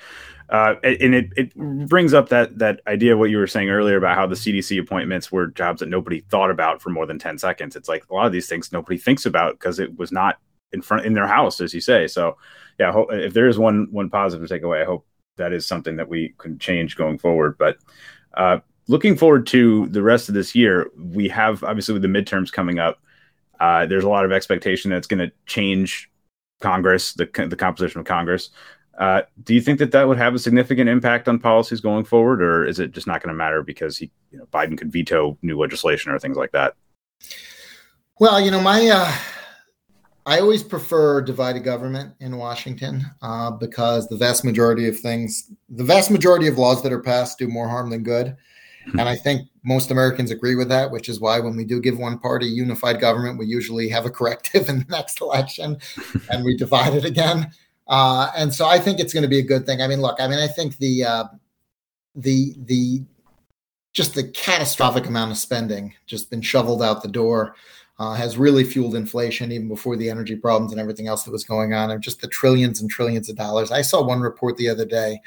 Uh, 0.48 0.76
and 0.84 1.14
it, 1.14 1.30
it 1.36 1.54
brings 1.88 2.14
up 2.14 2.28
that 2.28 2.58
that 2.58 2.80
idea 2.86 3.12
of 3.12 3.18
what 3.18 3.30
you 3.30 3.36
were 3.36 3.48
saying 3.48 3.68
earlier 3.68 3.96
about 3.96 4.14
how 4.14 4.26
the 4.26 4.36
CDC 4.36 4.80
appointments 4.80 5.32
were 5.32 5.48
jobs 5.48 5.80
that 5.80 5.88
nobody 5.88 6.20
thought 6.20 6.50
about 6.50 6.80
for 6.80 6.90
more 6.90 7.04
than 7.04 7.18
ten 7.18 7.36
seconds. 7.36 7.76
It's 7.76 7.88
like 7.88 8.04
a 8.08 8.14
lot 8.14 8.26
of 8.26 8.32
these 8.32 8.48
things 8.48 8.72
nobody 8.72 8.96
thinks 8.96 9.26
about 9.26 9.54
because 9.54 9.78
it 9.78 9.98
was 9.98 10.12
not 10.12 10.38
in 10.72 10.82
front 10.82 11.04
in 11.04 11.14
their 11.14 11.26
house, 11.26 11.60
as 11.60 11.74
you 11.74 11.80
say. 11.80 12.06
So 12.06 12.36
yeah, 12.78 12.94
if 13.10 13.34
there 13.34 13.48
is 13.48 13.58
one 13.58 13.88
one 13.90 14.08
positive 14.08 14.48
takeaway, 14.48 14.82
I 14.82 14.84
hope 14.84 15.04
that 15.36 15.52
is 15.52 15.66
something 15.66 15.96
that 15.96 16.08
we 16.08 16.34
can 16.38 16.58
change 16.58 16.96
going 16.96 17.18
forward. 17.18 17.56
But 17.58 17.78
uh, 18.34 18.58
looking 18.88 19.16
forward 19.16 19.46
to 19.48 19.86
the 19.88 20.02
rest 20.02 20.28
of 20.28 20.34
this 20.34 20.54
year, 20.54 20.90
we 20.96 21.28
have 21.28 21.62
obviously 21.64 21.94
with 21.94 22.02
the 22.02 22.08
midterms 22.08 22.52
coming 22.52 22.78
up 22.78 23.00
uh, 23.60 23.86
there's 23.86 24.04
a 24.04 24.08
lot 24.08 24.24
of 24.24 24.32
expectation 24.32 24.90
that 24.90 24.98
it's 24.98 25.06
going 25.06 25.26
to 25.26 25.32
change 25.46 26.10
Congress, 26.60 27.14
the 27.14 27.26
the 27.48 27.56
composition 27.56 28.00
of 28.00 28.06
Congress. 28.06 28.50
Uh, 28.98 29.22
do 29.42 29.54
you 29.54 29.60
think 29.60 29.78
that 29.78 29.92
that 29.92 30.08
would 30.08 30.16
have 30.16 30.34
a 30.34 30.38
significant 30.38 30.88
impact 30.88 31.28
on 31.28 31.38
policies 31.38 31.80
going 31.80 32.04
forward, 32.04 32.42
or 32.42 32.64
is 32.64 32.78
it 32.78 32.92
just 32.92 33.06
not 33.06 33.22
going 33.22 33.28
to 33.32 33.36
matter 33.36 33.62
because 33.62 33.98
he, 33.98 34.10
you 34.30 34.38
know, 34.38 34.46
Biden 34.46 34.76
could 34.76 34.90
veto 34.90 35.36
new 35.42 35.58
legislation 35.58 36.12
or 36.12 36.18
things 36.18 36.36
like 36.36 36.52
that? 36.52 36.74
Well, 38.18 38.40
you 38.40 38.50
know, 38.50 38.60
my 38.60 38.88
uh, 38.88 39.14
I 40.26 40.40
always 40.40 40.64
prefer 40.64 41.22
divided 41.22 41.62
government 41.62 42.12
in 42.18 42.36
Washington 42.36 43.06
uh, 43.22 43.52
because 43.52 44.08
the 44.08 44.16
vast 44.16 44.44
majority 44.44 44.88
of 44.88 44.98
things, 44.98 45.52
the 45.68 45.84
vast 45.84 46.10
majority 46.10 46.48
of 46.48 46.58
laws 46.58 46.82
that 46.82 46.92
are 46.92 47.00
passed, 47.00 47.38
do 47.38 47.46
more 47.46 47.68
harm 47.68 47.90
than 47.90 48.02
good. 48.02 48.36
Hmm. 48.90 48.98
And 48.98 49.08
I 49.08 49.14
think 49.14 49.48
most 49.62 49.92
Americans 49.92 50.32
agree 50.32 50.56
with 50.56 50.68
that, 50.68 50.90
which 50.90 51.08
is 51.08 51.20
why 51.20 51.38
when 51.38 51.56
we 51.56 51.64
do 51.64 51.80
give 51.80 51.96
one 51.96 52.18
party 52.18 52.46
unified 52.46 53.00
government, 53.00 53.38
we 53.38 53.46
usually 53.46 53.88
have 53.88 54.04
a 54.04 54.10
corrective 54.10 54.68
in 54.68 54.80
the 54.80 54.86
next 54.88 55.20
election 55.20 55.78
and 56.30 56.44
we 56.44 56.56
divide 56.56 56.94
it 56.94 57.04
again. 57.04 57.52
Uh, 57.86 58.32
and 58.36 58.52
so 58.52 58.66
I 58.66 58.80
think 58.80 58.98
it's 58.98 59.12
going 59.12 59.22
to 59.22 59.28
be 59.28 59.38
a 59.38 59.44
good 59.44 59.64
thing. 59.64 59.80
I 59.80 59.86
mean, 59.86 60.00
look, 60.00 60.20
I 60.20 60.26
mean, 60.26 60.40
I 60.40 60.48
think 60.48 60.78
the 60.78 61.04
uh, 61.04 61.24
the 62.16 62.56
the 62.64 63.04
just 63.92 64.14
the 64.14 64.24
catastrophic 64.24 65.06
amount 65.06 65.30
of 65.30 65.38
spending 65.38 65.94
just 66.06 66.30
been 66.30 66.42
shoveled 66.42 66.82
out 66.82 67.02
the 67.02 67.08
door 67.08 67.54
uh, 67.98 68.14
has 68.14 68.36
really 68.36 68.64
fueled 68.64 68.94
inflation 68.94 69.52
even 69.52 69.68
before 69.68 69.96
the 69.96 70.10
energy 70.10 70.36
problems 70.36 70.72
and 70.72 70.80
everything 70.80 71.06
else 71.06 71.24
that 71.24 71.30
was 71.30 71.44
going 71.44 71.72
on, 71.72 71.90
and 71.90 72.02
just 72.02 72.20
the 72.20 72.28
trillions 72.28 72.80
and 72.80 72.90
trillions 72.90 73.28
of 73.28 73.36
dollars. 73.36 73.70
I 73.70 73.82
saw 73.82 74.02
one 74.02 74.20
report 74.20 74.56
the 74.56 74.68
other 74.68 74.84
day 74.84 75.20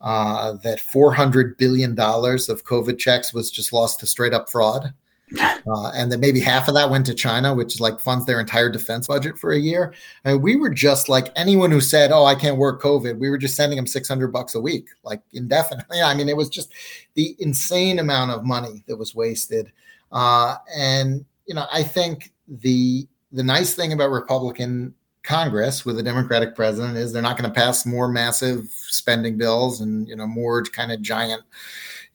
uh, 0.00 0.52
that 0.62 0.80
$400 0.80 1.56
billion 1.58 1.92
of 1.92 2.64
COVID 2.64 2.98
checks 2.98 3.34
was 3.34 3.50
just 3.50 3.72
lost 3.72 4.00
to 4.00 4.06
straight 4.06 4.34
up 4.34 4.48
fraud. 4.48 4.92
Uh, 5.70 5.90
and 5.90 6.10
that 6.10 6.20
maybe 6.20 6.40
half 6.40 6.68
of 6.68 6.74
that 6.74 6.88
went 6.88 7.04
to 7.04 7.12
China, 7.12 7.54
which 7.54 7.78
like 7.78 8.00
funds 8.00 8.24
their 8.24 8.40
entire 8.40 8.70
defense 8.70 9.06
budget 9.06 9.36
for 9.36 9.52
a 9.52 9.58
year. 9.58 9.92
And 10.24 10.42
we 10.42 10.56
were 10.56 10.70
just 10.70 11.10
like 11.10 11.30
anyone 11.36 11.70
who 11.70 11.82
said, 11.82 12.10
"Oh, 12.10 12.24
I 12.24 12.34
can't 12.34 12.56
work 12.56 12.80
COVID," 12.80 13.18
we 13.18 13.28
were 13.28 13.36
just 13.36 13.54
sending 13.54 13.76
them 13.76 13.86
six 13.86 14.08
hundred 14.08 14.28
bucks 14.28 14.54
a 14.54 14.60
week, 14.60 14.86
like 15.02 15.20
indefinitely. 15.34 16.00
I 16.02 16.14
mean, 16.14 16.30
it 16.30 16.36
was 16.38 16.48
just 16.48 16.72
the 17.12 17.36
insane 17.40 17.98
amount 17.98 18.30
of 18.30 18.46
money 18.46 18.82
that 18.86 18.96
was 18.96 19.14
wasted. 19.14 19.70
Uh, 20.10 20.56
and 20.74 21.26
you 21.48 21.54
know, 21.54 21.66
I 21.72 21.82
think 21.82 22.32
the 22.46 23.08
the 23.32 23.42
nice 23.42 23.74
thing 23.74 23.92
about 23.92 24.10
Republican 24.10 24.94
Congress 25.22 25.84
with 25.84 25.98
a 25.98 26.02
Democratic 26.02 26.54
president 26.54 26.96
is 26.96 27.12
they're 27.12 27.20
not 27.20 27.36
going 27.36 27.50
to 27.50 27.54
pass 27.54 27.84
more 27.84 28.08
massive 28.08 28.66
spending 28.70 29.36
bills 29.36 29.80
and 29.80 30.06
you 30.06 30.14
know 30.14 30.26
more 30.26 30.62
kind 30.62 30.92
of 30.92 31.02
giant, 31.02 31.42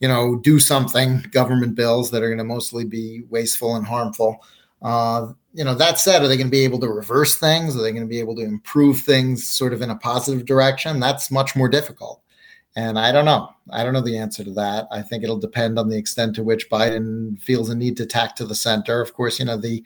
you 0.00 0.08
know, 0.08 0.36
do 0.36 0.58
something 0.58 1.24
government 1.32 1.74
bills 1.74 2.10
that 2.10 2.22
are 2.22 2.28
going 2.28 2.38
to 2.38 2.44
mostly 2.44 2.84
be 2.84 3.22
wasteful 3.28 3.76
and 3.76 3.84
harmful. 3.84 4.42
Uh, 4.80 5.32
you 5.52 5.64
know, 5.64 5.74
that 5.74 5.98
said, 5.98 6.22
are 6.22 6.28
they 6.28 6.36
going 6.36 6.48
to 6.48 6.50
be 6.50 6.64
able 6.64 6.80
to 6.80 6.88
reverse 6.88 7.36
things? 7.36 7.76
Are 7.76 7.82
they 7.82 7.92
going 7.92 8.02
to 8.02 8.08
be 8.08 8.20
able 8.20 8.34
to 8.36 8.42
improve 8.42 9.00
things 9.00 9.46
sort 9.46 9.72
of 9.72 9.82
in 9.82 9.90
a 9.90 9.96
positive 9.96 10.44
direction? 10.46 11.00
That's 11.00 11.30
much 11.30 11.56
more 11.56 11.68
difficult. 11.68 12.23
And 12.76 12.98
I 12.98 13.12
don't 13.12 13.24
know. 13.24 13.50
I 13.70 13.84
don't 13.84 13.92
know 13.92 14.00
the 14.00 14.18
answer 14.18 14.42
to 14.42 14.52
that. 14.54 14.88
I 14.90 15.00
think 15.00 15.22
it'll 15.22 15.38
depend 15.38 15.78
on 15.78 15.88
the 15.88 15.96
extent 15.96 16.34
to 16.36 16.42
which 16.42 16.68
Biden 16.68 17.40
feels 17.40 17.70
a 17.70 17.74
need 17.74 17.96
to 17.98 18.06
tack 18.06 18.34
to 18.36 18.46
the 18.46 18.54
center. 18.54 19.00
Of 19.00 19.14
course, 19.14 19.38
you 19.38 19.44
know, 19.44 19.56
the 19.56 19.84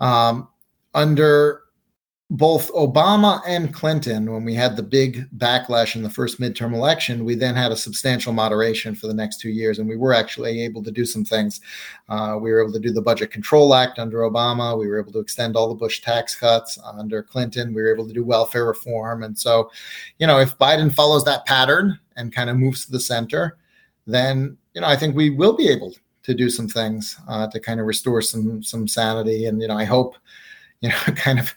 um, 0.00 0.48
under 0.94 1.62
both 2.28 2.72
Obama 2.72 3.40
and 3.46 3.72
Clinton, 3.72 4.32
when 4.32 4.44
we 4.44 4.52
had 4.52 4.76
the 4.76 4.82
big 4.82 5.30
backlash 5.38 5.94
in 5.94 6.02
the 6.02 6.10
first 6.10 6.40
midterm 6.40 6.74
election, 6.74 7.24
we 7.24 7.36
then 7.36 7.54
had 7.54 7.70
a 7.70 7.76
substantial 7.76 8.32
moderation 8.32 8.96
for 8.96 9.06
the 9.06 9.14
next 9.14 9.40
two 9.40 9.50
years. 9.50 9.78
And 9.78 9.88
we 9.88 9.96
were 9.96 10.12
actually 10.12 10.60
able 10.62 10.82
to 10.82 10.90
do 10.90 11.04
some 11.04 11.24
things. 11.24 11.60
Uh, 12.08 12.36
we 12.40 12.50
were 12.50 12.60
able 12.60 12.72
to 12.72 12.80
do 12.80 12.92
the 12.92 13.00
Budget 13.00 13.30
Control 13.30 13.72
Act 13.76 14.00
under 14.00 14.18
Obama. 14.18 14.76
We 14.76 14.88
were 14.88 14.98
able 14.98 15.12
to 15.12 15.20
extend 15.20 15.54
all 15.54 15.68
the 15.68 15.76
Bush 15.76 16.02
tax 16.02 16.34
cuts 16.34 16.76
under 16.82 17.22
Clinton. 17.22 17.72
We 17.72 17.80
were 17.80 17.94
able 17.94 18.08
to 18.08 18.12
do 18.12 18.24
welfare 18.24 18.66
reform. 18.66 19.22
And 19.22 19.38
so, 19.38 19.70
you 20.18 20.26
know, 20.26 20.40
if 20.40 20.58
Biden 20.58 20.92
follows 20.92 21.22
that 21.24 21.46
pattern 21.46 21.96
and 22.16 22.34
kind 22.34 22.50
of 22.50 22.56
moves 22.56 22.86
to 22.86 22.92
the 22.92 23.00
center, 23.00 23.58
then, 24.06 24.56
you 24.74 24.80
know, 24.80 24.86
I 24.86 24.96
think 24.96 25.14
we 25.14 25.30
will 25.30 25.56
be 25.56 25.68
able 25.68 25.94
to 26.22 26.34
do 26.34 26.50
some 26.50 26.68
things 26.68 27.18
uh, 27.28 27.46
to 27.48 27.60
kind 27.60 27.80
of 27.80 27.86
restore 27.86 28.20
some 28.22 28.62
some 28.62 28.88
sanity. 28.88 29.46
And, 29.46 29.60
you 29.60 29.68
know, 29.68 29.76
I 29.76 29.84
hope, 29.84 30.16
you 30.80 30.88
know, 30.88 30.96
kind 31.16 31.38
of 31.38 31.54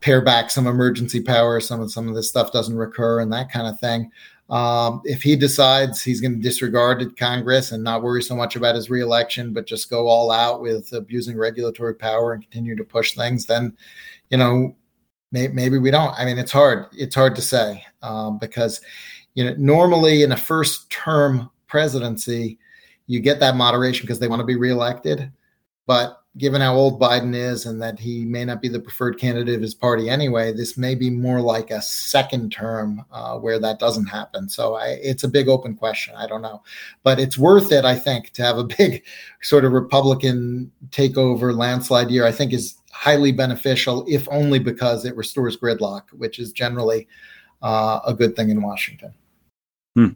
pare 0.00 0.20
back 0.20 0.50
some 0.50 0.66
emergency 0.66 1.20
power, 1.20 1.60
some 1.60 1.80
of 1.80 1.90
some 1.90 2.08
of 2.08 2.14
this 2.14 2.28
stuff 2.28 2.52
doesn't 2.52 2.76
recur, 2.76 3.20
and 3.20 3.32
that 3.32 3.50
kind 3.50 3.66
of 3.66 3.78
thing. 3.80 4.10
Um, 4.50 5.00
if 5.04 5.22
he 5.22 5.34
decides 5.34 6.02
he's 6.02 6.20
going 6.20 6.34
to 6.34 6.42
disregard 6.42 7.16
Congress 7.16 7.72
and 7.72 7.82
not 7.82 8.02
worry 8.02 8.22
so 8.22 8.36
much 8.36 8.54
about 8.54 8.74
his 8.74 8.90
reelection, 8.90 9.54
but 9.54 9.66
just 9.66 9.88
go 9.88 10.08
all 10.08 10.30
out 10.30 10.60
with 10.60 10.92
abusing 10.92 11.38
regulatory 11.38 11.94
power 11.94 12.34
and 12.34 12.42
continue 12.42 12.76
to 12.76 12.84
push 12.84 13.14
things, 13.14 13.46
then 13.46 13.74
you 14.30 14.36
know 14.36 14.76
may, 15.30 15.48
maybe 15.48 15.78
we 15.78 15.90
don't. 15.90 16.14
I 16.18 16.24
mean, 16.24 16.38
it's 16.38 16.52
hard. 16.52 16.86
It's 16.92 17.14
hard 17.14 17.34
to 17.36 17.42
say 17.42 17.84
um, 18.02 18.38
because 18.38 18.80
you 19.34 19.44
know 19.44 19.54
normally 19.58 20.22
in 20.22 20.32
a 20.32 20.36
first 20.36 20.90
term 20.90 21.50
presidency, 21.66 22.58
you 23.06 23.20
get 23.20 23.40
that 23.40 23.56
moderation 23.56 24.04
because 24.04 24.18
they 24.18 24.28
want 24.28 24.40
to 24.40 24.46
be 24.46 24.56
reelected, 24.56 25.30
but 25.86 26.22
given 26.38 26.62
how 26.62 26.74
old 26.74 26.98
Biden 26.98 27.34
is 27.34 27.66
and 27.66 27.80
that 27.82 27.98
he 27.98 28.24
may 28.24 28.44
not 28.44 28.62
be 28.62 28.68
the 28.68 28.80
preferred 28.80 29.18
candidate 29.18 29.54
of 29.54 29.60
his 29.60 29.74
party 29.74 30.08
anyway, 30.08 30.52
this 30.52 30.78
may 30.78 30.94
be 30.94 31.10
more 31.10 31.40
like 31.40 31.70
a 31.70 31.82
second 31.82 32.50
term 32.50 33.04
uh, 33.12 33.36
where 33.38 33.58
that 33.58 33.78
doesn't 33.78 34.06
happen. 34.06 34.48
So 34.48 34.74
I, 34.74 34.98
it's 35.02 35.24
a 35.24 35.28
big 35.28 35.48
open 35.48 35.76
question. 35.76 36.14
I 36.16 36.26
don't 36.26 36.40
know, 36.40 36.62
but 37.02 37.20
it's 37.20 37.36
worth 37.36 37.70
it, 37.70 37.84
I 37.84 37.96
think, 37.96 38.30
to 38.30 38.42
have 38.42 38.56
a 38.56 38.64
big 38.78 39.04
sort 39.42 39.64
of 39.64 39.72
Republican 39.72 40.72
takeover 40.88 41.54
landslide 41.54 42.10
year. 42.10 42.26
I 42.26 42.32
think 42.32 42.52
is 42.52 42.78
highly 42.92 43.32
beneficial, 43.32 44.06
if 44.08 44.26
only 44.30 44.58
because 44.58 45.04
it 45.04 45.16
restores 45.16 45.56
gridlock, 45.56 46.04
which 46.12 46.38
is 46.38 46.52
generally 46.52 47.08
uh, 47.60 48.00
a 48.06 48.14
good 48.14 48.34
thing 48.36 48.48
in 48.48 48.62
Washington. 48.62 49.12
Hmm 49.94 50.08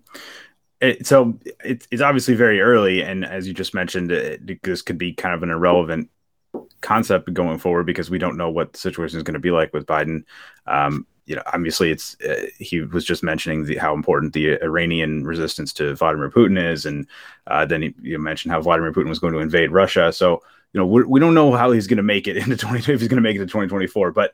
it, 0.80 1.06
so 1.06 1.38
it, 1.64 1.86
it's 1.90 2.02
obviously 2.02 2.34
very 2.34 2.60
early, 2.60 3.02
and 3.02 3.24
as 3.24 3.48
you 3.48 3.54
just 3.54 3.74
mentioned, 3.74 4.12
it, 4.12 4.62
this 4.62 4.82
could 4.82 4.98
be 4.98 5.12
kind 5.12 5.34
of 5.34 5.42
an 5.42 5.50
irrelevant 5.50 6.10
concept 6.80 7.32
going 7.32 7.58
forward 7.58 7.86
because 7.86 8.10
we 8.10 8.18
don't 8.18 8.36
know 8.36 8.50
what 8.50 8.72
the 8.72 8.78
situation 8.78 9.18
is 9.18 9.22
going 9.22 9.34
to 9.34 9.40
be 9.40 9.50
like 9.50 9.72
with 9.72 9.86
Biden. 9.86 10.24
Um, 10.66 11.06
you 11.24 11.34
know, 11.34 11.42
obviously, 11.52 11.90
it's 11.90 12.16
uh, 12.20 12.46
he 12.58 12.82
was 12.82 13.04
just 13.04 13.22
mentioning 13.22 13.64
the, 13.64 13.76
how 13.76 13.94
important 13.94 14.32
the 14.32 14.62
Iranian 14.62 15.24
resistance 15.24 15.72
to 15.74 15.94
Vladimir 15.94 16.30
Putin 16.30 16.62
is, 16.62 16.84
and 16.84 17.06
uh, 17.46 17.64
then 17.64 17.82
he 17.82 17.94
you 18.02 18.18
mentioned 18.18 18.52
how 18.52 18.60
Vladimir 18.60 18.92
Putin 18.92 19.08
was 19.08 19.18
going 19.18 19.32
to 19.32 19.40
invade 19.40 19.72
Russia. 19.72 20.12
So 20.12 20.42
you 20.72 20.80
know, 20.80 20.86
we 20.86 21.20
do 21.20 21.26
not 21.26 21.32
know 21.32 21.52
how 21.52 21.70
he's 21.70 21.86
going 21.86 21.96
to 21.96 22.02
make 22.02 22.28
it 22.28 22.36
into 22.36 22.56
20 22.56 22.92
if 22.92 23.00
he's 23.00 23.08
going 23.08 23.16
to 23.16 23.22
make 23.22 23.36
it 23.36 23.40
to 23.40 23.46
2024, 23.46 24.12
but 24.12 24.32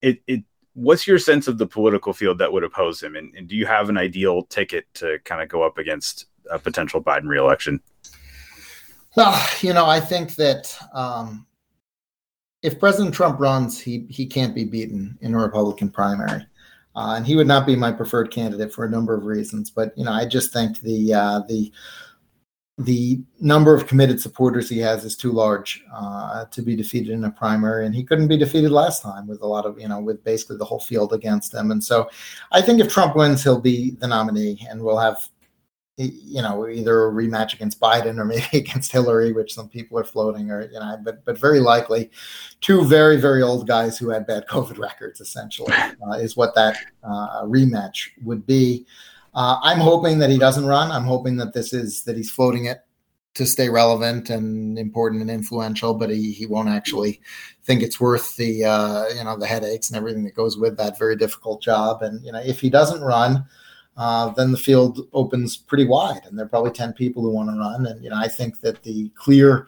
it 0.00 0.22
it 0.26 0.44
what's 0.74 1.06
your 1.06 1.18
sense 1.18 1.48
of 1.48 1.58
the 1.58 1.66
political 1.66 2.12
field 2.12 2.38
that 2.38 2.52
would 2.52 2.64
oppose 2.64 3.02
him, 3.02 3.16
and, 3.16 3.34
and 3.34 3.48
do 3.48 3.56
you 3.56 3.66
have 3.66 3.88
an 3.88 3.96
ideal 3.96 4.42
ticket 4.42 4.86
to 4.94 5.18
kind 5.24 5.42
of 5.42 5.48
go 5.48 5.62
up 5.62 5.78
against 5.78 6.26
a 6.50 6.58
potential 6.58 7.02
Biden 7.02 7.28
reelection? 7.28 7.80
Well, 9.16 9.40
you 9.60 9.72
know, 9.72 9.86
I 9.86 10.00
think 10.00 10.34
that 10.34 10.76
um, 10.92 11.46
if 12.62 12.80
President 12.80 13.14
Trump 13.14 13.38
runs, 13.38 13.78
he 13.78 14.06
he 14.08 14.26
can't 14.26 14.54
be 14.54 14.64
beaten 14.64 15.16
in 15.20 15.34
a 15.34 15.38
Republican 15.38 15.88
primary, 15.88 16.44
uh, 16.96 17.14
and 17.16 17.26
he 17.26 17.36
would 17.36 17.46
not 17.46 17.66
be 17.66 17.76
my 17.76 17.92
preferred 17.92 18.30
candidate 18.32 18.72
for 18.72 18.84
a 18.84 18.90
number 18.90 19.14
of 19.14 19.24
reasons. 19.24 19.70
But 19.70 19.96
you 19.96 20.04
know, 20.04 20.12
I 20.12 20.26
just 20.26 20.52
think 20.52 20.80
the 20.80 21.14
uh, 21.14 21.40
the 21.48 21.70
the 22.78 23.22
number 23.40 23.72
of 23.74 23.86
committed 23.86 24.20
supporters 24.20 24.68
he 24.68 24.78
has 24.78 25.04
is 25.04 25.16
too 25.16 25.30
large 25.30 25.84
uh, 25.94 26.44
to 26.46 26.60
be 26.60 26.74
defeated 26.74 27.10
in 27.10 27.24
a 27.24 27.30
primary, 27.30 27.86
and 27.86 27.94
he 27.94 28.02
couldn't 28.02 28.26
be 28.26 28.36
defeated 28.36 28.72
last 28.72 29.00
time 29.02 29.28
with 29.28 29.42
a 29.42 29.46
lot 29.46 29.64
of 29.64 29.78
you 29.78 29.86
know 29.86 30.00
with 30.00 30.24
basically 30.24 30.56
the 30.56 30.64
whole 30.64 30.80
field 30.80 31.12
against 31.12 31.54
him. 31.54 31.70
And 31.70 31.82
so, 31.82 32.10
I 32.50 32.60
think 32.60 32.80
if 32.80 32.92
Trump 32.92 33.14
wins, 33.14 33.44
he'll 33.44 33.60
be 33.60 33.92
the 33.92 34.08
nominee, 34.08 34.66
and 34.68 34.82
we'll 34.82 34.98
have 34.98 35.18
you 35.96 36.42
know 36.42 36.68
either 36.68 37.06
a 37.06 37.12
rematch 37.12 37.54
against 37.54 37.78
Biden 37.78 38.18
or 38.18 38.24
maybe 38.24 38.44
against 38.58 38.90
Hillary, 38.90 39.32
which 39.32 39.54
some 39.54 39.68
people 39.68 39.96
are 39.96 40.04
floating, 40.04 40.50
or 40.50 40.62
you 40.62 40.80
know, 40.80 40.98
but 41.04 41.24
but 41.24 41.38
very 41.38 41.60
likely 41.60 42.10
two 42.60 42.84
very 42.84 43.16
very 43.18 43.42
old 43.42 43.68
guys 43.68 43.96
who 43.96 44.08
had 44.08 44.26
bad 44.26 44.46
COVID 44.48 44.78
records 44.80 45.20
essentially 45.20 45.72
uh, 45.72 46.14
is 46.14 46.36
what 46.36 46.56
that 46.56 46.76
uh, 47.04 47.44
rematch 47.44 48.08
would 48.24 48.44
be. 48.46 48.84
Uh, 49.34 49.58
I'm 49.62 49.78
hoping 49.78 50.18
that 50.20 50.30
he 50.30 50.38
doesn't 50.38 50.66
run. 50.66 50.90
I'm 50.90 51.04
hoping 51.04 51.36
that 51.38 51.52
this 51.52 51.72
is 51.72 52.02
that 52.04 52.16
he's 52.16 52.30
floating 52.30 52.66
it 52.66 52.84
to 53.34 53.44
stay 53.44 53.68
relevant 53.68 54.30
and 54.30 54.78
important 54.78 55.20
and 55.20 55.30
influential, 55.30 55.92
but 55.92 56.08
he, 56.08 56.30
he 56.30 56.46
won't 56.46 56.68
actually 56.68 57.20
think 57.64 57.82
it's 57.82 58.00
worth 58.00 58.36
the 58.36 58.64
uh, 58.64 59.08
you 59.08 59.24
know 59.24 59.36
the 59.36 59.46
headaches 59.46 59.90
and 59.90 59.96
everything 59.96 60.24
that 60.24 60.36
goes 60.36 60.56
with 60.56 60.76
that 60.76 60.98
very 60.98 61.16
difficult 61.16 61.60
job. 61.60 62.02
And 62.02 62.24
you 62.24 62.32
know 62.32 62.40
if 62.40 62.60
he 62.60 62.70
doesn't 62.70 63.02
run, 63.02 63.44
uh, 63.96 64.30
then 64.30 64.52
the 64.52 64.58
field 64.58 65.08
opens 65.12 65.56
pretty 65.56 65.84
wide, 65.84 66.22
and 66.26 66.38
there 66.38 66.46
are 66.46 66.48
probably 66.48 66.70
ten 66.70 66.92
people 66.92 67.22
who 67.22 67.30
want 67.30 67.50
to 67.50 67.58
run. 67.58 67.86
And 67.86 68.02
you 68.02 68.10
know 68.10 68.16
I 68.16 68.28
think 68.28 68.60
that 68.60 68.82
the 68.84 69.08
clear 69.16 69.66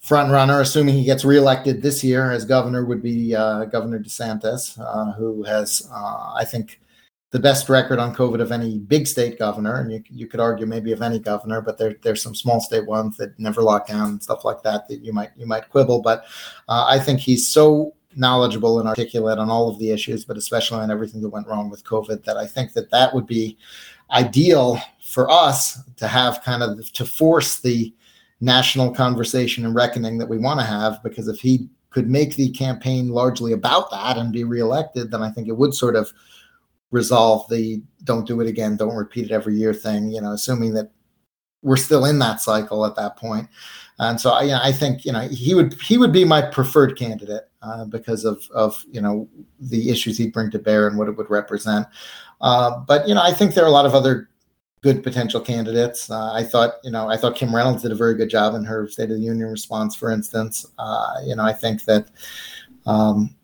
front 0.00 0.32
runner, 0.32 0.60
assuming 0.60 0.94
he 0.94 1.04
gets 1.04 1.24
reelected 1.24 1.82
this 1.82 2.02
year 2.02 2.32
as 2.32 2.44
governor, 2.44 2.84
would 2.84 3.02
be 3.02 3.36
uh, 3.36 3.66
Governor 3.66 4.00
DeSantis, 4.00 4.78
uh, 4.80 5.12
who 5.12 5.44
has 5.44 5.88
uh, 5.92 6.32
I 6.34 6.44
think 6.44 6.80
the 7.36 7.42
best 7.42 7.68
record 7.68 7.98
on 7.98 8.14
COVID 8.14 8.40
of 8.40 8.50
any 8.50 8.78
big 8.78 9.06
state 9.06 9.38
governor, 9.38 9.80
and 9.80 9.92
you, 9.92 10.02
you 10.08 10.26
could 10.26 10.40
argue 10.40 10.64
maybe 10.64 10.90
of 10.92 11.02
any 11.02 11.18
governor, 11.18 11.60
but 11.60 11.76
there, 11.76 11.94
there's 12.00 12.22
some 12.22 12.34
small 12.34 12.62
state 12.62 12.86
ones 12.86 13.18
that 13.18 13.38
never 13.38 13.60
lock 13.60 13.86
down 13.86 14.08
and 14.08 14.22
stuff 14.22 14.42
like 14.42 14.62
that 14.62 14.88
that 14.88 15.04
you 15.04 15.12
might 15.12 15.32
you 15.36 15.44
might 15.44 15.68
quibble. 15.68 16.00
But 16.00 16.24
uh, 16.66 16.86
I 16.88 16.98
think 16.98 17.20
he's 17.20 17.46
so 17.46 17.92
knowledgeable 18.14 18.78
and 18.80 18.88
articulate 18.88 19.38
on 19.38 19.50
all 19.50 19.68
of 19.68 19.78
the 19.78 19.90
issues, 19.90 20.24
but 20.24 20.38
especially 20.38 20.78
on 20.78 20.90
everything 20.90 21.20
that 21.20 21.28
went 21.28 21.46
wrong 21.46 21.68
with 21.68 21.84
COVID, 21.84 22.24
that 22.24 22.38
I 22.38 22.46
think 22.46 22.72
that 22.72 22.90
that 22.90 23.14
would 23.14 23.26
be 23.26 23.58
ideal 24.12 24.80
for 25.04 25.30
us 25.30 25.82
to 25.96 26.08
have 26.08 26.42
kind 26.42 26.62
of 26.62 26.90
to 26.90 27.04
force 27.04 27.60
the 27.60 27.94
national 28.40 28.94
conversation 28.94 29.66
and 29.66 29.74
reckoning 29.74 30.16
that 30.16 30.28
we 30.30 30.38
want 30.38 30.58
to 30.58 30.64
have. 30.64 31.02
Because 31.02 31.28
if 31.28 31.38
he 31.38 31.68
could 31.90 32.08
make 32.08 32.34
the 32.36 32.48
campaign 32.52 33.10
largely 33.10 33.52
about 33.52 33.90
that 33.90 34.16
and 34.16 34.32
be 34.32 34.44
reelected, 34.44 35.10
then 35.10 35.22
I 35.22 35.30
think 35.30 35.48
it 35.48 35.56
would 35.58 35.74
sort 35.74 35.96
of 35.96 36.10
resolve 36.90 37.48
the 37.50 37.82
don't 38.04 38.26
do 38.26 38.40
it 38.40 38.46
again, 38.46 38.76
don't 38.76 38.94
repeat 38.94 39.26
it 39.26 39.32
every 39.32 39.54
year 39.54 39.74
thing, 39.74 40.10
you 40.10 40.20
know, 40.20 40.32
assuming 40.32 40.74
that 40.74 40.90
we're 41.62 41.76
still 41.76 42.04
in 42.04 42.18
that 42.20 42.40
cycle 42.40 42.86
at 42.86 42.94
that 42.96 43.16
point. 43.16 43.48
And 43.98 44.20
so, 44.20 44.30
I, 44.30 44.68
I 44.68 44.72
think 44.72 45.04
you 45.04 45.12
know 45.12 45.20
he 45.20 45.54
would 45.54 45.74
he 45.80 45.96
would 45.96 46.12
be 46.12 46.24
my 46.24 46.42
preferred 46.42 46.98
candidate 46.98 47.48
uh, 47.62 47.86
because 47.86 48.24
of 48.24 48.46
of 48.54 48.84
you 48.90 49.00
know 49.00 49.28
the 49.58 49.90
issues 49.90 50.18
he'd 50.18 50.32
bring 50.32 50.50
to 50.50 50.58
bear 50.58 50.86
and 50.86 50.98
what 50.98 51.08
it 51.08 51.16
would 51.16 51.30
represent. 51.30 51.86
Uh, 52.40 52.78
but 52.86 53.08
you 53.08 53.14
know, 53.14 53.22
I 53.22 53.32
think 53.32 53.54
there 53.54 53.64
are 53.64 53.68
a 53.68 53.72
lot 53.72 53.86
of 53.86 53.94
other 53.94 54.28
good 54.82 55.02
potential 55.02 55.40
candidates. 55.40 56.10
Uh, 56.10 56.32
I 56.32 56.44
thought 56.44 56.74
you 56.84 56.90
know 56.90 57.08
I 57.08 57.16
thought 57.16 57.36
Kim 57.36 57.54
Reynolds 57.54 57.82
did 57.82 57.92
a 57.92 57.96
very 57.96 58.14
good 58.14 58.28
job 58.28 58.54
in 58.54 58.64
her 58.64 58.86
State 58.86 59.10
of 59.10 59.16
the 59.16 59.22
Union 59.22 59.48
response, 59.48 59.96
for 59.96 60.10
instance. 60.10 60.66
Uh, 60.78 61.14
you 61.24 61.34
know, 61.34 61.44
I 61.44 61.52
think 61.52 61.84
that. 61.84 62.08
Um, 62.84 63.34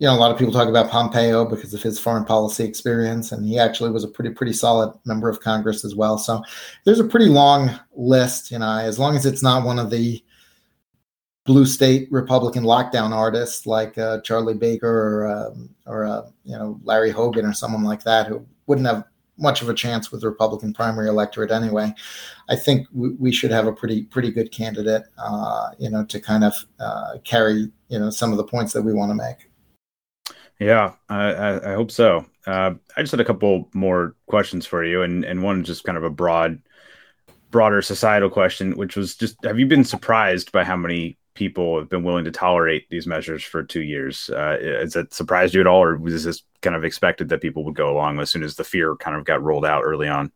you 0.00 0.06
know, 0.06 0.14
a 0.14 0.16
lot 0.16 0.32
of 0.32 0.38
people 0.38 0.52
talk 0.52 0.66
about 0.66 0.90
Pompeo 0.90 1.44
because 1.44 1.74
of 1.74 1.82
his 1.82 1.98
foreign 1.98 2.24
policy 2.24 2.64
experience, 2.64 3.32
and 3.32 3.46
he 3.46 3.58
actually 3.58 3.90
was 3.90 4.02
a 4.02 4.08
pretty 4.08 4.30
pretty 4.30 4.54
solid 4.54 4.98
member 5.04 5.28
of 5.28 5.40
Congress 5.40 5.84
as 5.84 5.94
well. 5.94 6.16
So 6.16 6.42
there's 6.84 7.00
a 7.00 7.04
pretty 7.04 7.26
long 7.26 7.78
list, 7.94 8.50
you 8.50 8.58
know, 8.58 8.78
as 8.78 8.98
long 8.98 9.14
as 9.14 9.26
it's 9.26 9.42
not 9.42 9.66
one 9.66 9.78
of 9.78 9.90
the 9.90 10.24
blue 11.44 11.66
state 11.66 12.08
Republican 12.10 12.64
lockdown 12.64 13.10
artists 13.10 13.66
like 13.66 13.98
uh, 13.98 14.22
Charlie 14.22 14.54
Baker 14.54 14.88
or 14.88 15.26
um, 15.26 15.68
or 15.84 16.06
uh, 16.06 16.22
you 16.44 16.56
know 16.56 16.80
Larry 16.82 17.10
Hogan 17.10 17.44
or 17.44 17.52
someone 17.52 17.84
like 17.84 18.02
that 18.04 18.26
who 18.26 18.46
wouldn't 18.66 18.86
have 18.86 19.04
much 19.36 19.60
of 19.60 19.68
a 19.68 19.74
chance 19.74 20.10
with 20.10 20.22
the 20.22 20.30
Republican 20.30 20.72
primary 20.72 21.08
electorate 21.08 21.50
anyway. 21.50 21.94
I 22.48 22.56
think 22.56 22.86
we, 22.92 23.10
we 23.18 23.32
should 23.32 23.50
have 23.50 23.66
a 23.66 23.72
pretty 23.72 24.04
pretty 24.04 24.30
good 24.30 24.50
candidate, 24.50 25.02
uh, 25.18 25.72
you 25.78 25.90
know, 25.90 26.06
to 26.06 26.18
kind 26.20 26.44
of 26.44 26.54
uh, 26.78 27.18
carry 27.22 27.70
you 27.90 27.98
know 27.98 28.08
some 28.08 28.30
of 28.30 28.38
the 28.38 28.44
points 28.44 28.72
that 28.72 28.82
we 28.82 28.94
want 28.94 29.10
to 29.10 29.14
make. 29.14 29.49
Yeah, 30.60 30.92
I, 31.08 31.70
I 31.70 31.72
hope 31.72 31.90
so. 31.90 32.26
Uh, 32.46 32.74
I 32.94 33.00
just 33.00 33.12
had 33.12 33.20
a 33.20 33.24
couple 33.24 33.70
more 33.72 34.14
questions 34.26 34.66
for 34.66 34.84
you, 34.84 35.02
and 35.02 35.24
and 35.24 35.42
one 35.42 35.62
is 35.62 35.66
just 35.66 35.84
kind 35.84 35.96
of 35.96 36.04
a 36.04 36.10
broad, 36.10 36.60
broader 37.50 37.80
societal 37.80 38.28
question, 38.28 38.76
which 38.76 38.94
was 38.94 39.16
just: 39.16 39.42
Have 39.42 39.58
you 39.58 39.66
been 39.66 39.84
surprised 39.84 40.52
by 40.52 40.62
how 40.62 40.76
many 40.76 41.16
people 41.32 41.78
have 41.78 41.88
been 41.88 42.04
willing 42.04 42.26
to 42.26 42.30
tolerate 42.30 42.86
these 42.90 43.06
measures 43.06 43.42
for 43.42 43.62
two 43.62 43.80
years? 43.80 44.28
Uh, 44.28 44.58
has 44.60 44.92
that 44.92 45.14
surprised 45.14 45.54
you 45.54 45.62
at 45.62 45.66
all, 45.66 45.82
or 45.82 45.96
was 45.96 46.24
this 46.24 46.42
kind 46.60 46.76
of 46.76 46.84
expected 46.84 47.30
that 47.30 47.40
people 47.40 47.64
would 47.64 47.74
go 47.74 47.90
along 47.90 48.20
as 48.20 48.30
soon 48.30 48.42
as 48.42 48.56
the 48.56 48.64
fear 48.64 48.94
kind 48.96 49.16
of 49.16 49.24
got 49.24 49.42
rolled 49.42 49.64
out 49.64 49.82
early 49.82 50.08
on? 50.08 50.30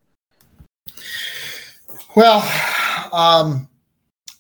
Well, 2.17 2.41
um, 3.13 3.69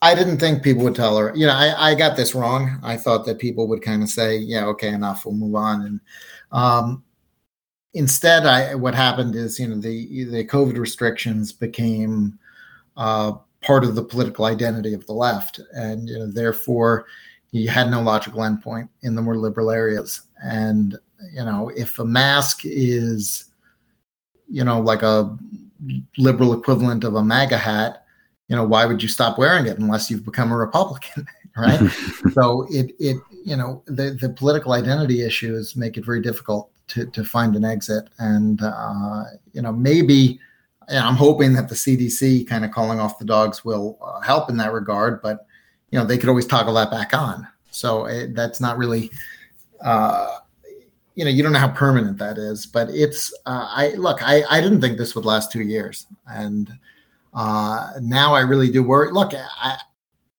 I 0.05 0.15
didn't 0.15 0.37
think 0.37 0.63
people 0.63 0.85
would 0.85 0.95
tell 0.95 1.17
her. 1.17 1.33
You 1.35 1.47
know, 1.47 1.55
I, 1.55 1.93
I 1.93 1.95
got 1.95 2.15
this 2.15 2.35
wrong. 2.35 2.79
I 2.83 2.95
thought 2.95 3.25
that 3.25 3.39
people 3.39 3.67
would 3.69 3.81
kind 3.81 4.03
of 4.03 4.11
say, 4.11 4.37
"Yeah, 4.37 4.67
okay, 4.67 4.89
enough. 4.89 5.25
We'll 5.25 5.35
move 5.35 5.55
on." 5.55 5.81
And 5.81 6.01
um, 6.53 7.03
instead, 7.95 8.45
I 8.45 8.75
what 8.75 8.95
happened 8.95 9.35
is, 9.35 9.59
you 9.59 9.67
know, 9.67 9.81
the 9.81 10.25
the 10.27 10.45
COVID 10.45 10.77
restrictions 10.77 11.53
became 11.53 12.39
uh, 12.99 13.33
part 13.63 13.83
of 13.83 13.95
the 13.95 14.05
political 14.05 14.45
identity 14.45 14.93
of 14.93 15.07
the 15.07 15.15
left, 15.15 15.59
and 15.73 16.07
you 16.07 16.19
know, 16.19 16.27
therefore, 16.27 17.07
you 17.53 17.71
had 17.71 17.91
no 17.91 18.03
logical 18.03 18.41
endpoint 18.41 18.91
in 19.01 19.15
the 19.15 19.23
more 19.23 19.39
liberal 19.39 19.71
areas. 19.71 20.21
And 20.45 20.99
you 21.33 21.47
know, 21.47 21.71
if 21.75 21.99
a 21.99 22.05
mask 22.05 22.61
is, 22.65 23.47
you 24.51 24.65
know, 24.65 24.83
like 24.83 25.01
a 25.01 25.35
liberal 26.19 26.53
equivalent 26.53 27.05
of 27.05 27.15
a 27.15 27.25
MAGA 27.25 27.57
hat 27.57 28.04
you 28.55 28.61
know, 28.61 28.65
why 28.65 28.87
would 28.87 29.03
you 29.03 29.09
stop 29.09 29.37
wearing 29.37 29.67
it 29.67 29.79
unless 29.79 30.09
you've 30.09 30.25
become 30.25 30.53
a 30.53 30.57
Republican, 30.57 31.27
right? 31.57 31.81
so 32.33 32.69
it 32.71 32.95
it 33.01 33.17
you 33.45 33.57
know 33.57 33.83
the 33.87 34.17
the 34.21 34.29
political 34.29 34.75
identity 34.75 35.23
issues 35.23 35.75
make 35.75 35.97
it 35.97 36.05
very 36.05 36.23
difficult 36.23 36.71
to 36.87 37.07
to 37.07 37.25
find 37.25 37.57
an 37.57 37.65
exit, 37.65 38.09
and 38.21 38.63
uh, 38.63 39.25
you 39.53 39.61
know 39.61 39.73
maybe. 39.73 40.39
I'm 40.87 41.17
hoping 41.17 41.55
that 41.55 41.71
the 41.71 41.75
CDC 41.75 42.47
kind 42.47 42.63
of 42.63 42.71
calling 42.71 43.01
off 43.01 43.19
the 43.19 43.25
dogs 43.25 43.65
will 43.65 43.99
uh, 44.03 44.21
help 44.21 44.51
in 44.51 44.59
that 44.59 44.71
regard, 44.71 45.23
but 45.23 45.47
you 45.91 45.99
know 45.99 46.05
they 46.05 46.19
could 46.19 46.29
always 46.29 46.47
toggle 46.47 46.75
that 46.75 46.91
back 46.91 47.15
on. 47.15 47.49
So 47.71 48.05
it, 48.05 48.35
that's 48.35 48.61
not 48.61 48.77
really, 48.77 49.11
uh, 49.81 50.41
you 51.15 51.25
know, 51.25 51.31
you 51.31 51.43
don't 51.43 51.55
know 51.55 51.59
how 51.59 51.71
permanent 51.71 52.19
that 52.19 52.37
is. 52.37 52.67
But 52.67 52.91
it's, 52.91 53.33
uh, 53.47 53.67
I 53.71 53.95
look, 53.95 54.23
I 54.23 54.45
I 54.51 54.61
didn't 54.61 54.83
think 54.83 54.99
this 54.99 55.15
would 55.15 55.25
last 55.25 55.51
two 55.51 55.63
years, 55.63 56.07
and 56.27 56.71
uh, 57.35 57.93
now 58.01 58.35
I 58.35 58.41
really 58.41 58.70
do 58.70 58.82
worry. 58.82 59.11
Look, 59.12 59.32
I, 59.35 59.78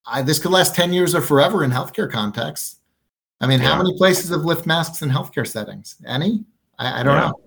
I, 0.06 0.22
this 0.22 0.40
could 0.40 0.52
last 0.52 0.76
10 0.76 0.94
years 0.94 1.14
or 1.14 1.22
forever 1.22 1.64
in 1.64 1.72
healthcare 1.72 2.10
contexts. 2.10 2.80
I 3.42 3.48
mean, 3.48 3.60
yeah. 3.60 3.68
how 3.68 3.78
many 3.78 3.98
places 3.98 4.30
have 4.30 4.46
lift 4.46 4.66
masks 4.66 5.02
in 5.02 5.10
healthcare 5.10 5.46
settings? 5.46 5.96
Any? 6.08 6.46
I, 6.80 7.02
I 7.02 7.04
don't 7.04 7.16
yeah. 7.16 7.28
know. 7.28 7.40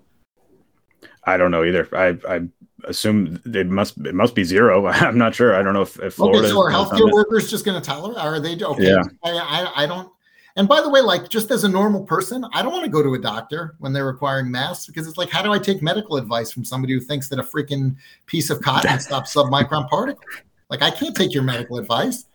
I 1.25 1.37
don't 1.37 1.51
know 1.51 1.63
either. 1.63 1.87
I, 1.93 2.17
I 2.27 2.41
assume 2.85 3.41
it 3.45 3.67
must 3.67 3.97
it 3.99 4.15
must 4.15 4.35
be 4.35 4.43
zero. 4.43 4.87
I'm 4.87 5.17
not 5.17 5.35
sure. 5.35 5.55
I 5.55 5.61
don't 5.61 5.73
know 5.73 5.81
if, 5.81 5.99
if 5.99 6.15
Florida. 6.15 6.39
Okay, 6.39 6.49
so 6.49 6.61
are 6.61 6.71
healthcare 6.71 7.11
workers 7.11 7.49
just 7.49 7.65
going 7.65 7.79
to 7.79 7.85
tolerate? 7.85 8.17
Are 8.17 8.39
they 8.39 8.61
okay? 8.63 8.83
Yeah. 8.83 9.03
I, 9.23 9.31
I, 9.31 9.83
I 9.83 9.85
don't. 9.85 10.11
And 10.55 10.67
by 10.67 10.81
the 10.81 10.89
way, 10.89 11.01
like 11.01 11.29
just 11.29 11.51
as 11.51 11.63
a 11.63 11.69
normal 11.69 12.03
person, 12.03 12.45
I 12.53 12.61
don't 12.61 12.73
want 12.73 12.85
to 12.85 12.91
go 12.91 13.03
to 13.03 13.13
a 13.13 13.19
doctor 13.19 13.75
when 13.79 13.93
they're 13.93 14.05
requiring 14.05 14.51
masks 14.51 14.87
because 14.87 15.07
it's 15.07 15.17
like, 15.17 15.29
how 15.29 15.41
do 15.41 15.51
I 15.51 15.59
take 15.59 15.81
medical 15.81 16.17
advice 16.17 16.51
from 16.51 16.65
somebody 16.65 16.93
who 16.93 16.99
thinks 16.99 17.29
that 17.29 17.39
a 17.39 17.43
freaking 17.43 17.95
piece 18.25 18.49
of 18.49 18.61
cotton 18.61 18.99
stops 18.99 19.33
submicron 19.33 19.87
particles? 19.89 20.23
Like, 20.69 20.81
I 20.81 20.91
can't 20.91 21.15
take 21.15 21.33
your 21.33 21.43
medical 21.43 21.77
advice. 21.77 22.25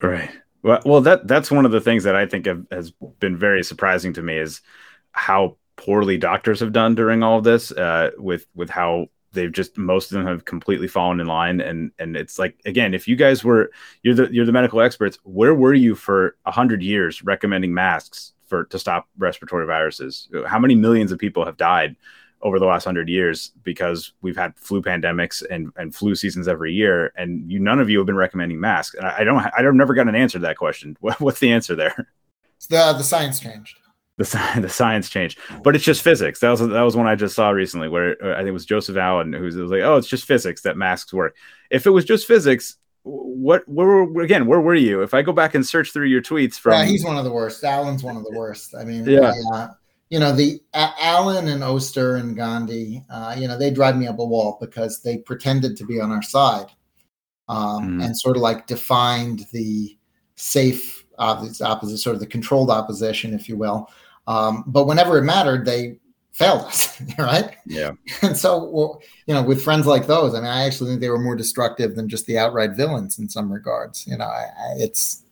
Right. 0.00 0.30
Well, 0.62 0.80
well, 0.84 1.00
that 1.02 1.28
that's 1.28 1.50
one 1.50 1.66
of 1.66 1.72
the 1.72 1.80
things 1.80 2.04
that 2.04 2.16
I 2.16 2.26
think 2.26 2.46
have, 2.46 2.66
has 2.70 2.92
been 3.20 3.36
very 3.36 3.62
surprising 3.62 4.14
to 4.14 4.22
me 4.22 4.38
is 4.38 4.62
how 5.12 5.58
poorly 5.76 6.16
doctors 6.16 6.60
have 6.60 6.72
done 6.72 6.94
during 6.94 7.22
all 7.22 7.38
of 7.38 7.44
this, 7.44 7.70
uh, 7.72 8.10
with 8.16 8.46
with 8.54 8.70
how 8.70 9.08
they've 9.34 9.52
just 9.52 9.76
most 9.76 10.10
of 10.10 10.18
them 10.18 10.26
have 10.26 10.44
completely 10.44 10.88
fallen 10.88 11.20
in 11.20 11.26
line 11.26 11.60
and 11.60 11.90
and 11.98 12.16
it's 12.16 12.38
like 12.38 12.58
again 12.64 12.94
if 12.94 13.06
you 13.06 13.16
guys 13.16 13.44
were 13.44 13.70
you're 14.02 14.14
the 14.14 14.28
you're 14.32 14.46
the 14.46 14.52
medical 14.52 14.80
experts 14.80 15.18
where 15.24 15.54
were 15.54 15.74
you 15.74 15.94
for 15.94 16.36
a 16.46 16.50
hundred 16.50 16.82
years 16.82 17.22
recommending 17.22 17.74
masks 17.74 18.32
for 18.46 18.64
to 18.64 18.78
stop 18.78 19.08
respiratory 19.18 19.66
viruses 19.66 20.28
how 20.46 20.58
many 20.58 20.74
millions 20.74 21.12
of 21.12 21.18
people 21.18 21.44
have 21.44 21.56
died 21.56 21.96
over 22.44 22.58
the 22.58 22.66
last 22.66 22.84
hundred 22.84 23.08
years 23.08 23.52
because 23.62 24.12
we've 24.20 24.36
had 24.36 24.56
flu 24.56 24.82
pandemics 24.82 25.42
and, 25.50 25.72
and 25.76 25.94
flu 25.94 26.14
seasons 26.14 26.46
every 26.46 26.74
year, 26.74 27.10
and 27.16 27.50
you 27.50 27.58
none 27.58 27.80
of 27.80 27.88
you 27.88 27.98
have 27.98 28.06
been 28.06 28.16
recommending 28.16 28.60
masks. 28.60 28.94
And 28.94 29.06
I, 29.06 29.20
I 29.20 29.24
don't, 29.24 29.44
I 29.56 29.62
don't 29.62 29.78
never 29.78 29.94
got 29.94 30.08
an 30.08 30.14
answer 30.14 30.38
to 30.38 30.42
that 30.42 30.58
question. 30.58 30.96
What, 31.04 31.20
what's 31.20 31.40
the 31.40 31.52
answer 31.52 31.74
there? 31.74 32.08
The 32.68 32.92
the 32.92 33.02
science 33.02 33.40
changed. 33.40 33.78
The, 34.16 34.52
the 34.60 34.68
science 34.68 35.08
changed, 35.08 35.38
but 35.62 35.74
it's 35.74 35.84
just 35.84 36.02
physics. 36.02 36.40
That 36.40 36.50
was 36.50 36.60
that 36.60 36.82
was 36.82 36.96
one 36.96 37.06
I 37.06 37.16
just 37.16 37.34
saw 37.34 37.50
recently, 37.50 37.88
where 37.88 38.16
uh, 38.24 38.34
I 38.34 38.38
think 38.38 38.48
it 38.48 38.52
was 38.52 38.66
Joseph 38.66 38.96
Allen 38.96 39.32
who 39.32 39.42
was, 39.42 39.56
like, 39.56 39.82
"Oh, 39.82 39.96
it's 39.96 40.08
just 40.08 40.24
physics 40.24 40.62
that 40.62 40.76
masks 40.76 41.12
work." 41.12 41.36
If 41.70 41.86
it 41.86 41.90
was 41.90 42.04
just 42.04 42.26
physics, 42.26 42.76
what 43.02 43.68
where 43.68 44.02
again 44.22 44.46
where 44.46 44.62
were 44.62 44.74
you 44.74 45.02
if 45.02 45.12
i 45.12 45.20
go 45.20 45.30
back 45.30 45.54
and 45.54 45.66
search 45.66 45.92
through 45.92 46.06
your 46.06 46.22
tweets 46.22 46.54
from 46.54 46.72
yeah 46.72 46.86
he's 46.86 47.04
one 47.04 47.18
of 47.18 47.24
the 47.24 47.30
worst 47.30 47.62
allen's 47.62 48.02
one 48.02 48.16
of 48.16 48.24
the 48.24 48.32
worst 48.32 48.74
i 48.74 48.82
mean 48.82 49.04
yeah 49.04 49.30
uh, 49.52 49.68
you 50.10 50.20
know 50.20 50.32
the 50.32 50.60
uh, 50.74 50.92
Allen 51.00 51.48
and 51.48 51.64
Oster 51.64 52.16
and 52.16 52.36
Gandhi, 52.36 53.02
uh, 53.10 53.34
you 53.36 53.48
know 53.48 53.58
they 53.58 53.70
drive 53.70 53.96
me 53.96 54.06
up 54.06 54.20
a 54.20 54.24
wall 54.24 54.58
because 54.60 55.02
they 55.02 55.18
pretended 55.18 55.76
to 55.76 55.84
be 55.84 56.00
on 56.00 56.12
our 56.12 56.22
side 56.22 56.66
um, 57.48 57.98
mm. 57.98 58.04
and 58.04 58.16
sort 58.16 58.36
of 58.36 58.42
like 58.42 58.66
defined 58.66 59.46
the 59.52 59.96
safe 60.36 61.04
opposite, 61.18 61.64
opposite, 61.64 61.98
sort 61.98 62.14
of 62.14 62.20
the 62.20 62.26
controlled 62.26 62.70
opposition, 62.70 63.34
if 63.34 63.48
you 63.48 63.56
will. 63.56 63.90
Um, 64.26 64.64
but 64.66 64.86
whenever 64.86 65.18
it 65.18 65.24
mattered, 65.24 65.64
they 65.64 65.98
failed 66.32 66.62
us, 66.62 67.00
right? 67.18 67.56
Yeah. 67.66 67.92
And 68.22 68.36
so, 68.36 68.64
well, 68.64 69.02
you 69.26 69.34
know, 69.34 69.42
with 69.42 69.62
friends 69.62 69.86
like 69.86 70.06
those, 70.06 70.34
I 70.34 70.38
mean, 70.38 70.48
I 70.48 70.64
actually 70.64 70.90
think 70.90 71.00
they 71.00 71.10
were 71.10 71.18
more 71.18 71.36
destructive 71.36 71.94
than 71.94 72.08
just 72.08 72.26
the 72.26 72.38
outright 72.38 72.72
villains 72.72 73.18
in 73.18 73.28
some 73.28 73.52
regards. 73.52 74.06
You 74.06 74.16
know, 74.18 74.24
I, 74.24 74.46
I, 74.58 74.74
it's 74.78 75.24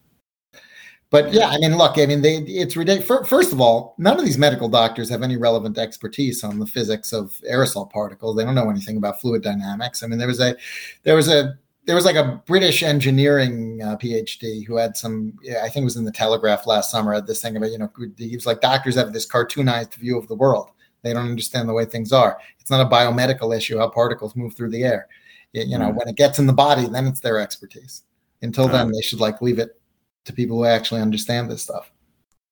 but 1.12 1.30
yeah, 1.30 1.49
I 1.49 1.59
mean, 1.59 1.76
look, 1.76 1.99
I 1.99 2.07
mean, 2.07 2.22
they, 2.22 2.36
it's 2.38 2.74
ridiculous. 2.74 3.28
First 3.28 3.53
of 3.53 3.61
all, 3.61 3.95
none 3.99 4.18
of 4.18 4.24
these 4.24 4.38
medical 4.38 4.66
doctors 4.70 5.11
have 5.11 5.22
any 5.22 5.36
relevant 5.36 5.76
expertise 5.76 6.43
on 6.43 6.59
the 6.59 6.64
physics 6.64 7.12
of 7.12 7.38
aerosol 7.51 7.90
particles. 7.90 8.34
They 8.34 8.45
don't 8.45 8.55
know 8.55 8.70
anything 8.70 8.97
about 8.97 9.20
fluid 9.20 9.43
dynamics. 9.43 10.03
I 10.03 10.07
mean, 10.07 10.18
there 10.18 10.26
was 10.26 10.40
a, 10.40 10.57
there 11.03 11.14
was 11.14 11.28
a, 11.28 11.59
there 11.85 11.97
was 11.97 12.05
like 12.05 12.16
a 12.16 12.41
British 12.47 12.83
engineering 12.83 13.80
uh, 13.83 13.97
PhD 13.97 14.64
who 14.64 14.76
had 14.76 14.97
some, 14.97 15.37
I 15.62 15.68
think 15.68 15.83
it 15.83 15.85
was 15.85 15.97
in 15.97 16.05
the 16.05 16.12
Telegraph 16.12 16.66
last 16.66 16.91
summer, 16.91 17.12
had 17.12 17.26
this 17.26 17.43
thing 17.43 17.57
about, 17.57 17.70
you 17.70 17.78
know, 17.78 17.91
he 18.16 18.37
was 18.37 18.47
like, 18.47 18.61
doctors 18.61 18.95
have 18.95 19.12
this 19.12 19.26
cartoonized 19.26 19.95
view 19.95 20.16
of 20.16 20.28
the 20.28 20.35
world. 20.35 20.70
They 21.03 21.12
don't 21.12 21.28
understand 21.28 21.68
the 21.68 21.72
way 21.72 21.85
things 21.85 22.12
are. 22.12 22.39
It's 22.61 22.70
not 22.70 22.87
a 22.87 22.89
biomedical 22.89 23.57
issue 23.57 23.78
how 23.78 23.89
particles 23.89 24.37
move 24.37 24.55
through 24.55 24.70
the 24.70 24.85
air. 24.85 25.09
You, 25.53 25.64
you 25.64 25.78
know, 25.78 25.91
mm 25.91 25.97
when 25.97 26.09
it 26.09 26.16
gets 26.16 26.39
in 26.39 26.47
the 26.47 26.53
body, 26.53 26.87
then 26.87 27.07
it's 27.07 27.20
their 27.20 27.41
expertise. 27.41 28.05
Until 28.41 28.68
then, 28.68 28.91
they 28.91 29.01
should 29.01 29.20
like 29.20 29.43
leave 29.43 29.59
it 29.59 29.80
to 30.24 30.33
people 30.33 30.57
who 30.57 30.64
actually 30.64 31.01
understand 31.01 31.51
this 31.51 31.62
stuff. 31.62 31.93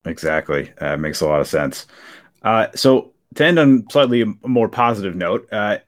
Exactly. 0.05 0.73
Uh, 0.79 0.97
makes 0.97 1.21
a 1.21 1.27
lot 1.27 1.41
of 1.41 1.47
sense. 1.47 1.87
Uh, 2.43 2.67
so 2.75 3.13
to 3.37 3.45
end 3.45 3.59
on 3.59 3.85
slightly 3.91 4.23
a 4.23 4.49
more 4.49 4.69
positive 4.69 5.15
note, 5.15 5.49
uh, 5.53 5.79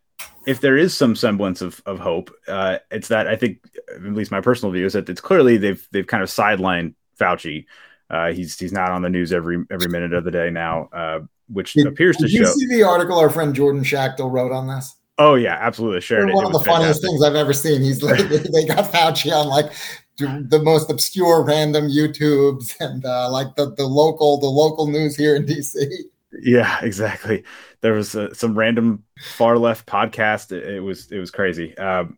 if 0.47 0.61
there 0.61 0.77
is 0.77 0.97
some 0.97 1.15
semblance 1.15 1.61
of, 1.63 1.83
of 1.87 1.99
hope, 1.99 2.35
uh, 2.49 2.79
it's 2.91 3.09
that 3.09 3.29
I 3.29 3.37
think, 3.37 3.59
at 3.95 4.03
least 4.03 4.31
my 4.31 4.41
personal 4.41 4.73
view, 4.73 4.87
is 4.87 4.93
that 4.95 5.09
it's 5.09 5.21
clearly 5.21 5.57
they've 5.57 5.87
they've 5.93 6.07
kind 6.07 6.23
of 6.23 6.29
sidelined 6.29 6.95
Fauci. 7.19 7.67
Uh, 8.11 8.33
he's 8.33 8.59
he's 8.59 8.73
not 8.73 8.91
on 8.91 9.03
the 9.03 9.09
news 9.09 9.33
every 9.33 9.65
every 9.71 9.89
minute 9.89 10.13
of 10.13 10.25
the 10.25 10.31
day 10.31 10.51
now, 10.51 10.89
uh, 10.93 11.21
which 11.49 11.75
did, 11.75 11.87
appears 11.87 12.17
to 12.17 12.27
did 12.27 12.33
show. 12.33 12.39
you 12.41 12.47
see 12.47 12.67
the 12.67 12.83
article 12.83 13.19
our 13.19 13.31
friend 13.31 13.55
Jordan 13.55 13.85
Schachtel 13.85 14.31
wrote 14.31 14.53
on 14.53 14.67
this? 14.67 14.97
Oh 15.19 15.35
yeah, 15.35 15.57
absolutely. 15.61 16.01
Sure. 16.01 16.27
One 16.35 16.45
of 16.45 16.53
the 16.53 16.59
funniest 16.59 17.03
fantastic. 17.03 17.09
things 17.09 17.23
I've 17.23 17.35
ever 17.35 17.53
seen. 17.53 17.83
He's 17.83 18.03
like, 18.03 18.19
they 18.29 18.67
got 18.67 18.91
Fauci 18.93 19.33
on 19.33 19.47
like 19.47 19.73
the 20.19 20.61
most 20.63 20.91
obscure 20.91 21.43
random 21.45 21.89
YouTubes 21.89 22.75
and 22.81 23.05
uh, 23.05 23.31
like 23.31 23.55
the 23.57 23.75
the 23.77 23.87
local 23.87 24.39
the 24.39 24.47
local 24.47 24.87
news 24.87 25.17
here 25.17 25.37
in 25.37 25.45
DC. 25.45 25.87
Yeah, 26.41 26.81
exactly. 26.83 27.45
There 27.83 27.93
was 27.93 28.15
uh, 28.15 28.33
some 28.33 28.57
random 28.57 29.05
far 29.21 29.59
left 29.59 29.87
podcast. 29.87 30.53
It, 30.53 30.77
it, 30.77 30.81
was 30.81 31.11
it 31.11 31.19
was 31.19 31.31
crazy. 31.31 31.77
Um, 31.77 32.17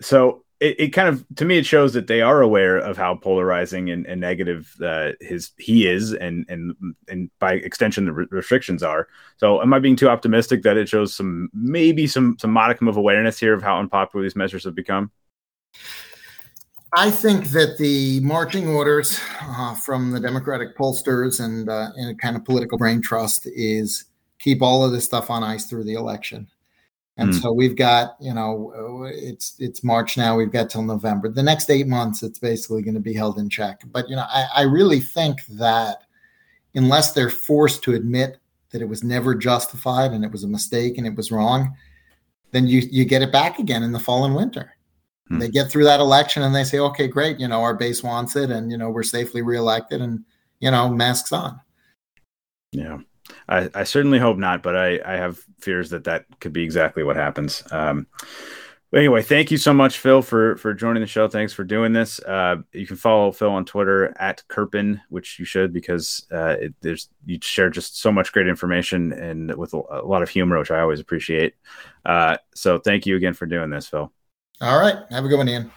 so 0.00 0.44
it, 0.60 0.80
it 0.80 0.88
kind 0.88 1.08
of 1.08 1.24
to 1.36 1.44
me 1.44 1.58
it 1.58 1.66
shows 1.66 1.92
that 1.92 2.08
they 2.08 2.20
are 2.20 2.42
aware 2.42 2.78
of 2.78 2.96
how 2.96 3.14
polarizing 3.14 3.90
and, 3.90 4.06
and 4.06 4.20
negative 4.20 4.74
uh, 4.82 5.12
his 5.20 5.52
he 5.56 5.86
is, 5.86 6.12
and 6.14 6.44
and 6.48 6.74
and 7.08 7.30
by 7.38 7.54
extension 7.54 8.06
the 8.06 8.12
re- 8.12 8.26
restrictions 8.30 8.82
are. 8.82 9.08
So 9.36 9.62
am 9.62 9.72
I 9.72 9.78
being 9.78 9.96
too 9.96 10.08
optimistic 10.08 10.62
that 10.62 10.76
it 10.76 10.88
shows 10.88 11.14
some 11.14 11.48
maybe 11.54 12.06
some 12.06 12.36
some 12.40 12.50
modicum 12.50 12.88
of 12.88 12.96
awareness 12.96 13.38
here 13.38 13.54
of 13.54 13.62
how 13.62 13.78
unpopular 13.78 14.22
these 14.22 14.36
measures 14.36 14.64
have 14.64 14.74
become? 14.74 15.10
I 16.96 17.10
think 17.10 17.48
that 17.48 17.76
the 17.76 18.20
marching 18.20 18.68
orders 18.68 19.20
uh, 19.42 19.74
from 19.74 20.10
the 20.10 20.20
Democratic 20.20 20.76
pollsters 20.76 21.44
and, 21.44 21.68
uh, 21.68 21.90
and 21.96 22.18
kind 22.18 22.34
of 22.34 22.46
political 22.46 22.78
brain 22.78 23.02
trust 23.02 23.46
is 23.46 24.06
keep 24.38 24.62
all 24.62 24.84
of 24.84 24.92
this 24.92 25.04
stuff 25.04 25.30
on 25.30 25.42
ice 25.42 25.66
through 25.66 25.84
the 25.84 25.94
election. 25.94 26.48
And 27.16 27.32
mm. 27.32 27.42
so 27.42 27.52
we've 27.52 27.76
got, 27.76 28.16
you 28.20 28.32
know, 28.32 29.04
it's 29.12 29.56
it's 29.58 29.82
March 29.82 30.16
now. 30.16 30.36
We've 30.36 30.52
got 30.52 30.70
till 30.70 30.82
November. 30.82 31.28
The 31.28 31.42
next 31.42 31.68
eight 31.68 31.88
months, 31.88 32.22
it's 32.22 32.38
basically 32.38 32.82
going 32.82 32.94
to 32.94 33.00
be 33.00 33.12
held 33.12 33.38
in 33.38 33.50
check. 33.50 33.82
But 33.86 34.08
you 34.08 34.16
know, 34.16 34.26
I, 34.28 34.46
I 34.56 34.62
really 34.62 35.00
think 35.00 35.44
that 35.46 36.02
unless 36.74 37.12
they're 37.12 37.30
forced 37.30 37.82
to 37.84 37.94
admit 37.94 38.38
that 38.70 38.82
it 38.82 38.88
was 38.88 39.02
never 39.02 39.34
justified 39.34 40.12
and 40.12 40.24
it 40.24 40.30
was 40.30 40.44
a 40.44 40.48
mistake 40.48 40.96
and 40.96 41.06
it 41.06 41.16
was 41.16 41.32
wrong, 41.32 41.74
then 42.52 42.68
you 42.68 42.82
you 42.90 43.04
get 43.04 43.22
it 43.22 43.32
back 43.32 43.58
again 43.58 43.82
in 43.82 43.92
the 43.92 43.98
fall 43.98 44.24
and 44.24 44.36
winter. 44.36 44.72
Hmm. 45.26 45.40
They 45.40 45.48
get 45.48 45.70
through 45.70 45.84
that 45.84 46.00
election 46.00 46.44
and 46.44 46.54
they 46.54 46.64
say, 46.64 46.78
okay, 46.78 47.08
great, 47.08 47.40
you 47.40 47.48
know, 47.48 47.62
our 47.62 47.74
base 47.74 48.02
wants 48.02 48.36
it, 48.36 48.50
and 48.50 48.70
you 48.70 48.78
know, 48.78 48.90
we're 48.90 49.02
safely 49.02 49.42
reelected, 49.42 50.00
and 50.00 50.24
you 50.60 50.70
know, 50.70 50.88
masks 50.88 51.32
on. 51.32 51.60
Yeah, 52.70 52.98
I, 53.48 53.70
I 53.74 53.84
certainly 53.84 54.18
hope 54.18 54.36
not, 54.36 54.62
but 54.62 54.76
I, 54.76 55.00
I 55.04 55.16
have 55.16 55.42
fears 55.60 55.90
that 55.90 56.04
that 56.04 56.26
could 56.40 56.52
be 56.52 56.62
exactly 56.62 57.02
what 57.02 57.16
happens. 57.16 57.62
Um, 57.70 58.06
anyway, 58.94 59.22
thank 59.22 59.50
you 59.50 59.58
so 59.58 59.72
much, 59.72 59.98
Phil, 59.98 60.22
for 60.22 60.56
for 60.56 60.74
joining 60.74 61.00
the 61.00 61.06
show. 61.06 61.28
Thanks 61.28 61.52
for 61.52 61.64
doing 61.64 61.92
this. 61.92 62.20
Uh, 62.20 62.56
you 62.72 62.86
can 62.86 62.96
follow 62.96 63.32
Phil 63.32 63.50
on 63.50 63.64
Twitter 63.64 64.14
at 64.18 64.42
Kerpen, 64.48 65.00
which 65.08 65.38
you 65.38 65.44
should 65.44 65.72
because 65.72 66.26
uh, 66.32 66.56
it, 66.60 66.74
there's 66.80 67.08
you 67.26 67.38
share 67.40 67.70
just 67.70 68.00
so 68.00 68.12
much 68.12 68.32
great 68.32 68.48
information 68.48 69.12
and 69.12 69.54
with 69.56 69.74
a, 69.74 69.80
a 69.90 70.06
lot 70.06 70.22
of 70.22 70.28
humor, 70.28 70.58
which 70.58 70.70
I 70.70 70.80
always 70.80 71.00
appreciate. 71.00 71.54
Uh, 72.04 72.36
so 72.54 72.78
thank 72.78 73.06
you 73.06 73.16
again 73.16 73.34
for 73.34 73.46
doing 73.46 73.70
this, 73.70 73.88
Phil. 73.88 74.12
All 74.60 74.78
right. 74.78 74.96
Have 75.10 75.24
a 75.24 75.28
good 75.28 75.36
one, 75.36 75.48
Ian. 75.48 75.70